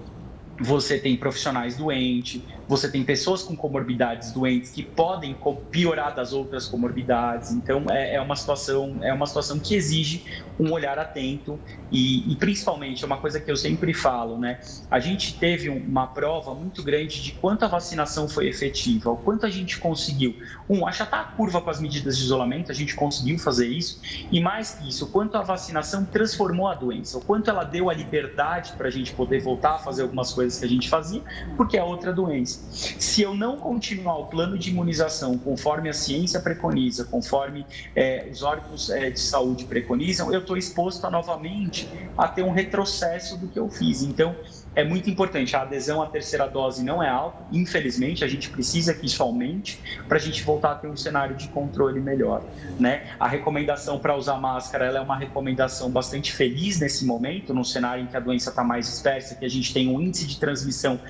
você 0.60 0.98
tem 0.98 1.16
profissionais 1.16 1.76
doentes, 1.76 2.44
você 2.68 2.88
tem 2.88 3.02
pessoas 3.02 3.42
com 3.42 3.56
comorbidades 3.56 4.30
doentes 4.30 4.70
que 4.70 4.82
podem 4.82 5.34
piorar 5.70 6.14
das 6.14 6.32
outras 6.32 6.66
comorbidades. 6.66 7.50
Então 7.52 7.86
é, 7.90 8.16
é 8.16 8.20
uma 8.20 8.36
situação 8.36 8.98
é 9.00 9.12
uma 9.12 9.26
situação 9.26 9.58
que 9.58 9.74
exige 9.74 10.26
um 10.60 10.72
olhar 10.72 10.98
atento 10.98 11.58
e, 11.90 12.30
e, 12.30 12.36
principalmente 12.36 13.02
é 13.04 13.06
uma 13.06 13.16
coisa 13.16 13.40
que 13.40 13.50
eu 13.50 13.56
sempre 13.56 13.94
falo, 13.94 14.38
né? 14.38 14.60
A 14.90 14.98
gente 14.98 15.38
teve 15.38 15.68
uma 15.68 16.06
prova 16.06 16.52
muito 16.54 16.82
grande 16.82 17.22
de 17.22 17.32
quanto 17.32 17.64
a 17.64 17.68
vacinação 17.68 18.28
foi 18.28 18.48
efetiva, 18.48 19.10
o 19.10 19.16
quanto 19.16 19.46
a 19.46 19.50
gente 19.50 19.78
conseguiu, 19.78 20.36
um, 20.68 20.86
achatar 20.86 21.20
a 21.20 21.24
curva 21.24 21.60
com 21.60 21.70
as 21.70 21.80
medidas 21.80 22.18
de 22.18 22.24
isolamento, 22.24 22.70
a 22.70 22.74
gente 22.74 22.94
conseguiu 22.94 23.38
fazer 23.38 23.68
isso, 23.68 24.00
e 24.30 24.40
mais 24.40 24.74
que 24.74 24.88
isso, 24.88 25.04
o 25.04 25.08
quanto 25.08 25.36
a 25.36 25.42
vacinação 25.42 26.04
transformou 26.04 26.68
a 26.68 26.74
doença, 26.74 27.16
o 27.18 27.20
quanto 27.20 27.48
ela 27.48 27.64
deu 27.64 27.88
a 27.88 27.94
liberdade 27.94 28.72
para 28.72 28.88
a 28.88 28.90
gente 28.90 29.12
poder 29.12 29.40
voltar 29.40 29.76
a 29.76 29.78
fazer 29.78 30.02
algumas 30.02 30.32
coisas 30.32 30.58
que 30.58 30.64
a 30.64 30.68
gente 30.68 30.88
fazia, 30.88 31.22
porque 31.56 31.78
é 31.78 31.82
outra 31.82 32.12
doença. 32.12 32.57
Se 32.70 33.22
eu 33.22 33.34
não 33.34 33.56
continuar 33.56 34.18
o 34.18 34.26
plano 34.26 34.58
de 34.58 34.70
imunização 34.70 35.36
conforme 35.36 35.88
a 35.88 35.92
ciência 35.92 36.38
preconiza, 36.40 37.04
conforme 37.04 37.66
é, 37.94 38.28
os 38.30 38.42
órgãos 38.42 38.90
é, 38.90 39.10
de 39.10 39.20
saúde 39.20 39.64
preconizam, 39.64 40.32
eu 40.32 40.40
estou 40.40 40.56
exposto 40.56 41.04
a 41.04 41.10
novamente 41.10 41.88
a 42.16 42.28
ter 42.28 42.42
um 42.42 42.52
retrocesso 42.52 43.36
do 43.36 43.48
que 43.48 43.58
eu 43.58 43.68
fiz. 43.68 44.02
Então, 44.02 44.36
é 44.74 44.84
muito 44.84 45.10
importante. 45.10 45.56
A 45.56 45.62
adesão 45.62 46.00
à 46.00 46.06
terceira 46.06 46.46
dose 46.46 46.84
não 46.84 47.02
é 47.02 47.08
alta, 47.08 47.42
infelizmente, 47.50 48.24
a 48.24 48.28
gente 48.28 48.48
precisa 48.48 48.94
que 48.94 49.06
isso 49.06 49.22
aumente 49.22 49.80
para 50.06 50.18
a 50.18 50.20
gente 50.20 50.42
voltar 50.44 50.72
a 50.72 50.74
ter 50.76 50.88
um 50.88 50.96
cenário 50.96 51.34
de 51.34 51.48
controle 51.48 52.00
melhor. 52.00 52.44
Né? 52.78 53.08
A 53.18 53.26
recomendação 53.26 53.98
para 53.98 54.16
usar 54.16 54.36
máscara 54.36 54.86
é 54.86 55.00
uma 55.00 55.16
recomendação 55.16 55.90
bastante 55.90 56.32
feliz 56.32 56.78
nesse 56.78 57.04
momento, 57.04 57.52
num 57.52 57.64
cenário 57.64 58.04
em 58.04 58.06
que 58.06 58.16
a 58.16 58.20
doença 58.20 58.50
está 58.50 58.62
mais 58.62 58.86
dispersa, 58.86 59.34
que 59.34 59.44
a 59.44 59.50
gente 59.50 59.74
tem 59.74 59.88
um 59.88 60.00
índice 60.00 60.26
de 60.26 60.38
transmissão 60.38 61.00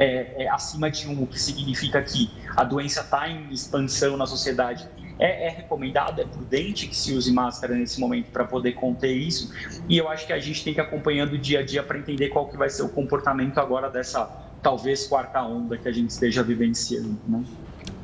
é, 0.00 0.44
é, 0.44 0.48
acima 0.48 0.90
de 0.90 1.06
um, 1.06 1.22
o 1.22 1.26
que 1.26 1.38
significa 1.38 2.02
que 2.02 2.30
a 2.56 2.64
doença 2.64 3.02
está 3.02 3.28
em 3.28 3.52
expansão 3.52 4.16
na 4.16 4.26
sociedade. 4.26 4.88
É, 5.18 5.48
é, 5.48 5.50
recomendado, 5.50 6.22
é 6.22 6.24
prudente 6.24 6.86
que 6.86 6.96
se 6.96 7.12
use 7.12 7.30
máscara 7.30 7.74
nesse 7.74 8.00
momento 8.00 8.30
para 8.30 8.44
poder 8.44 8.72
conter 8.72 9.12
isso. 9.12 9.52
E 9.86 9.98
eu 9.98 10.08
acho 10.08 10.26
que 10.26 10.32
a 10.32 10.38
gente 10.38 10.64
tem 10.64 10.72
que 10.72 10.80
acompanhando 10.80 11.36
dia 11.36 11.60
a 11.60 11.62
dia 11.62 11.82
para 11.82 11.98
entender 11.98 12.30
qual 12.30 12.48
que 12.48 12.56
vai 12.56 12.70
ser 12.70 12.82
o 12.82 12.88
comportamento 12.88 13.58
agora 13.58 13.90
dessa 13.90 14.24
talvez 14.62 15.06
quarta 15.06 15.42
onda 15.42 15.76
que 15.76 15.86
a 15.86 15.92
gente 15.92 16.08
esteja 16.08 16.42
vivenciando. 16.42 17.18
Né? 17.28 17.44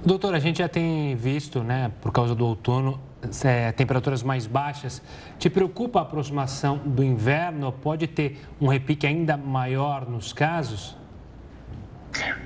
Doutor, 0.05 0.34
a 0.34 0.38
gente 0.38 0.59
já 0.59 0.68
tem 0.68 1.16
visto, 1.16 1.62
né, 1.62 1.90
por 2.03 2.12
causa 2.12 2.34
do 2.34 2.47
outono, 2.47 3.01
é, 3.42 3.72
temperaturas 3.72 4.22
mais 4.22 4.47
baixas. 4.47 5.01
Te 5.38 5.49
preocupa 5.49 6.01
a 6.01 6.03
aproximação 6.03 6.76
do 6.84 7.03
inverno? 7.03 7.72
Pode 7.72 8.07
ter 8.07 8.38
um 8.61 8.68
repique 8.68 9.07
ainda 9.07 9.38
maior 9.38 10.07
nos 10.07 10.34
casos? 10.34 10.94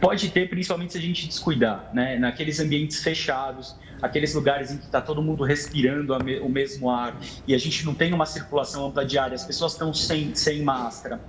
Pode 0.01 0.31
ter, 0.31 0.49
principalmente 0.49 0.93
se 0.93 0.99
a 0.99 1.01
gente 1.01 1.27
descuidar, 1.27 1.91
né? 1.93 2.19
Naqueles 2.19 2.61
ambientes 2.61 3.03
fechados, 3.03 3.77
aqueles 4.03 4.35
lugares 4.35 4.71
em 4.71 4.79
que 4.79 4.85
está 4.85 5.01
todo 5.01 5.23
mundo 5.23 5.45
respirando 5.45 6.15
o 6.15 6.49
mesmo 6.49 6.91
ar 6.91 7.19
e 7.47 7.55
a 7.55 7.59
gente 7.59 7.85
não 7.85 7.95
tem 7.95 8.13
uma 8.13 8.27
circulação 8.27 8.87
ampla 8.87 9.07
ar, 9.21 9.33
as 9.33 9.45
pessoas 9.45 9.73
estão 9.73 9.93
sem, 9.93 10.35
sem 10.35 10.63
máscara. 10.63 11.21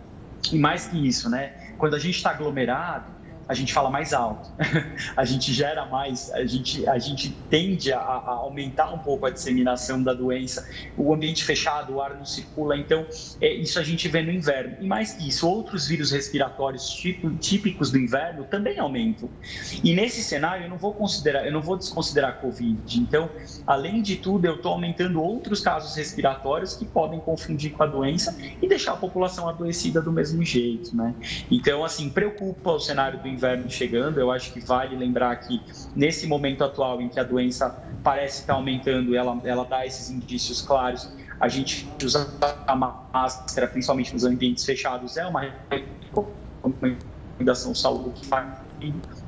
E 0.52 0.58
mais 0.58 0.88
que 0.88 1.08
isso, 1.08 1.30
né? 1.30 1.74
Quando 1.78 1.96
a 1.96 2.00
gente 2.00 2.16
está 2.16 2.32
aglomerado, 2.32 3.21
a 3.52 3.54
gente 3.54 3.74
fala 3.74 3.90
mais 3.90 4.14
alto, 4.14 4.50
a 5.18 5.26
gente 5.26 5.52
gera 5.52 5.86
mais, 5.86 6.32
a 6.32 6.46
gente, 6.46 6.88
a 6.88 6.98
gente 6.98 7.36
tende 7.50 7.92
a, 7.92 8.00
a, 8.00 8.30
aumentar 8.30 8.94
um 8.94 9.00
pouco 9.00 9.26
a 9.26 9.30
disseminação 9.30 10.02
da 10.02 10.14
doença, 10.14 10.70
o 10.96 11.14
ambiente 11.14 11.44
fechado, 11.44 11.96
o 11.96 12.02
ar 12.02 12.16
não 12.16 12.26
circula, 12.26 12.78
então 12.78 13.06
é, 13.42 13.54
isso 13.54 13.78
a 13.78 13.84
gente 13.84 14.08
vê 14.08 14.22
no 14.22 14.32
inverno. 14.32 14.78
E 14.80 14.88
mais 14.88 15.16
que 15.16 15.28
isso, 15.28 15.46
outros 15.50 15.86
vírus 15.86 16.12
respiratórios 16.12 16.90
tipo, 16.92 17.30
típicos 17.40 17.92
do 17.92 17.98
inverno 17.98 18.46
também 18.46 18.80
aumentam. 18.80 19.30
E 19.84 19.94
nesse 19.94 20.24
cenário 20.24 20.64
eu 20.64 20.70
não 20.70 20.78
vou 20.78 20.94
considerar, 20.94 21.46
eu 21.46 21.52
não 21.52 21.62
vou 21.62 21.76
desconsiderar 21.76 22.30
a 22.30 22.34
Covid. 22.34 23.02
Então, 23.02 23.30
além 23.68 24.02
de 24.02 24.16
tudo, 24.16 24.46
eu 24.46 24.56
estou 24.56 24.72
aumentando 24.72 25.22
outros 25.22 25.60
casos 25.60 25.94
respiratórios 25.94 26.74
que 26.74 26.86
podem 26.86 27.20
confundir 27.20 27.74
com 27.74 27.84
a 27.84 27.86
doença 27.86 28.34
e 28.62 28.66
deixar 28.66 28.94
a 28.94 28.98
população 28.98 29.50
adoecida 29.50 30.02
do 30.02 30.12
mesmo 30.12 30.42
jeito, 30.42 30.96
né? 30.96 31.14
Então, 31.52 31.84
assim, 31.84 32.10
preocupa 32.10 32.72
o 32.72 32.80
cenário 32.80 33.20
do 33.20 33.28
inverno 33.28 33.41
inverno 33.42 33.70
chegando, 33.70 34.20
eu 34.20 34.30
acho 34.30 34.54
que 34.54 34.60
vale 34.60 34.96
lembrar 34.96 35.36
que 35.38 35.60
nesse 35.96 36.28
momento 36.28 36.64
atual 36.64 37.02
em 37.02 37.10
que 37.10 37.20
a 37.20 37.24
doença 37.24 37.70
parece 38.04 38.42
estar 38.42 38.54
aumentando, 38.54 39.16
ela, 39.16 39.40
ela 39.44 39.66
dá 39.66 39.86
esses 39.86 40.12
indícios 40.12 40.62
claros, 40.62 41.12
a 41.40 41.48
gente 41.48 41.90
usar 42.04 42.28
a 42.68 42.76
máscara, 42.76 43.68
principalmente 43.68 44.14
nos 44.14 44.24
ambientes 44.24 44.64
fechados, 44.64 45.18
é 45.18 45.26
uma 45.26 45.42
recomendação 46.12 47.74
saúde 47.74 48.20
que 48.20 48.28
faz 48.28 48.62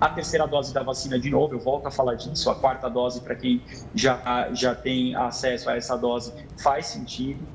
a 0.01 0.09
terceira 0.09 0.47
dose 0.47 0.73
da 0.73 0.81
vacina, 0.81 1.19
de 1.19 1.29
novo, 1.29 1.53
eu 1.53 1.59
volto 1.59 1.87
a 1.87 1.91
falar 1.91 2.15
disso, 2.15 2.49
a 2.49 2.55
quarta 2.55 2.89
dose 2.89 3.21
para 3.21 3.35
quem 3.35 3.63
já, 3.93 4.49
já 4.53 4.73
tem 4.73 5.15
acesso 5.15 5.69
a 5.69 5.75
essa 5.75 5.95
dose 5.95 6.33
faz 6.61 6.87
sentido. 6.87 7.45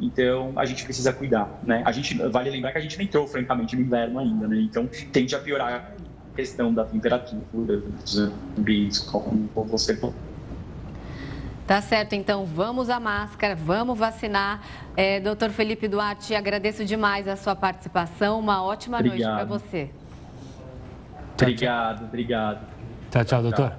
Então 0.00 0.52
a 0.56 0.64
gente 0.64 0.84
precisa 0.84 1.12
cuidar, 1.12 1.48
né? 1.62 1.82
A 1.84 1.92
gente 1.92 2.14
vale 2.28 2.50
lembrar 2.50 2.72
que 2.72 2.78
a 2.78 2.80
gente 2.80 2.96
não 2.96 3.04
entrou 3.04 3.26
francamente 3.26 3.74
no 3.74 3.82
inverno 3.82 4.18
ainda, 4.18 4.46
né? 4.46 4.56
Então 4.60 4.88
tende 5.12 5.34
a 5.34 5.38
piorar 5.38 5.92
a 6.32 6.36
questão 6.36 6.72
da 6.72 6.84
temperatura 6.84 7.78
dos 7.78 8.18
ambientes, 8.56 9.00
como 9.00 9.48
você 9.54 9.96
falou. 9.96 10.14
Tá 11.66 11.82
certo, 11.82 12.14
então 12.14 12.46
vamos 12.46 12.88
à 12.88 12.98
máscara, 12.98 13.54
vamos 13.54 13.98
vacinar. 13.98 14.62
É, 14.96 15.20
doutor 15.20 15.50
Felipe 15.50 15.86
Duarte, 15.86 16.34
agradeço 16.34 16.82
demais 16.82 17.28
a 17.28 17.36
sua 17.36 17.54
participação. 17.54 18.40
Uma 18.40 18.64
ótima 18.64 18.98
obrigado. 18.98 19.18
noite 19.18 19.34
para 19.36 19.44
você. 19.44 19.90
Obrigado, 21.34 22.04
obrigado. 22.04 22.66
Tchau, 23.10 23.24
tchau, 23.24 23.42
doutor. 23.42 23.72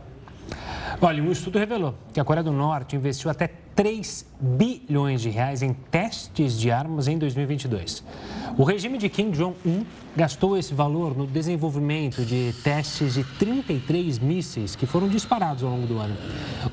Olha, 1.02 1.24
um 1.24 1.32
estudo 1.32 1.58
revelou 1.58 1.96
que 2.14 2.20
a 2.20 2.24
Coreia 2.24 2.44
do 2.44 2.52
Norte 2.52 2.96
investiu 2.96 3.32
até 3.32 3.48
3 3.48 4.29
bilhões 4.40 5.22
de 5.22 5.30
reais 5.30 5.62
em 5.62 5.74
testes 5.74 6.58
de 6.58 6.72
armas 6.72 7.08
em 7.08 7.18
2022. 7.18 8.04
O 8.58 8.64
regime 8.64 8.98
de 8.98 9.10
Kim 9.10 9.32
Jong-un 9.32 9.86
gastou 10.16 10.58
esse 10.58 10.74
valor 10.74 11.16
no 11.16 11.28
desenvolvimento 11.28 12.26
de 12.26 12.54
testes 12.64 13.14
de 13.14 13.24
33 13.24 14.20
mísseis 14.20 14.76
que 14.76 14.86
foram 14.86 15.08
disparados 15.08 15.64
ao 15.64 15.70
longo 15.70 15.88
do 15.88 15.98
ano. 15.98 16.16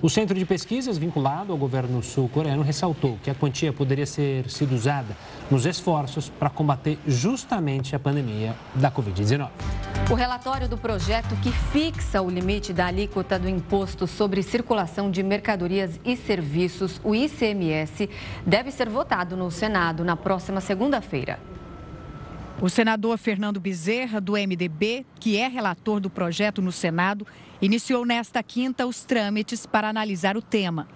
O 0.01 0.09
centro 0.09 0.37
de 0.37 0.45
pesquisas 0.45 0.99
vinculado 0.99 1.53
ao 1.53 1.59
governo 1.59 2.03
sul-coreano 2.03 2.63
ressaltou 2.63 3.19
que 3.23 3.31
a 3.31 3.35
quantia 3.35 3.73
poderia 3.73 4.07
ser 4.07 4.51
sido 4.51 4.75
usada 4.75 5.17
nos 5.51 5.67
esforços 5.67 6.29
para 6.29 6.51
combater 6.51 6.99
justamente 7.07 7.95
a 7.95 7.99
pandemia 7.99 8.55
da 8.75 8.91
Covid-19. 8.91 9.51
O 10.11 10.15
relatório 10.15 10.69
do 10.69 10.79
projeto 10.79 11.35
que 11.43 11.51
fixa 11.51 12.23
o 12.23 12.31
limite 12.31 12.73
da 12.73 12.87
alíquota 12.87 13.39
do 13.39 13.49
Imposto 13.49 14.07
sobre 14.07 14.43
Circulação 14.43 15.11
de 15.11 15.23
Mercadorias 15.23 16.01
e 16.05 16.17
Serviços, 16.17 17.01
o 17.03 17.15
ICMS, 17.57 18.09
deve 18.47 18.71
ser 18.71 18.89
votado 18.89 19.37
no 19.37 19.51
Senado 19.51 20.05
na 20.05 20.17
próxima 20.17 20.61
segunda-feira. 20.61 21.41
O 22.61 22.69
senador 22.71 23.19
Fernando 23.19 23.61
Bezerra, 23.61 24.21
do 24.21 24.33
MDB, 24.33 25.05
que 25.21 25.37
é 25.37 25.47
relator 25.47 26.01
do 26.01 26.09
projeto 26.09 26.63
no 26.63 26.73
Senado, 26.73 27.27
iniciou 27.61 28.07
nesta 28.07 28.43
quinta 28.43 28.87
os 28.87 29.05
trâmites 29.05 29.67
para 29.67 29.89
analisar 29.89 30.37
o 30.37 30.43
tema. 30.43 30.89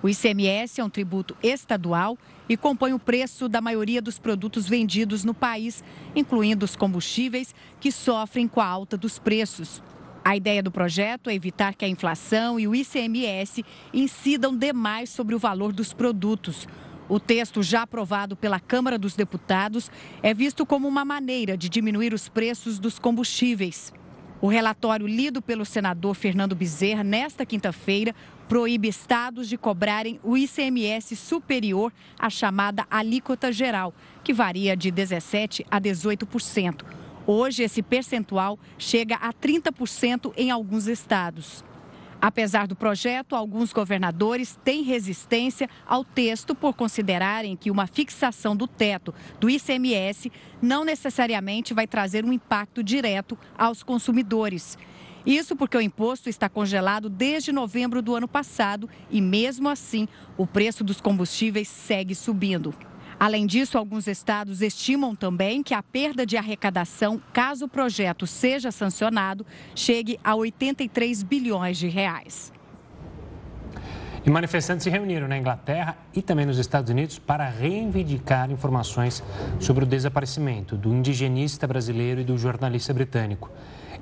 O 0.00 0.08
ICMS 0.08 0.80
é 0.80 0.84
um 0.84 0.88
tributo 0.88 1.36
estadual 1.42 2.16
e 2.48 2.56
compõe 2.56 2.92
o 2.92 3.00
preço 3.00 3.48
da 3.48 3.60
maioria 3.60 4.00
dos 4.00 4.16
produtos 4.16 4.68
vendidos 4.68 5.24
no 5.24 5.34
país, 5.34 5.82
incluindo 6.14 6.64
os 6.64 6.76
combustíveis, 6.76 7.52
que 7.80 7.90
sofrem 7.90 8.46
com 8.46 8.60
a 8.60 8.66
alta 8.66 8.96
dos 8.96 9.18
preços. 9.18 9.82
A 10.28 10.36
ideia 10.36 10.62
do 10.62 10.70
projeto 10.70 11.30
é 11.30 11.34
evitar 11.34 11.74
que 11.74 11.86
a 11.86 11.88
inflação 11.88 12.60
e 12.60 12.68
o 12.68 12.74
ICMS 12.74 13.64
incidam 13.94 14.54
demais 14.54 15.08
sobre 15.08 15.34
o 15.34 15.38
valor 15.38 15.72
dos 15.72 15.94
produtos. 15.94 16.68
O 17.08 17.18
texto, 17.18 17.62
já 17.62 17.80
aprovado 17.80 18.36
pela 18.36 18.60
Câmara 18.60 18.98
dos 18.98 19.16
Deputados, 19.16 19.90
é 20.22 20.34
visto 20.34 20.66
como 20.66 20.86
uma 20.86 21.02
maneira 21.02 21.56
de 21.56 21.70
diminuir 21.70 22.12
os 22.12 22.28
preços 22.28 22.78
dos 22.78 22.98
combustíveis. 22.98 23.90
O 24.38 24.48
relatório 24.48 25.06
lido 25.06 25.40
pelo 25.40 25.64
senador 25.64 26.14
Fernando 26.14 26.54
Bezerra 26.54 27.02
nesta 27.02 27.46
quinta-feira 27.46 28.14
proíbe 28.46 28.86
estados 28.86 29.48
de 29.48 29.56
cobrarem 29.56 30.20
o 30.22 30.36
ICMS 30.36 31.16
superior 31.16 31.90
à 32.18 32.28
chamada 32.28 32.86
alíquota 32.90 33.50
geral, 33.50 33.94
que 34.22 34.34
varia 34.34 34.76
de 34.76 34.92
17% 34.92 35.64
a 35.70 35.80
18%. 35.80 36.97
Hoje, 37.30 37.62
esse 37.62 37.82
percentual 37.82 38.58
chega 38.78 39.16
a 39.16 39.34
30% 39.34 40.32
em 40.34 40.50
alguns 40.50 40.86
estados. 40.86 41.62
Apesar 42.18 42.66
do 42.66 42.74
projeto, 42.74 43.36
alguns 43.36 43.70
governadores 43.70 44.58
têm 44.64 44.82
resistência 44.82 45.68
ao 45.86 46.02
texto 46.02 46.54
por 46.54 46.72
considerarem 46.72 47.54
que 47.54 47.70
uma 47.70 47.86
fixação 47.86 48.56
do 48.56 48.66
teto 48.66 49.14
do 49.38 49.50
ICMS 49.50 50.32
não 50.62 50.86
necessariamente 50.86 51.74
vai 51.74 51.86
trazer 51.86 52.24
um 52.24 52.32
impacto 52.32 52.82
direto 52.82 53.36
aos 53.58 53.82
consumidores. 53.82 54.78
Isso 55.26 55.54
porque 55.54 55.76
o 55.76 55.82
imposto 55.82 56.30
está 56.30 56.48
congelado 56.48 57.10
desde 57.10 57.52
novembro 57.52 58.00
do 58.00 58.16
ano 58.16 58.26
passado 58.26 58.88
e, 59.10 59.20
mesmo 59.20 59.68
assim, 59.68 60.08
o 60.34 60.46
preço 60.46 60.82
dos 60.82 60.98
combustíveis 60.98 61.68
segue 61.68 62.14
subindo. 62.14 62.74
Além 63.20 63.46
disso, 63.46 63.76
alguns 63.76 64.06
estados 64.06 64.62
estimam 64.62 65.14
também 65.14 65.60
que 65.62 65.74
a 65.74 65.82
perda 65.82 66.24
de 66.24 66.36
arrecadação, 66.36 67.20
caso 67.32 67.64
o 67.64 67.68
projeto 67.68 68.26
seja 68.28 68.70
sancionado, 68.70 69.44
chegue 69.74 70.20
a 70.22 70.36
83 70.36 71.24
bilhões 71.24 71.76
de 71.78 71.88
reais. 71.88 72.52
E 74.24 74.30
manifestantes 74.30 74.84
se 74.84 74.90
reuniram 74.90 75.26
na 75.26 75.36
Inglaterra 75.36 75.96
e 76.14 76.22
também 76.22 76.46
nos 76.46 76.58
Estados 76.58 76.90
Unidos 76.90 77.18
para 77.18 77.48
reivindicar 77.48 78.50
informações 78.50 79.22
sobre 79.58 79.84
o 79.84 79.86
desaparecimento 79.86 80.76
do 80.76 80.94
indigenista 80.94 81.66
brasileiro 81.66 82.20
e 82.20 82.24
do 82.24 82.38
jornalista 82.38 82.92
britânico. 82.92 83.50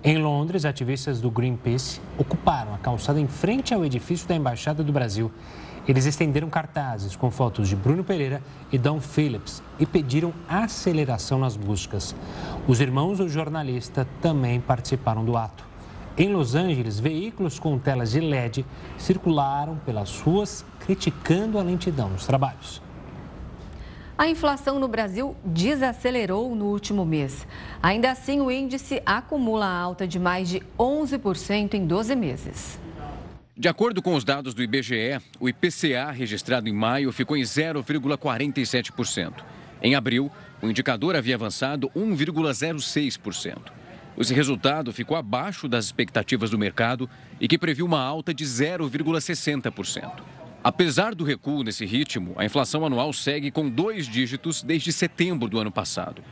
Em 0.04 0.18
Londres, 0.18 0.64
ativistas 0.64 1.20
do 1.20 1.30
Greenpeace 1.30 2.00
ocuparam 2.18 2.74
a 2.74 2.78
calçada 2.78 3.20
em 3.20 3.26
frente 3.26 3.72
ao 3.72 3.84
edifício 3.84 4.28
da 4.28 4.34
Embaixada 4.34 4.82
do 4.82 4.92
Brasil 4.92 5.32
eles 5.86 6.04
estenderam 6.04 6.50
cartazes 6.50 7.14
com 7.14 7.30
fotos 7.30 7.68
de 7.68 7.76
Bruno 7.76 8.02
Pereira 8.02 8.42
e 8.72 8.78
Don 8.78 9.00
Phillips 9.00 9.62
e 9.78 9.86
pediram 9.86 10.32
aceleração 10.48 11.38
nas 11.38 11.56
buscas. 11.56 12.14
Os 12.66 12.80
irmãos 12.80 13.18
do 13.18 13.28
jornalista 13.28 14.06
também 14.20 14.60
participaram 14.60 15.24
do 15.24 15.36
ato. 15.36 15.64
Em 16.18 16.32
Los 16.32 16.54
Angeles, 16.54 16.98
veículos 16.98 17.58
com 17.58 17.78
telas 17.78 18.12
de 18.12 18.20
LED 18.20 18.64
circularam 18.96 19.76
pelas 19.84 20.18
ruas 20.20 20.64
criticando 20.80 21.58
a 21.58 21.62
lentidão 21.62 22.08
nos 22.08 22.26
trabalhos. 22.26 22.82
A 24.18 24.26
inflação 24.26 24.80
no 24.80 24.88
Brasil 24.88 25.36
desacelerou 25.44 26.54
no 26.54 26.64
último 26.66 27.04
mês. 27.04 27.46
Ainda 27.82 28.10
assim, 28.10 28.40
o 28.40 28.50
índice 28.50 29.02
acumula 29.04 29.66
alta 29.66 30.08
de 30.08 30.18
mais 30.18 30.48
de 30.48 30.62
11% 30.78 31.74
em 31.74 31.86
12 31.86 32.16
meses. 32.16 32.85
De 33.58 33.68
acordo 33.68 34.02
com 34.02 34.14
os 34.14 34.22
dados 34.22 34.52
do 34.52 34.62
IBGE, 34.62 35.18
o 35.40 35.48
IPCA 35.48 36.10
registrado 36.10 36.68
em 36.68 36.74
maio 36.74 37.10
ficou 37.10 37.38
em 37.38 37.42
0,47%. 37.42 39.32
Em 39.80 39.94
abril, 39.94 40.30
o 40.60 40.68
indicador 40.68 41.16
havia 41.16 41.36
avançado 41.36 41.88
1,06%. 41.96 43.72
Esse 44.18 44.34
resultado 44.34 44.92
ficou 44.92 45.16
abaixo 45.16 45.66
das 45.66 45.86
expectativas 45.86 46.50
do 46.50 46.58
mercado 46.58 47.08
e 47.40 47.48
que 47.48 47.56
previu 47.56 47.86
uma 47.86 47.98
alta 47.98 48.34
de 48.34 48.44
0,60%. 48.44 50.22
Apesar 50.62 51.14
do 51.14 51.24
recuo 51.24 51.62
nesse 51.62 51.86
ritmo, 51.86 52.34
a 52.36 52.44
inflação 52.44 52.84
anual 52.84 53.10
segue 53.14 53.50
com 53.50 53.70
dois 53.70 54.06
dígitos 54.06 54.62
desde 54.62 54.92
setembro 54.92 55.48
do 55.48 55.58
ano 55.58 55.72
passado. 55.72 56.22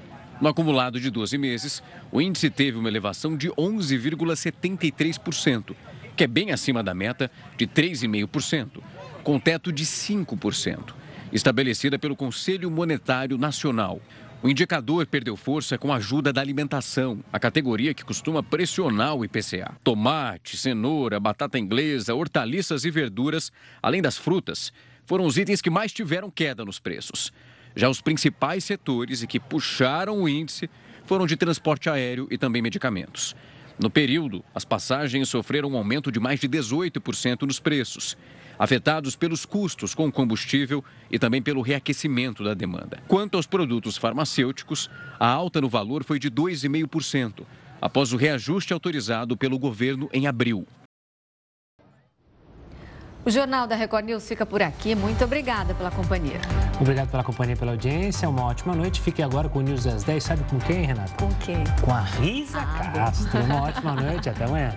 No 0.42 0.48
acumulado 0.48 1.00
de 1.00 1.08
12 1.08 1.38
meses, 1.38 1.82
o 2.12 2.20
índice 2.20 2.50
teve 2.50 2.76
uma 2.76 2.90
elevação 2.90 3.34
de 3.34 3.48
11,73% 3.48 5.74
que 6.16 6.24
é 6.24 6.26
bem 6.26 6.52
acima 6.52 6.82
da 6.82 6.94
meta 6.94 7.30
de 7.56 7.66
3,5%, 7.66 8.80
com 9.22 9.38
teto 9.38 9.72
de 9.72 9.84
5%, 9.84 10.94
estabelecida 11.32 11.98
pelo 11.98 12.16
Conselho 12.16 12.70
Monetário 12.70 13.36
Nacional. 13.38 14.00
O 14.42 14.48
indicador 14.48 15.06
perdeu 15.06 15.36
força 15.36 15.78
com 15.78 15.90
a 15.90 15.96
ajuda 15.96 16.30
da 16.30 16.40
alimentação, 16.40 17.24
a 17.32 17.40
categoria 17.40 17.94
que 17.94 18.04
costuma 18.04 18.42
pressionar 18.42 19.14
o 19.14 19.24
IPCA. 19.24 19.74
Tomate, 19.82 20.58
cenoura, 20.58 21.18
batata 21.18 21.58
inglesa, 21.58 22.14
hortaliças 22.14 22.84
e 22.84 22.90
verduras, 22.90 23.50
além 23.82 24.02
das 24.02 24.18
frutas, 24.18 24.70
foram 25.06 25.24
os 25.24 25.38
itens 25.38 25.62
que 25.62 25.70
mais 25.70 25.92
tiveram 25.92 26.30
queda 26.30 26.62
nos 26.62 26.78
preços. 26.78 27.32
Já 27.74 27.88
os 27.88 28.02
principais 28.02 28.64
setores 28.64 29.22
e 29.22 29.26
que 29.26 29.40
puxaram 29.40 30.22
o 30.22 30.28
índice 30.28 30.68
foram 31.06 31.26
de 31.26 31.36
transporte 31.36 31.88
aéreo 31.88 32.28
e 32.30 32.38
também 32.38 32.62
medicamentos. 32.62 33.34
No 33.78 33.90
período, 33.90 34.44
as 34.54 34.64
passagens 34.64 35.28
sofreram 35.28 35.70
um 35.70 35.76
aumento 35.76 36.12
de 36.12 36.20
mais 36.20 36.38
de 36.38 36.48
18% 36.48 37.42
nos 37.42 37.58
preços, 37.58 38.16
afetados 38.58 39.16
pelos 39.16 39.44
custos 39.44 39.94
com 39.94 40.10
combustível 40.12 40.84
e 41.10 41.18
também 41.18 41.42
pelo 41.42 41.60
reaquecimento 41.60 42.44
da 42.44 42.54
demanda. 42.54 43.02
Quanto 43.08 43.36
aos 43.36 43.46
produtos 43.46 43.96
farmacêuticos, 43.96 44.88
a 45.18 45.26
alta 45.26 45.60
no 45.60 45.68
valor 45.68 46.04
foi 46.04 46.18
de 46.18 46.30
2,5%, 46.30 47.44
após 47.80 48.12
o 48.12 48.16
reajuste 48.16 48.72
autorizado 48.72 49.36
pelo 49.36 49.58
governo 49.58 50.08
em 50.12 50.26
abril. 50.26 50.66
O 53.26 53.30
Jornal 53.30 53.66
da 53.66 53.74
Record 53.74 54.04
News 54.04 54.28
fica 54.28 54.44
por 54.44 54.62
aqui. 54.62 54.94
Muito 54.94 55.24
obrigada 55.24 55.74
pela 55.74 55.90
companhia. 55.90 56.38
Obrigado 56.78 57.08
pela 57.08 57.24
companhia 57.24 57.54
e 57.54 57.58
pela 57.58 57.70
audiência. 57.70 58.28
Uma 58.28 58.44
ótima 58.44 58.74
noite. 58.74 59.00
Fique 59.00 59.22
agora 59.22 59.48
com 59.48 59.60
o 59.60 59.62
News 59.62 59.84
das 59.84 60.04
10. 60.04 60.22
Sabe 60.22 60.44
com 60.44 60.58
quem, 60.58 60.84
Renata? 60.84 61.14
Com 61.18 61.32
quem? 61.36 61.64
Com 61.80 61.90
a 61.90 62.00
Risa 62.00 62.58
ah, 62.60 62.92
Castro. 62.94 63.40
Uma 63.44 63.62
ótima 63.62 63.94
noite. 63.94 64.28
Até 64.28 64.44
amanhã. 64.44 64.76